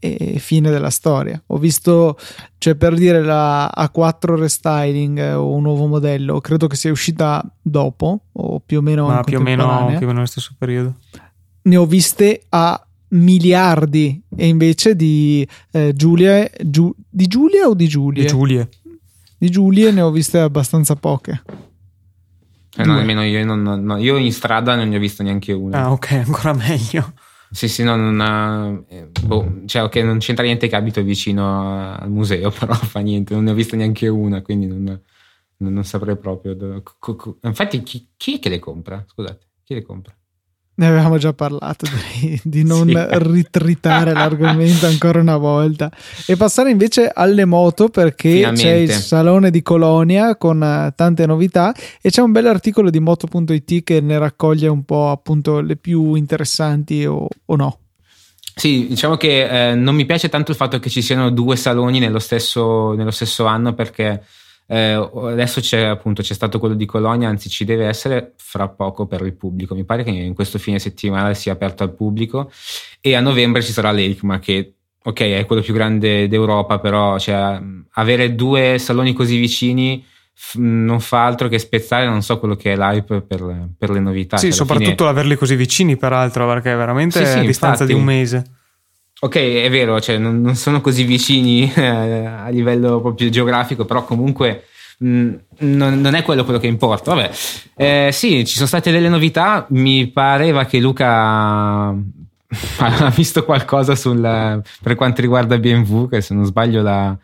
e 0.00 0.38
fine 0.38 0.70
della 0.70 0.90
storia. 0.90 1.40
Ho 1.48 1.58
visto, 1.58 2.18
cioè 2.58 2.74
per 2.74 2.94
dire 2.94 3.22
la 3.22 3.70
A4 3.76 4.34
restyling 4.34 5.18
eh, 5.18 5.34
o 5.34 5.52
un 5.52 5.62
nuovo 5.62 5.86
modello, 5.86 6.40
credo 6.40 6.66
che 6.66 6.74
sia 6.74 6.90
uscita 6.90 7.44
dopo 7.60 8.22
o 8.32 8.60
più 8.60 8.78
o 8.78 8.80
meno 8.80 9.06
Ma 9.06 9.22
più 9.22 9.38
o 9.38 9.42
meno, 9.42 9.66
più 9.86 9.96
o 9.96 10.00
meno 10.00 10.12
nello 10.12 10.26
stesso 10.26 10.54
periodo. 10.58 10.96
Ne 11.62 11.76
ho 11.76 11.84
viste 11.84 12.42
a 12.48 12.82
miliardi 13.08 14.20
e 14.34 14.46
invece 14.46 14.96
di 14.96 15.46
eh, 15.70 15.92
Giulia, 15.94 16.50
Giu, 16.64 16.92
di 17.08 17.26
Giulia 17.26 17.68
o 17.68 17.74
di 17.74 17.86
Giulia? 17.86 18.22
Di 18.22 18.28
Giulie. 18.28 18.68
Di 19.36 19.50
Giulie 19.50 19.90
ne 19.90 20.00
ho 20.00 20.10
viste 20.10 20.38
abbastanza 20.38 20.96
poche. 20.96 21.42
Eh, 22.76 22.84
no, 22.84 22.94
nemmeno 22.94 23.22
io, 23.22 23.44
non, 23.44 23.62
no, 23.62 23.96
io 23.98 24.16
in 24.16 24.32
strada 24.32 24.76
non 24.76 24.88
ne 24.88 24.96
ho 24.96 25.00
visto 25.00 25.22
neanche 25.22 25.52
una. 25.52 25.84
Ah, 25.84 25.92
ok, 25.92 26.12
ancora 26.12 26.54
meglio. 26.56 27.12
Sì, 27.52 27.66
sì, 27.66 27.82
no, 27.82 27.96
non, 27.96 28.84
eh, 28.88 29.06
boh, 29.06 29.62
cioè, 29.66 29.82
ok, 29.82 29.96
non 29.96 30.18
c'entra 30.18 30.44
niente 30.44 30.68
che 30.68 30.76
abito 30.76 31.02
vicino 31.02 31.94
al 31.96 32.08
museo, 32.08 32.50
però 32.56 32.74
fa 32.74 33.00
niente, 33.00 33.34
non 33.34 33.44
ne 33.44 33.50
ho 33.50 33.54
vista 33.54 33.76
neanche 33.76 34.06
una, 34.06 34.40
quindi 34.40 34.66
non, 34.66 35.02
non, 35.56 35.84
saprei 35.84 36.16
proprio. 36.16 36.56
Infatti, 37.42 37.82
chi, 37.82 38.12
chi, 38.16 38.36
è 38.36 38.38
che 38.38 38.48
le 38.48 38.60
compra? 38.60 39.04
Scusate, 39.06 39.46
chi 39.64 39.74
le 39.74 39.82
compra? 39.82 40.16
Ne 40.80 40.86
avevamo 40.86 41.18
già 41.18 41.34
parlato 41.34 41.84
di, 42.20 42.40
di 42.42 42.64
non 42.64 42.88
sì. 42.88 42.96
ritritare 42.96 44.14
l'argomento 44.14 44.86
ancora 44.86 45.20
una 45.20 45.36
volta 45.36 45.92
e 46.26 46.36
passare 46.36 46.70
invece 46.70 47.10
alle 47.12 47.44
moto 47.44 47.90
perché 47.90 48.30
Finalmente. 48.30 48.62
c'è 48.62 48.74
il 48.76 48.90
salone 48.90 49.50
di 49.50 49.60
Colonia 49.60 50.36
con 50.36 50.62
uh, 50.62 50.90
tante 50.96 51.26
novità 51.26 51.74
e 52.00 52.08
c'è 52.08 52.22
un 52.22 52.32
bel 52.32 52.46
articolo 52.46 52.88
di 52.88 52.98
moto.it 52.98 53.84
che 53.84 54.00
ne 54.00 54.18
raccoglie 54.18 54.68
un 54.68 54.84
po' 54.84 55.10
appunto 55.10 55.60
le 55.60 55.76
più 55.76 56.14
interessanti 56.14 57.04
o, 57.04 57.28
o 57.44 57.56
no. 57.56 57.78
Sì, 58.54 58.86
diciamo 58.88 59.18
che 59.18 59.70
eh, 59.70 59.74
non 59.74 59.94
mi 59.94 60.06
piace 60.06 60.30
tanto 60.30 60.50
il 60.50 60.56
fatto 60.56 60.78
che 60.78 60.88
ci 60.88 61.02
siano 61.02 61.30
due 61.30 61.56
saloni 61.56 61.98
nello 61.98 62.18
stesso, 62.18 62.94
nello 62.94 63.10
stesso 63.10 63.44
anno 63.44 63.74
perché 63.74 64.22
eh, 64.72 64.92
adesso 64.92 65.60
c'è 65.60 65.82
appunto 65.82 66.22
c'è 66.22 66.32
stato 66.32 66.60
quello 66.60 66.76
di 66.76 66.86
Colonia, 66.86 67.28
anzi 67.28 67.48
ci 67.48 67.64
deve 67.64 67.86
essere 67.86 68.34
fra 68.36 68.68
poco 68.68 69.06
per 69.06 69.20
il 69.22 69.34
pubblico. 69.34 69.74
Mi 69.74 69.82
pare 69.82 70.04
che 70.04 70.10
in 70.10 70.32
questo 70.32 70.58
fine 70.58 70.78
settimana 70.78 71.34
sia 71.34 71.52
aperto 71.52 71.82
al 71.82 71.92
pubblico 71.92 72.52
e 73.00 73.16
a 73.16 73.20
novembre 73.20 73.62
ci 73.62 73.72
sarà 73.72 73.90
l'EICMA 73.90 74.38
che 74.38 74.74
ok 75.02 75.20
è 75.22 75.44
quello 75.44 75.60
più 75.60 75.74
grande 75.74 76.28
d'Europa, 76.28 76.78
però 76.78 77.18
cioè, 77.18 77.60
avere 77.94 78.36
due 78.36 78.78
saloni 78.78 79.12
così 79.12 79.38
vicini 79.38 80.04
non 80.54 81.00
fa 81.00 81.24
altro 81.24 81.48
che 81.48 81.58
spezzare 81.58 82.06
non 82.06 82.22
so 82.22 82.38
quello 82.38 82.54
che 82.54 82.72
è 82.72 82.76
l'hype 82.76 83.22
per, 83.22 83.70
per 83.76 83.90
le 83.90 83.98
novità. 83.98 84.36
Sì, 84.36 84.52
soprattutto 84.52 85.04
fine... 85.04 85.08
averli 85.08 85.34
così 85.34 85.56
vicini 85.56 85.96
peraltro 85.96 86.46
perché 86.46 86.72
veramente 86.76 87.24
sì, 87.24 87.32
sì, 87.32 87.38
a 87.38 87.42
distanza 87.42 87.82
infatti, 87.82 87.92
di 87.92 87.98
un 87.98 88.04
mese. 88.04 88.44
Ok, 89.22 89.36
è 89.36 89.68
vero, 89.68 90.00
cioè 90.00 90.16
non, 90.16 90.40
non 90.40 90.54
sono 90.54 90.80
così 90.80 91.04
vicini 91.04 91.70
eh, 91.76 91.84
a 91.84 92.48
livello 92.48 93.00
proprio 93.00 93.28
geografico, 93.28 93.84
però 93.84 94.04
comunque 94.04 94.64
mh, 94.98 95.08
mm, 95.08 95.34
non, 95.58 96.00
non, 96.00 96.14
è 96.14 96.22
quello, 96.22 96.42
quello 96.44 96.58
che 96.58 96.66
importa. 96.66 97.14
Vabbè, 97.14 97.30
eh, 97.76 98.10
sì, 98.12 98.46
ci 98.46 98.54
sono 98.54 98.66
state 98.66 98.90
delle 98.90 99.10
novità. 99.10 99.66
Mi 99.70 100.06
pareva 100.06 100.64
che 100.64 100.78
Luca 100.78 101.88
ha 101.90 103.12
visto 103.14 103.44
qualcosa 103.44 103.94
sul, 103.94 104.62
per 104.82 104.94
quanto 104.94 105.20
riguarda 105.20 105.58
BMW, 105.58 106.08
che 106.08 106.22
se 106.22 106.32
non 106.32 106.46
sbaglio 106.46 106.80
la, 106.80 107.14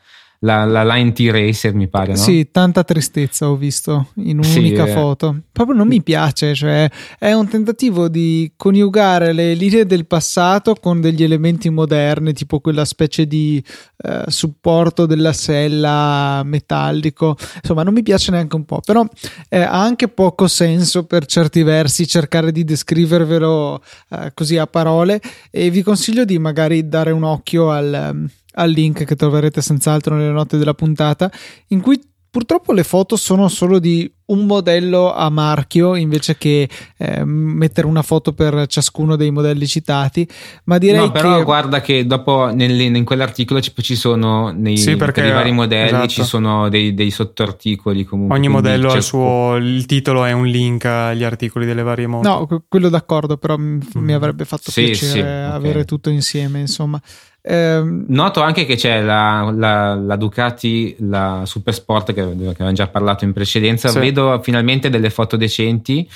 la, 0.41 0.65
la 0.65 0.85
Line 0.85 1.13
T 1.13 1.29
Racer, 1.31 1.75
mi 1.75 1.89
pare. 1.89 2.13
No? 2.13 2.19
Sì, 2.19 2.49
tanta 2.51 2.85
tristezza 2.85 3.49
ho 3.49 3.57
visto 3.57 4.09
in 4.17 4.39
un'unica 4.39 4.85
sì, 4.85 4.91
eh. 4.91 4.93
foto. 4.93 5.37
Proprio 5.53 5.77
non 5.77 5.89
mi 5.89 6.03
piace, 6.03 6.55
cioè 6.55 6.91
è 7.19 7.33
un 7.33 7.49
tentativo 7.49 8.09
di 8.09 8.53
coniugare 8.57 9.33
le 9.33 9.55
linee 9.55 9.87
del 9.87 10.07
passato 10.07 10.75
con 10.75 11.01
degli 11.01 11.23
elementi 11.23 11.71
moderni, 11.71 12.33
tipo 12.33 12.61
quella 12.61 12.85
specie 12.85 13.27
di 13.27 13.63
eh, 13.97 14.25
supporto 14.29 15.07
della 15.07 15.33
sella 15.33 16.43
metallico. 16.45 17.37
Insomma, 17.61 17.83
non 17.83 17.95
mi 17.95 18.03
piace 18.03 18.31
neanche 18.31 18.57
un 18.57 18.65
po', 18.65 18.81
però 18.85 19.07
eh, 19.49 19.61
ha 19.61 19.83
anche 19.83 20.09
poco 20.09 20.47
senso 20.47 21.05
per 21.05 21.27
certi 21.27 21.63
versi 21.63 22.07
cercare 22.07 22.53
di 22.53 22.65
descrivervelo 22.65 23.83
eh, 24.11 24.33
così 24.35 24.59
a 24.59 24.67
parole 24.67 25.21
e 25.51 25.71
vi 25.71 25.83
consiglio 25.83 26.25
di 26.25 26.39
magari 26.39 26.89
dare 26.89 27.11
un 27.11 27.23
occhio 27.23 27.71
al 27.71 28.29
al 28.59 28.71
link 28.71 29.05
che 29.05 29.17
troverete 29.17 29.61
senz'altro 29.61 30.15
nelle 30.15 30.33
note 30.33 30.59
della 30.59 30.75
puntata, 30.75 31.31
in 31.69 31.81
cui 31.81 32.01
purtroppo 32.37 32.75
le 32.75 32.85
foto 32.85 33.17
sono 33.17 33.49
solo 33.49 33.79
di 33.79 34.13
un 34.27 34.45
modello 34.45 35.15
a 35.15 35.31
marchio 35.31 35.95
invece 35.95 36.37
che 36.37 36.69
eh, 36.99 37.25
mettere 37.25 37.87
una 37.87 38.03
foto 38.03 38.35
per 38.35 38.67
ciascuno 38.67 39.17
dei 39.17 39.31
modelli 39.31 39.67
citati 39.67 40.29
ma 40.65 40.77
direi 40.77 40.99
no 40.99 41.13
però 41.13 41.39
che... 41.39 41.45
guarda 41.45 41.81
che 41.81 42.05
dopo 42.05 42.53
nel, 42.53 42.79
in 42.79 43.05
quell'articolo 43.05 43.61
ci, 43.63 43.73
ci 43.75 43.97
sono 43.97 44.51
nei 44.51 44.77
sì, 44.77 44.97
per 44.97 45.15
i 45.17 45.31
vari 45.31 45.53
modelli 45.53 45.87
esatto. 45.87 46.09
ci 46.09 46.25
sono 46.25 46.69
dei, 46.69 46.93
dei 46.93 47.11
sottoarticoli 47.11 48.05
comunque 48.05 48.37
ogni 48.37 48.49
modello 48.49 48.91
ha 48.91 48.97
il 48.97 49.03
suo 49.03 49.57
il 49.57 49.87
titolo 49.87 50.27
è 50.27 50.33
un 50.33 50.47
link 50.47 50.85
agli 50.85 51.25
articoli 51.25 51.65
delle 51.65 51.83
varie 51.83 52.07
moto 52.07 52.29
no 52.29 52.65
quello 52.69 52.91
d'accordo 52.91 53.39
però 53.39 53.57
mm. 53.57 53.81
mi 53.95 54.13
avrebbe 54.13 54.45
fatto 54.45 54.71
sì, 54.71 54.85
piacere 54.85 55.11
sì, 55.11 55.19
okay. 55.21 55.53
avere 55.53 55.85
tutto 55.87 56.11
insieme 56.11 56.61
insomma 56.61 57.01
Ehm, 57.49 58.07
Noto 58.09 58.43
anche 58.43 58.67
che 58.67 58.75
c'è 58.75 59.01
la, 59.01 59.53
la, 59.55 59.95
la, 59.95 60.17
Ducati, 60.17 60.97
la 61.01 61.43
Super 61.47 61.73
Sport 61.73 62.07
che, 62.09 62.15
che 62.15 62.21
avevamo 62.21 62.73
già 62.73 62.89
parlato 62.89 63.25
in 63.25 63.33
precedenza. 63.33 63.89
Sì. 63.89 64.01
Vedo 64.01 64.41
finalmente 64.43 64.91
delle 64.91 65.11
foto 65.11 65.37
decenti. 65.37 66.09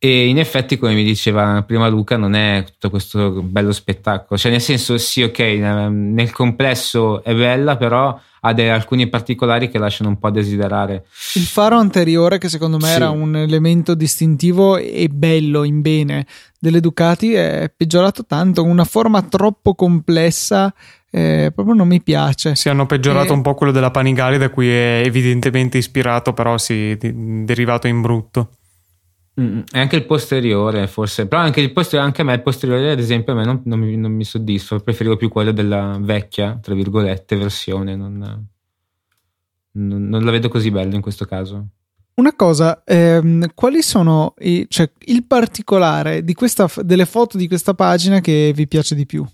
E 0.00 0.28
in 0.28 0.38
effetti, 0.38 0.78
come 0.78 0.94
mi 0.94 1.02
diceva 1.02 1.64
prima 1.66 1.88
Luca, 1.88 2.16
non 2.16 2.36
è 2.36 2.62
tutto 2.64 2.88
questo 2.88 3.42
bello 3.42 3.72
spettacolo. 3.72 4.38
Cioè, 4.38 4.52
nel 4.52 4.60
senso, 4.60 4.96
sì, 4.96 5.22
ok, 5.22 5.38
nel 5.40 6.30
complesso 6.30 7.24
è 7.24 7.34
bella, 7.34 7.76
però 7.76 8.16
ha 8.42 8.52
dei, 8.52 8.68
alcuni 8.68 9.08
particolari 9.08 9.68
che 9.68 9.78
lasciano 9.78 10.10
un 10.10 10.18
po' 10.20 10.28
a 10.28 10.30
desiderare. 10.30 11.06
Il 11.34 11.42
faro 11.42 11.78
anteriore, 11.78 12.38
che 12.38 12.48
secondo 12.48 12.76
me 12.76 12.86
sì. 12.86 12.94
era 12.94 13.10
un 13.10 13.34
elemento 13.34 13.94
distintivo 13.94 14.76
e 14.76 15.08
bello 15.08 15.64
in 15.64 15.80
bene 15.80 16.26
delle 16.60 16.78
Ducati, 16.78 17.34
è 17.34 17.68
peggiorato 17.76 18.24
tanto. 18.24 18.62
Una 18.62 18.84
forma 18.84 19.22
troppo 19.22 19.74
complessa. 19.74 20.72
Eh, 21.10 21.50
proprio 21.52 21.74
non 21.74 21.88
mi 21.88 22.02
piace. 22.02 22.54
Si 22.54 22.68
hanno 22.68 22.86
peggiorato 22.86 23.32
e... 23.32 23.34
un 23.34 23.42
po' 23.42 23.54
quello 23.54 23.72
della 23.72 23.90
Panigale, 23.90 24.38
da 24.38 24.50
cui 24.50 24.68
è 24.68 25.02
evidentemente 25.04 25.76
ispirato, 25.78 26.34
però 26.34 26.56
sì, 26.56 26.96
derivato 27.00 27.88
in 27.88 28.00
brutto. 28.00 28.50
E 29.38 29.78
anche 29.78 29.94
il 29.94 30.04
posteriore, 30.04 30.88
forse, 30.88 31.28
però 31.28 31.40
anche, 31.40 31.60
il 31.60 31.72
posteriore, 31.72 32.08
anche 32.08 32.22
a 32.22 32.24
me 32.24 32.34
il 32.34 32.42
posteriore, 32.42 32.90
ad 32.90 32.98
esempio, 32.98 33.34
a 33.34 33.36
me 33.36 33.44
non, 33.44 33.62
non, 33.66 33.78
mi, 33.78 33.96
non 33.96 34.10
mi, 34.10 34.24
soddisfa. 34.24 34.80
Preferivo 34.80 35.16
più 35.16 35.28
quello 35.28 35.52
della 35.52 35.96
vecchia, 36.00 36.58
tra 36.60 36.74
virgolette, 36.74 37.36
versione. 37.36 37.94
Non, 37.94 38.48
non 39.70 40.24
la 40.24 40.30
vedo 40.32 40.48
così 40.48 40.72
bella 40.72 40.96
in 40.96 41.00
questo 41.00 41.24
caso. 41.24 41.68
Una 42.14 42.34
cosa, 42.34 42.82
ehm, 42.84 43.50
quali 43.54 43.80
sono 43.80 44.34
i, 44.40 44.66
cioè, 44.68 44.90
il 45.04 45.22
particolare 45.22 46.24
questa, 46.34 46.68
delle 46.82 47.06
foto 47.06 47.38
di 47.38 47.46
questa 47.46 47.74
pagina 47.74 48.20
che 48.20 48.50
vi 48.52 48.66
piace 48.66 48.96
di 48.96 49.06
più? 49.06 49.24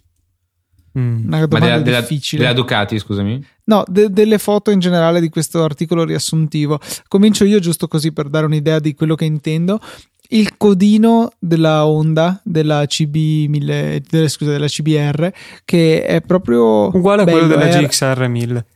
Mm. 0.99 1.27
Una 1.27 1.47
domanda 1.47 1.79
della, 1.81 2.01
difficile. 2.01 2.43
Della, 2.43 2.55
Ducati, 2.55 2.99
scusami. 2.99 3.45
No, 3.65 3.83
de- 3.87 4.11
delle 4.11 4.39
foto 4.39 4.71
in 4.71 4.79
generale 4.79 5.21
di 5.21 5.29
questo 5.29 5.65
articolo 5.65 6.05
riassuntivo. 6.05 6.79
Comincio 7.09 7.45
io 7.45 7.59
giusto 7.59 7.89
così 7.89 8.13
per 8.13 8.29
dare 8.29 8.47
un'idea 8.47 8.79
di 8.79 8.95
quello 8.95 9.15
che 9.15 9.25
intendo. 9.25 9.81
Il 10.29 10.57
codino 10.57 11.33
della 11.39 11.87
Honda, 11.87 12.41
della 12.45 12.87
CB 12.87 13.15
1000, 13.49 14.03
della, 14.09 14.29
scusa, 14.29 14.53
della 14.53 14.67
CBR, 14.67 15.31
che 15.65 16.05
è 16.05 16.21
proprio 16.21 16.95
uguale 16.95 17.23
a 17.23 17.25
quello 17.25 17.47
della 17.47 17.67
GXR 17.67 18.29
1000. 18.29 18.67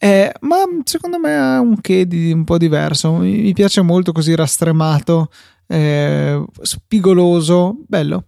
Eh, 0.00 0.32
ma 0.40 0.56
secondo 0.84 1.18
me 1.18 1.36
ha 1.36 1.60
un 1.60 1.80
che 1.80 2.06
di 2.06 2.32
un 2.32 2.44
po' 2.44 2.56
diverso. 2.56 3.12
Mi, 3.12 3.40
mi 3.40 3.52
piace 3.52 3.82
molto 3.82 4.12
così 4.12 4.34
rastremato, 4.34 5.30
eh, 5.66 6.42
spigoloso, 6.62 7.76
bello 7.86 8.24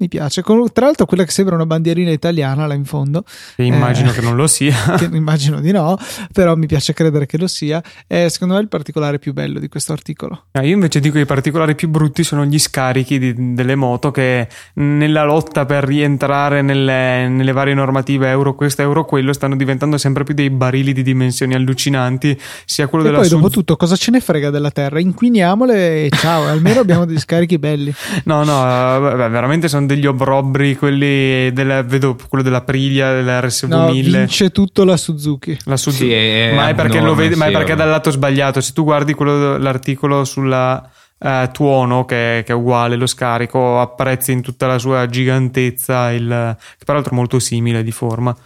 mi 0.00 0.08
piace. 0.08 0.42
Tra 0.42 0.86
l'altro, 0.86 1.06
quella 1.06 1.24
che 1.24 1.30
sembra 1.30 1.54
una 1.54 1.66
bandierina 1.66 2.10
italiana 2.10 2.66
là 2.66 2.74
in 2.74 2.84
fondo. 2.84 3.24
E 3.56 3.64
immagino 3.64 4.10
eh, 4.10 4.14
che 4.14 4.20
non 4.20 4.34
lo 4.34 4.46
sia. 4.46 4.74
immagino 5.12 5.60
di 5.60 5.70
no, 5.70 5.98
però 6.32 6.56
mi 6.56 6.66
piace 6.66 6.92
credere 6.92 7.26
che 7.26 7.38
lo 7.38 7.46
sia. 7.46 7.82
È 8.06 8.28
secondo 8.28 8.54
me 8.54 8.60
il 8.60 8.68
particolare 8.68 9.18
più 9.18 9.32
bello 9.32 9.58
di 9.58 9.68
questo 9.68 9.92
articolo. 9.92 10.46
Ah, 10.52 10.62
io 10.62 10.72
invece 10.72 11.00
dico 11.00 11.14
che 11.14 11.20
i 11.20 11.26
particolari 11.26 11.74
più 11.74 11.88
brutti 11.88 12.24
sono 12.24 12.44
gli 12.44 12.58
scarichi 12.58 13.18
di, 13.18 13.54
delle 13.54 13.74
moto 13.74 14.10
che 14.10 14.48
nella 14.74 15.24
lotta 15.24 15.66
per 15.66 15.84
rientrare 15.84 16.62
nelle, 16.62 17.28
nelle, 17.28 17.52
varie 17.52 17.74
normative 17.74 18.28
euro 18.28 18.54
questo, 18.54 18.82
euro 18.82 19.04
quello, 19.04 19.32
stanno 19.32 19.56
diventando 19.56 19.98
sempre 19.98 20.24
più 20.24 20.34
dei 20.34 20.50
barili 20.50 20.92
di 20.92 21.02
dimensioni 21.02 21.54
allucinanti. 21.54 22.38
Sia 22.64 22.86
quello 22.86 23.04
e 23.04 23.08
della 23.08 23.20
poi, 23.20 23.28
Sud... 23.28 23.38
dopo 23.38 23.50
tutto, 23.50 23.76
cosa 23.76 23.96
ce 23.96 24.10
ne 24.10 24.20
frega 24.20 24.50
della 24.50 24.70
terra? 24.70 24.98
Inquiniamole 24.98 26.04
e 26.04 26.08
ciao, 26.10 26.46
almeno 26.46 26.80
abbiamo 26.80 27.04
degli 27.04 27.18
scarichi 27.18 27.58
belli. 27.58 27.92
No, 28.30 28.44
no, 28.44 29.00
beh, 29.00 29.28
veramente 29.28 29.66
sono 29.66 29.86
degli 29.94 30.06
obrobri, 30.06 30.76
quelli 30.76 31.52
della, 31.52 31.82
vedo 31.82 32.16
quello 32.28 32.44
della 32.44 32.62
Priglia, 32.62 33.12
della 33.12 33.40
RSV 33.40 33.68
no, 33.68 33.90
1000. 33.90 34.18
vince 34.18 34.50
tutto 34.50 34.84
la 34.84 34.96
Suzuki. 34.96 35.58
La 35.64 35.76
Suzuki. 35.76 36.04
Sì, 36.04 36.12
è 36.12 36.52
ma 36.54 36.68
è 36.68 36.74
perché 36.74 37.00
lo 37.00 37.14
vedi, 37.14 37.34
ma 37.34 37.46
è 37.46 37.52
perché 37.52 37.72
è 37.72 37.76
dal 37.76 37.88
lato 37.88 38.10
sbagliato. 38.10 38.60
Se 38.60 38.72
tu 38.72 38.84
guardi 38.84 39.14
quello, 39.14 39.58
l'articolo 39.58 40.24
sulla 40.24 40.88
uh, 41.18 41.50
Tuono, 41.50 42.04
che, 42.04 42.42
che, 42.46 42.52
è 42.52 42.54
uguale, 42.54 42.96
lo 42.96 43.06
scarico, 43.06 43.80
apprezzi 43.80 44.32
in 44.32 44.42
tutta 44.42 44.66
la 44.66 44.78
sua 44.78 45.06
gigantezza, 45.06 46.12
il, 46.12 46.56
che 46.78 46.84
peraltro 46.84 47.12
è 47.12 47.16
molto 47.16 47.38
simile 47.38 47.82
di 47.82 47.92
forma. 47.92 48.36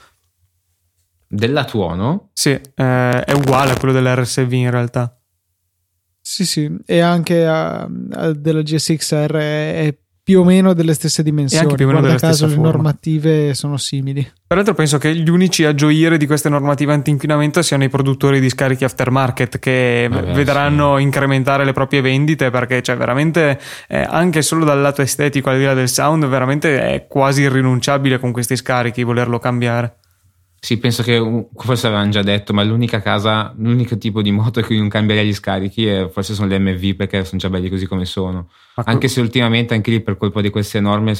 Della 1.26 1.64
Tuono? 1.64 2.30
Sì, 2.32 2.50
eh, 2.50 3.24
è 3.24 3.32
uguale 3.32 3.72
a 3.72 3.76
quello 3.76 3.92
dell'RSV 3.92 4.52
in 4.52 4.70
realtà. 4.70 5.18
Sì, 6.20 6.46
sì, 6.46 6.74
e 6.86 7.00
anche 7.00 7.46
a, 7.46 7.82
a 7.82 8.32
della 8.32 8.62
GSXR 8.62 9.34
è 9.34 9.94
più 10.24 10.40
o 10.40 10.44
meno 10.44 10.72
delle 10.72 10.94
stesse 10.94 11.22
dimensioni. 11.22 11.62
E 11.62 11.66
anche 11.66 11.76
più 11.76 11.84
o 11.84 11.88
meno 11.88 12.00
Guarda 12.00 12.16
delle 12.18 12.32
caso 12.32 12.46
le 12.46 12.56
normative 12.56 13.52
sono 13.52 13.76
simili. 13.76 14.26
Peraltro 14.46 14.72
penso 14.72 14.96
che 14.96 15.14
gli 15.14 15.28
unici 15.28 15.64
a 15.64 15.74
gioire 15.74 16.16
di 16.16 16.26
queste 16.26 16.48
normative 16.48 16.94
anti-inquinamento 16.94 17.60
siano 17.60 17.84
i 17.84 17.90
produttori 17.90 18.40
di 18.40 18.48
scarichi 18.48 18.84
aftermarket 18.84 19.58
che 19.58 20.08
Vabbè, 20.10 20.32
vedranno 20.32 20.96
sì. 20.96 21.02
incrementare 21.02 21.66
le 21.66 21.72
proprie 21.72 22.00
vendite 22.00 22.48
perché 22.48 22.80
cioè 22.80 22.96
veramente 22.96 23.60
eh, 23.86 23.98
anche 23.98 24.40
solo 24.40 24.64
dal 24.64 24.80
lato 24.80 25.02
estetico 25.02 25.50
al 25.50 25.58
di 25.58 25.64
là 25.64 25.74
del 25.74 25.90
sound 25.90 26.26
veramente 26.26 26.80
è 26.80 27.06
quasi 27.06 27.42
irrinunciabile 27.42 28.18
con 28.18 28.32
questi 28.32 28.56
scarichi 28.56 29.02
volerlo 29.02 29.38
cambiare. 29.38 29.98
Sì, 30.64 30.78
penso 30.78 31.02
che 31.02 31.46
forse 31.56 31.88
avevano 31.88 32.08
già 32.08 32.22
detto, 32.22 32.54
ma 32.54 32.62
l'unica 32.62 33.02
casa, 33.02 33.52
l'unico 33.58 33.98
tipo 33.98 34.22
di 34.22 34.30
moto 34.30 34.62
cui 34.62 34.78
non 34.78 34.88
cambierei 34.88 35.26
gli 35.26 35.34
scarichi 35.34 35.84
è, 35.84 36.08
forse 36.08 36.32
sono 36.32 36.48
le 36.48 36.58
MV 36.58 36.94
perché 36.94 37.22
sono 37.26 37.38
già 37.38 37.50
belli 37.50 37.68
così 37.68 37.84
come 37.84 38.06
sono. 38.06 38.48
Ma 38.76 38.84
anche 38.86 39.08
se 39.08 39.20
ultimamente 39.20 39.74
anche 39.74 39.90
lì 39.90 40.00
per 40.00 40.16
colpa 40.16 40.40
di 40.40 40.48
queste 40.48 40.80
norme 40.80 41.14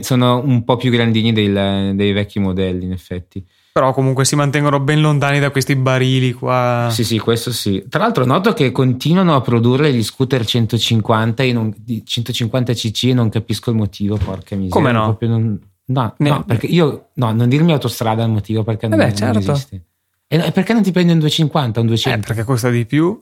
sono 0.00 0.42
un 0.42 0.64
po' 0.64 0.78
più 0.78 0.90
grandini 0.90 1.34
dei, 1.34 1.52
dei 1.94 2.12
vecchi 2.12 2.38
modelli 2.38 2.86
in 2.86 2.92
effetti. 2.92 3.44
Però 3.72 3.92
comunque 3.92 4.24
si 4.24 4.36
mantengono 4.36 4.80
ben 4.80 5.02
lontani 5.02 5.38
da 5.38 5.50
questi 5.50 5.76
barili 5.76 6.32
qua. 6.32 6.88
Sì, 6.90 7.04
sì, 7.04 7.18
questo 7.18 7.52
sì. 7.52 7.84
Tra 7.90 8.00
l'altro 8.00 8.24
noto 8.24 8.54
che 8.54 8.72
continuano 8.72 9.34
a 9.34 9.42
produrre 9.42 9.92
gli 9.92 10.02
scooter 10.02 10.46
150 10.46 11.42
e 11.42 11.52
non, 11.52 11.74
150 12.04 12.72
cc 12.72 13.02
e 13.04 13.12
non 13.12 13.28
capisco 13.28 13.68
il 13.68 13.76
motivo, 13.76 14.16
porca 14.16 14.56
miseria. 14.56 14.70
Come 14.70 14.92
no? 14.92 15.18
Non, 15.20 15.60
No, 15.84 16.14
ne, 16.18 16.28
no, 16.28 16.44
perché 16.44 16.66
io 16.66 17.08
no, 17.14 17.32
non 17.32 17.48
dirmi 17.48 17.72
autostrada 17.72 18.22
è 18.22 18.26
il 18.26 18.32
motivo 18.32 18.62
perché 18.62 18.86
non, 18.86 19.00
eh 19.00 19.06
beh, 19.06 19.14
certo. 19.14 19.38
non 19.40 19.50
esiste. 19.50 19.84
E 20.26 20.50
perché 20.52 20.72
non 20.72 20.82
ti 20.82 20.92
prendi 20.92 21.12
un 21.12 21.18
250, 21.18 21.80
un 21.80 21.86
200? 21.86 22.18
Eh, 22.18 22.22
perché 22.26 22.44
costa 22.44 22.70
di 22.70 22.86
più. 22.86 23.20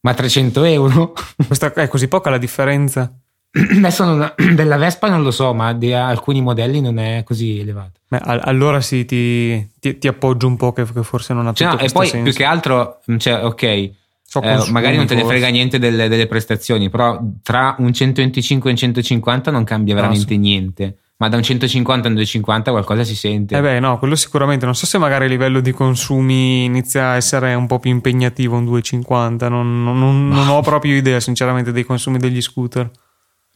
Ma 0.00 0.14
300 0.14 0.64
euro? 0.64 1.12
Questa 1.46 1.72
è 1.72 1.88
così 1.88 2.08
poca 2.08 2.30
la 2.30 2.38
differenza. 2.38 3.12
Adesso 3.76 4.04
non, 4.04 4.32
della 4.54 4.76
Vespa 4.76 5.08
non 5.08 5.22
lo 5.22 5.30
so, 5.30 5.52
ma 5.52 5.74
di 5.74 5.92
alcuni 5.92 6.40
modelli 6.40 6.80
non 6.80 6.98
è 6.98 7.22
così 7.24 7.58
elevato. 7.58 8.00
Beh, 8.08 8.20
allora 8.22 8.80
sì, 8.80 9.04
ti, 9.04 9.68
ti, 9.78 9.98
ti, 9.98 10.08
appoggio 10.08 10.46
un 10.46 10.56
po' 10.56 10.72
che, 10.72 10.84
che 10.90 11.02
forse 11.02 11.34
non 11.34 11.46
ha 11.46 11.52
cioè, 11.52 11.70
tutto 11.70 11.82
no, 11.82 11.88
E 11.88 11.92
poi 11.92 12.06
senso. 12.06 12.24
più 12.24 12.32
che 12.32 12.44
altro, 12.44 13.00
cioè, 13.18 13.44
ok, 13.44 13.90
so 14.22 14.40
eh, 14.42 14.70
magari 14.70 14.96
non 14.96 15.06
te 15.06 15.16
ne 15.16 15.24
frega 15.24 15.48
niente 15.48 15.78
delle, 15.78 16.08
delle, 16.08 16.26
prestazioni, 16.26 16.88
però 16.88 17.20
tra 17.42 17.74
un 17.78 17.92
125 17.92 18.70
e 18.70 18.72
un 18.72 18.78
150 18.78 19.50
non 19.50 19.64
cambia 19.64 19.94
veramente 19.94 20.34
no, 20.34 20.40
niente 20.40 20.96
ma 21.18 21.28
da 21.28 21.36
un 21.36 21.42
150 21.42 22.06
a 22.06 22.10
un 22.10 22.14
250 22.14 22.70
qualcosa 22.70 23.02
si 23.02 23.16
sente. 23.16 23.56
Eh 23.56 23.60
beh, 23.60 23.80
no, 23.80 23.98
quello 23.98 24.16
sicuramente. 24.16 24.66
Non 24.66 24.74
so 24.74 24.84
se 24.84 24.98
magari 24.98 25.24
a 25.24 25.28
livello 25.28 25.60
di 25.60 25.72
consumi 25.72 26.64
inizia 26.64 27.10
a 27.10 27.16
essere 27.16 27.54
un 27.54 27.66
po' 27.66 27.78
più 27.78 27.90
impegnativo 27.90 28.56
un 28.56 28.66
250. 28.66 29.48
Non, 29.48 29.82
non, 29.82 29.98
non, 29.98 30.28
non 30.28 30.48
ho 30.48 30.60
proprio 30.60 30.94
idea, 30.94 31.18
sinceramente, 31.20 31.72
dei 31.72 31.84
consumi 31.84 32.18
degli 32.18 32.42
scooter. 32.42 32.90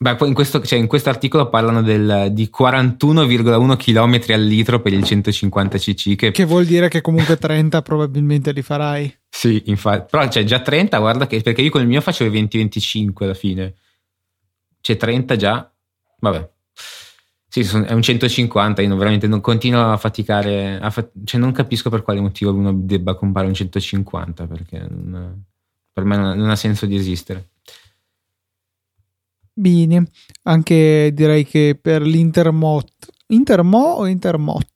Beh, 0.03 0.17
poi 0.17 0.29
in 0.29 0.35
questo, 0.35 0.63
cioè 0.63 0.79
in 0.79 0.87
questo 0.87 1.11
articolo 1.11 1.51
parlano 1.51 1.83
del, 1.83 2.29
di 2.33 2.49
41,1 2.51 3.77
km 3.77 4.33
al 4.33 4.43
litro 4.43 4.81
per 4.81 4.95
il 4.95 5.05
150 5.05 5.77
cc. 5.77 6.17
Che... 6.17 6.31
che 6.31 6.45
vuol 6.47 6.65
dire 6.65 6.89
che 6.89 7.03
comunque 7.03 7.37
30 7.37 7.83
probabilmente 7.83 8.53
li 8.53 8.63
farai. 8.63 9.15
Sì, 9.29 9.65
infatti. 9.67 10.07
Però 10.11 10.23
c'è 10.23 10.31
cioè, 10.31 10.45
già 10.45 10.61
30, 10.61 10.97
guarda 10.97 11.27
che 11.27 11.43
perché 11.43 11.61
io 11.61 11.69
con 11.69 11.83
il 11.83 11.87
mio 11.87 12.01
facevo 12.01 12.35
20-25 12.35 13.11
alla 13.19 13.35
fine. 13.35 13.75
C'è 14.81 14.97
30 14.97 15.37
già. 15.37 15.71
Vabbè. 16.21 16.49
Sì, 17.53 17.63
è 17.63 17.93
un 17.93 18.01
150, 18.01 18.81
io 18.81 18.89
non, 18.89 18.97
veramente 18.97 19.27
non 19.27 19.41
continuo 19.41 19.91
a 19.91 19.97
faticare, 19.97 20.79
a 20.79 20.89
fa- 20.89 21.11
cioè 21.25 21.41
non 21.41 21.51
capisco 21.51 21.91
per 21.91 22.03
quale 22.03 22.21
motivo 22.21 22.53
uno 22.53 22.73
debba 22.73 23.17
comprare 23.17 23.49
un 23.49 23.55
150, 23.55 24.47
perché 24.47 24.87
non, 24.89 25.43
per 25.93 26.05
me 26.05 26.17
non, 26.17 26.39
non 26.39 26.49
ha 26.49 26.55
senso 26.55 26.87
di 26.87 26.95
esistere. 26.95 27.49
Bene, 29.53 30.11
anche 30.45 31.11
direi 31.13 31.45
che 31.45 31.77
per 31.81 32.03
l'Intermot, 32.03 33.09
Intermo 33.27 33.95
o 33.95 34.07
Intermot? 34.07 34.69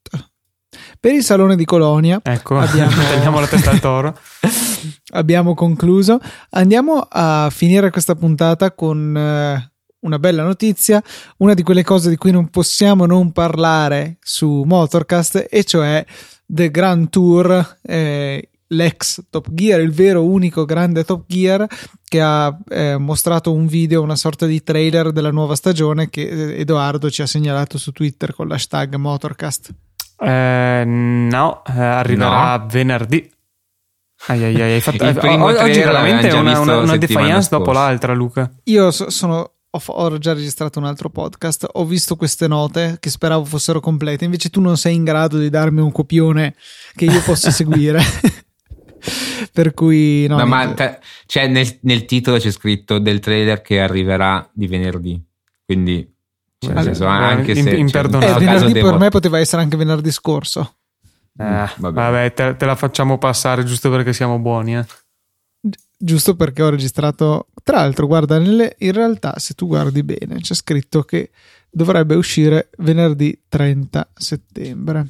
Per 0.98 1.14
il 1.14 1.22
Salone 1.22 1.54
di 1.54 1.64
Colonia, 1.64 2.18
ecco, 2.24 2.58
abbiamo, 2.58 2.90
tagliamo 2.96 3.38
la 3.38 3.46
testa 3.46 3.70
al 3.70 3.78
toro. 3.78 4.18
abbiamo 5.14 5.54
concluso. 5.54 6.18
Andiamo 6.50 7.06
a 7.08 7.48
finire 7.52 7.90
questa 7.90 8.16
puntata 8.16 8.72
con... 8.72 9.16
Eh, 9.16 9.72
una 10.04 10.18
bella 10.18 10.42
notizia, 10.42 11.02
una 11.38 11.54
di 11.54 11.62
quelle 11.62 11.84
cose 11.84 12.08
di 12.08 12.16
cui 12.16 12.30
non 12.30 12.48
possiamo 12.48 13.04
non 13.06 13.32
parlare 13.32 14.16
su 14.22 14.62
Motorcast, 14.64 15.46
e 15.50 15.64
cioè 15.64 16.04
The 16.46 16.70
Grand 16.70 17.08
Tour, 17.10 17.78
eh, 17.82 18.48
l'ex 18.68 19.20
Top 19.30 19.48
Gear, 19.50 19.80
il 19.80 19.92
vero 19.92 20.24
unico 20.24 20.64
grande 20.64 21.04
Top 21.04 21.24
Gear 21.26 21.66
che 22.06 22.20
ha 22.20 22.56
eh, 22.68 22.96
mostrato 22.98 23.52
un 23.52 23.66
video, 23.66 24.02
una 24.02 24.16
sorta 24.16 24.46
di 24.46 24.62
trailer 24.62 25.10
della 25.12 25.30
nuova 25.30 25.54
stagione 25.54 26.08
che 26.10 26.22
eh, 26.28 26.60
Edoardo 26.60 27.10
ci 27.10 27.22
ha 27.22 27.26
segnalato 27.26 27.78
su 27.78 27.92
Twitter 27.92 28.34
con 28.34 28.48
l'hashtag 28.48 28.94
Motorcast. 28.96 29.70
Eh, 30.18 30.82
no, 30.86 31.62
eh, 31.66 31.80
arriverà 31.80 32.56
No. 32.58 32.66
venerdì. 32.70 33.30
Ai, 34.26 34.42
ai, 34.42 34.54
ai, 34.54 34.72
hai 34.74 34.80
fatto, 34.80 35.04
Il 35.04 35.14
primo 35.16 35.44
oggi 35.46 35.78
veramente 35.80 36.30
una, 36.32 36.58
una, 36.60 36.76
una 36.78 36.96
defiance 36.96 37.48
dopo 37.50 37.64
scorsa. 37.66 37.80
l'altra, 37.80 38.14
Luca. 38.14 38.50
Io 38.64 38.90
so- 38.90 39.10
sono. 39.10 39.50
Ho, 39.76 39.82
ho 39.86 40.18
già 40.18 40.32
registrato 40.34 40.78
un 40.78 40.84
altro 40.84 41.10
podcast. 41.10 41.66
Ho 41.72 41.84
visto 41.84 42.14
queste 42.16 42.46
note 42.46 42.98
che 43.00 43.10
speravo 43.10 43.44
fossero 43.44 43.80
complete. 43.80 44.24
Invece, 44.24 44.48
tu 44.50 44.60
non 44.60 44.76
sei 44.76 44.94
in 44.94 45.02
grado 45.04 45.38
di 45.38 45.50
darmi 45.50 45.80
un 45.80 45.90
copione 45.90 46.54
che 46.94 47.06
io 47.06 47.20
possa 47.22 47.50
seguire. 47.52 48.00
per 49.52 49.74
cui, 49.74 50.26
no, 50.28 50.36
No, 50.38 50.46
ma 50.46 50.72
te- 50.72 50.98
cioè 51.26 51.46
nel, 51.48 51.78
nel 51.82 52.04
titolo 52.04 52.38
c'è 52.38 52.50
scritto 52.50 52.98
del 52.98 53.20
trailer 53.20 53.60
che 53.62 53.80
arriverà 53.80 54.48
di 54.52 54.66
venerdì. 54.66 55.22
Quindi, 55.64 56.08
cioè, 56.58 56.72
nel 56.72 56.84
Vabbè, 56.84 56.94
senso, 56.96 57.06
anche 57.06 57.50
in- 57.52 57.56
se 57.56 57.62
cioè. 57.62 57.74
Eh, 57.74 57.78
in 57.78 57.90
questo 57.90 58.18
caso 58.18 58.38
venerdì 58.38 58.72
per 58.72 58.82
devo- 58.84 58.98
me 58.98 59.08
poteva 59.10 59.38
essere 59.38 59.62
anche 59.62 59.76
venerdì 59.76 60.10
scorso. 60.10 60.76
Eh, 61.36 61.42
Mm, 61.44 61.64
vabbè. 61.78 61.94
vabbè, 61.94 62.32
te, 62.32 62.56
te 62.56 62.64
la 62.64 62.76
facciamo 62.76 63.18
passare 63.18 63.64
giusto 63.64 63.90
perché 63.90 64.12
siamo 64.12 64.38
buoni. 64.38 64.76
Eh. 64.76 64.84
Gi- 65.96 66.04
Giusto 66.06 66.34
perché 66.36 66.62
ho 66.62 66.70
registrato. 66.70 67.48
Tra 67.62 67.78
l'altro, 67.78 68.06
guarda, 68.06 68.38
nelle- 68.38 68.76
in 68.78 68.92
realtà, 68.92 69.38
se 69.38 69.54
tu 69.54 69.66
guardi 69.66 70.02
bene, 70.02 70.40
c'è 70.40 70.54
scritto 70.54 71.02
che 71.02 71.30
dovrebbe 71.70 72.14
uscire 72.14 72.70
venerdì 72.78 73.40
30 73.48 74.08
settembre. 74.14 75.06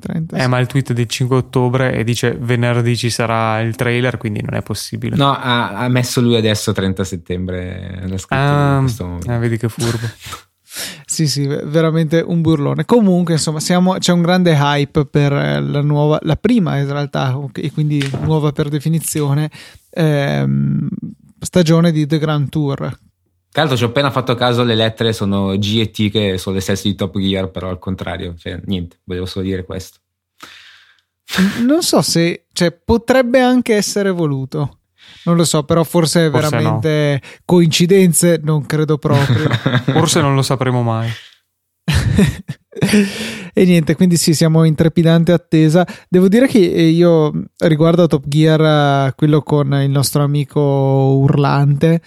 30 0.00 0.36
Eh, 0.38 0.46
ma 0.46 0.58
il 0.58 0.66
tweet 0.66 0.92
del 0.94 1.06
5 1.06 1.36
ottobre 1.36 1.92
e 1.94 2.02
dice 2.02 2.34
venerdì 2.40 2.96
ci 2.96 3.10
sarà 3.10 3.60
il 3.60 3.76
trailer, 3.76 4.16
quindi 4.16 4.40
non 4.40 4.54
è 4.54 4.62
possibile. 4.62 5.16
No, 5.16 5.32
ha, 5.32 5.70
ha 5.76 5.88
messo 5.88 6.20
lui 6.22 6.36
adesso 6.36 6.72
30 6.72 7.04
settembre. 7.04 7.98
Ah, 8.28 8.76
in 8.76 8.80
questo 8.80 9.04
momento. 9.06 9.32
eh, 9.32 9.38
vedi 9.38 9.58
che 9.58 9.68
furbo. 9.68 10.06
Sì, 11.04 11.26
sì, 11.28 11.46
ve- 11.46 11.62
veramente 11.64 12.20
un 12.26 12.40
burlone. 12.40 12.84
Comunque, 12.86 13.34
insomma, 13.34 13.60
siamo- 13.60 13.98
c'è 13.98 14.12
un 14.12 14.22
grande 14.22 14.52
hype 14.52 15.04
per 15.04 15.32
eh, 15.32 15.60
la 15.60 15.82
nuova, 15.82 16.18
la 16.22 16.36
prima 16.36 16.78
in 16.78 16.90
realtà, 16.90 17.38
e 17.54 17.70
quindi 17.72 18.02
nuova 18.22 18.52
per 18.52 18.68
definizione, 18.68 19.50
ehm, 19.90 20.88
stagione 21.38 21.92
di 21.92 22.06
The 22.06 22.18
Grand 22.18 22.48
Tour. 22.48 22.76
Tra 22.76 23.60
l'altro 23.60 23.76
ci 23.76 23.84
ho 23.84 23.88
appena 23.88 24.10
fatto 24.10 24.34
caso, 24.34 24.64
le 24.64 24.74
lettere 24.74 25.12
sono 25.12 25.54
G 25.58 25.78
e 25.80 25.90
T 25.90 26.10
che 26.10 26.38
sono 26.38 26.54
le 26.54 26.62
stesse 26.62 26.88
di 26.88 26.94
Top 26.94 27.18
Gear, 27.18 27.50
però 27.50 27.68
al 27.68 27.78
contrario, 27.78 28.34
cioè 28.38 28.58
niente, 28.64 29.00
volevo 29.04 29.26
solo 29.26 29.44
dire 29.44 29.64
questo. 29.64 29.98
Non 31.60 31.82
so 31.82 32.00
se, 32.00 32.46
cioè, 32.52 32.72
potrebbe 32.72 33.40
anche 33.40 33.74
essere 33.74 34.10
voluto. 34.10 34.78
Non 35.24 35.36
lo 35.36 35.44
so, 35.44 35.62
però 35.62 35.84
forse, 35.84 36.30
Forse 36.30 36.48
veramente 36.48 37.22
coincidenze, 37.44 38.40
non 38.42 38.66
credo 38.66 38.98
proprio. 38.98 39.48
Forse 39.92 40.20
non 40.20 40.34
lo 40.34 40.42
sapremo 40.42 40.82
mai. 40.82 41.08
e 43.52 43.64
niente, 43.64 43.94
quindi 43.94 44.16
sì, 44.16 44.34
siamo 44.34 44.64
in 44.64 44.74
trepidante 44.74 45.32
attesa. 45.32 45.86
Devo 46.08 46.28
dire 46.28 46.46
che 46.46 46.58
eh, 46.58 46.88
io 46.88 47.32
riguardo 47.58 48.02
a 48.02 48.06
Top 48.06 48.24
Gear, 48.26 49.08
eh, 49.08 49.12
quello 49.14 49.42
con 49.42 49.72
il 49.74 49.90
nostro 49.90 50.22
amico 50.22 50.60
Urlante, 50.60 52.02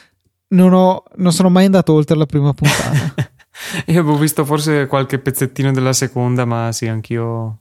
non, 0.49 0.73
ho, 0.73 1.03
non 1.15 1.31
sono 1.31 1.49
mai 1.49 1.65
andato 1.65 1.93
oltre 1.93 2.17
la 2.17 2.25
prima 2.25 2.53
puntata. 2.53 3.13
Io 3.87 4.01
avevo 4.01 4.17
visto 4.17 4.43
forse 4.43 4.85
qualche 4.85 5.17
pezzettino 5.17 5.71
della 5.71 5.93
seconda, 5.93 6.43
ma 6.43 6.73
sì, 6.73 6.87
anch'io 6.87 7.59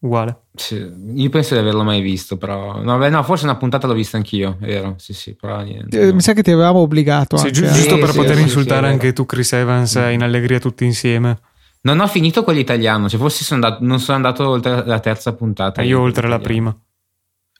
uguale. 0.00 0.42
Sì, 0.54 0.76
io 1.14 1.28
penso 1.30 1.54
di 1.54 1.60
averlo 1.60 1.82
mai 1.82 2.00
visto, 2.00 2.36
però. 2.36 2.82
No, 2.82 2.98
beh, 2.98 3.10
no, 3.10 3.22
forse 3.22 3.44
una 3.44 3.56
puntata 3.56 3.86
l'ho 3.86 3.94
vista 3.94 4.16
anch'io, 4.16 4.56
è 4.60 4.66
vero? 4.66 4.94
Sì, 4.98 5.12
sì, 5.12 5.34
però 5.34 5.60
niente. 5.62 5.98
Eh, 5.98 6.06
no. 6.06 6.14
Mi 6.14 6.20
sa 6.20 6.32
che 6.32 6.42
ti 6.42 6.50
avevamo 6.50 6.80
obbligato. 6.80 7.36
Sì, 7.36 7.46
anche 7.46 7.60
giusto 7.60 7.94
Sì, 7.94 8.00
per 8.00 8.10
sì, 8.10 8.16
poter 8.16 8.36
sì, 8.36 8.42
insultare 8.42 8.88
anche 8.88 9.12
tu, 9.12 9.26
Chris 9.26 9.52
Evans, 9.52 9.96
eh, 9.96 10.12
in 10.12 10.22
allegria 10.22 10.58
tutti 10.58 10.84
insieme. 10.84 11.38
Non 11.82 12.00
ho 12.00 12.06
finito 12.06 12.44
con 12.44 12.54
l'italiano, 12.54 13.08
cioè 13.08 13.18
forse 13.18 13.42
sono 13.44 13.64
andato, 13.64 13.84
non 13.84 14.00
sono 14.00 14.16
andato 14.16 14.48
oltre 14.48 14.84
la 14.84 15.00
terza 15.00 15.32
puntata. 15.34 15.80
Eh, 15.80 15.86
io 15.86 16.00
oltre 16.00 16.28
la 16.28 16.38
prima. 16.38 16.76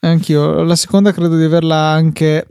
Anch'io. 0.00 0.62
La 0.62 0.76
seconda 0.76 1.12
credo 1.12 1.36
di 1.36 1.44
averla 1.44 1.76
anche 1.76 2.46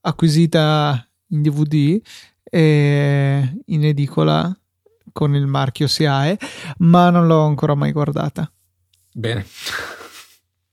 acquisita 0.00 1.04
in 1.30 1.42
DVD 1.42 2.00
e 2.44 3.58
in 3.66 3.84
edicola 3.84 4.56
con 5.12 5.34
il 5.34 5.46
marchio 5.46 5.88
SIAE, 5.88 6.38
ma 6.78 7.10
non 7.10 7.26
l'ho 7.26 7.44
ancora 7.44 7.74
mai 7.74 7.90
guardata. 7.90 8.50
Bene. 9.18 9.46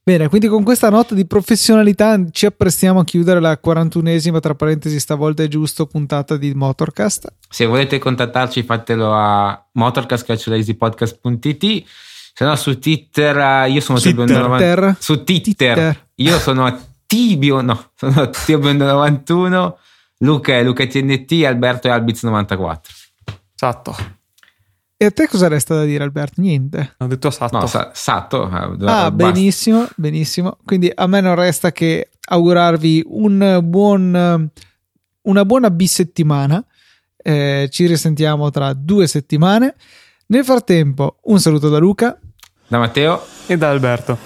Bene, 0.04 0.28
quindi 0.28 0.48
con 0.48 0.64
questa 0.64 0.90
nota 0.90 1.16
di 1.16 1.26
professionalità 1.26 2.20
ci 2.30 2.46
apprestiamo 2.46 3.00
a 3.00 3.06
chiudere 3.06 3.40
la 3.40 3.58
41esima, 3.64 4.42
tra 4.42 4.54
parentesi, 4.54 5.00
stavolta 5.00 5.44
è 5.44 5.48
giusto, 5.48 5.86
puntata 5.86 6.36
di 6.36 6.54
Motorcast. 6.54 7.32
Se 7.48 7.66
volete 7.66 8.00
contattarci 8.00 8.64
fatelo 8.64 9.14
a 9.14 9.66
motorcast.easypodcast.it 9.72 11.84
se 12.36 12.44
no 12.44 12.56
su 12.58 12.80
Twitter 12.80 13.38
eh, 13.38 13.70
io 13.70 13.80
sono 13.80 14.00
Twitter. 14.00 14.28
Tibio90 14.28 14.96
su 15.00 15.24
Twitter. 15.24 16.08
Io 16.16 16.38
sono 16.40 16.66
a 16.66 16.78
Tibio 17.06 17.62
no 17.62 17.92
sono 17.96 18.24
a 18.24 18.30
Tibio91 18.30 19.74
Luca 20.18 20.54
è 20.54 20.64
Luca 20.64 20.86
TNT 20.86 21.44
Alberto 21.46 21.88
è 21.88 21.92
Albiz94 21.92 22.80
Esatto. 23.56 23.96
E 25.04 25.08
a 25.08 25.12
te 25.12 25.28
cosa 25.28 25.50
resta 25.50 25.76
da 25.76 25.84
dire, 25.84 26.02
Alberto? 26.02 26.40
Niente. 26.40 26.96
Ho 27.00 27.08
detto 27.08 27.30
Satto. 27.30 27.58
no 27.58 27.68
Sa- 27.68 27.92
Sato 27.94 28.46
eh, 28.50 28.56
Ah, 28.56 28.72
basta. 28.78 29.12
benissimo, 29.12 29.86
benissimo. 29.98 30.58
Quindi 30.64 30.90
a 30.96 31.08
me 31.08 31.20
non 31.20 31.36
resta 31.36 31.74
che 31.74 32.12
augurarvi 32.26 33.04
un 33.08 33.60
buon, 33.66 34.50
una 35.24 35.46
buona 35.46 35.70
bisettimana. 35.72 36.64
Eh, 37.18 37.68
ci 37.70 37.86
risentiamo 37.86 38.50
tra 38.50 38.72
due 38.72 39.06
settimane. 39.08 39.76
Nel 40.28 40.46
frattempo, 40.46 41.18
un 41.24 41.40
saluto 41.42 41.68
da 41.68 41.80
Luca. 41.80 42.18
da 42.68 42.78
Matteo 42.80 43.22
E 43.48 43.58
da 43.58 43.70
Alberto. 43.72 44.18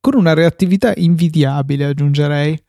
Con 0.00 0.14
una 0.14 0.34
reattività 0.34 0.92
invidiabile, 0.96 1.84
aggiungerei. 1.86 2.60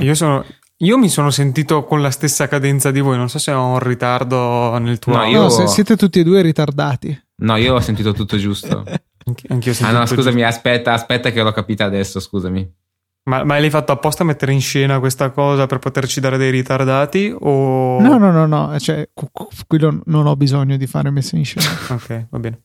Io, 0.00 0.14
sono, 0.14 0.44
io 0.82 0.98
mi 0.98 1.08
sono 1.08 1.30
sentito 1.30 1.84
con 1.84 2.00
la 2.02 2.10
stessa 2.10 2.48
cadenza 2.48 2.90
di 2.90 3.00
voi. 3.00 3.16
Non 3.16 3.28
so 3.28 3.38
se 3.38 3.52
ho 3.52 3.72
un 3.72 3.78
ritardo 3.78 4.76
nel 4.78 4.98
tuo. 4.98 5.16
No, 5.16 5.24
io- 5.24 5.42
No, 5.42 5.66
siete 5.66 5.96
tutti 5.96 6.20
e 6.20 6.24
due 6.24 6.42
ritardati. 6.42 7.18
no 7.42 7.56
io 7.56 7.74
ho 7.74 7.80
sentito 7.80 8.12
tutto 8.12 8.36
giusto 8.36 8.84
Anch- 9.26 9.44
Anch'io 9.48 9.70
ho 9.70 9.74
ah 9.74 9.76
sentito 9.76 9.92
no 9.92 9.98
giusto. 10.00 10.14
scusami 10.16 10.42
aspetta 10.44 10.92
aspetta 10.92 11.30
che 11.30 11.42
l'ho 11.42 11.52
capita 11.52 11.84
adesso 11.86 12.20
scusami 12.20 12.70
Ma, 13.24 13.44
ma 13.44 13.58
l'hai 13.58 13.70
fatto 13.70 13.92
apposta 13.92 14.22
a 14.22 14.26
mettere 14.26 14.52
in 14.52 14.60
scena 14.60 14.98
questa 14.98 15.30
cosa 15.30 15.66
per 15.66 15.78
poterci 15.78 16.20
dare 16.20 16.36
dei 16.38 16.50
ritardati? 16.50 17.34
O... 17.38 17.98
No, 18.00 18.16
no, 18.18 18.30
no, 18.30 18.46
no. 18.46 18.78
Cioè, 18.78 19.08
quello 19.66 20.00
non 20.06 20.26
ho 20.26 20.36
bisogno 20.36 20.76
di 20.78 20.86
fare 20.86 21.10
messa 21.10 21.36
in 21.36 21.44
scena. 21.44 21.66
Ok, 21.90 22.26
va 22.30 22.38
bene. 22.38 22.60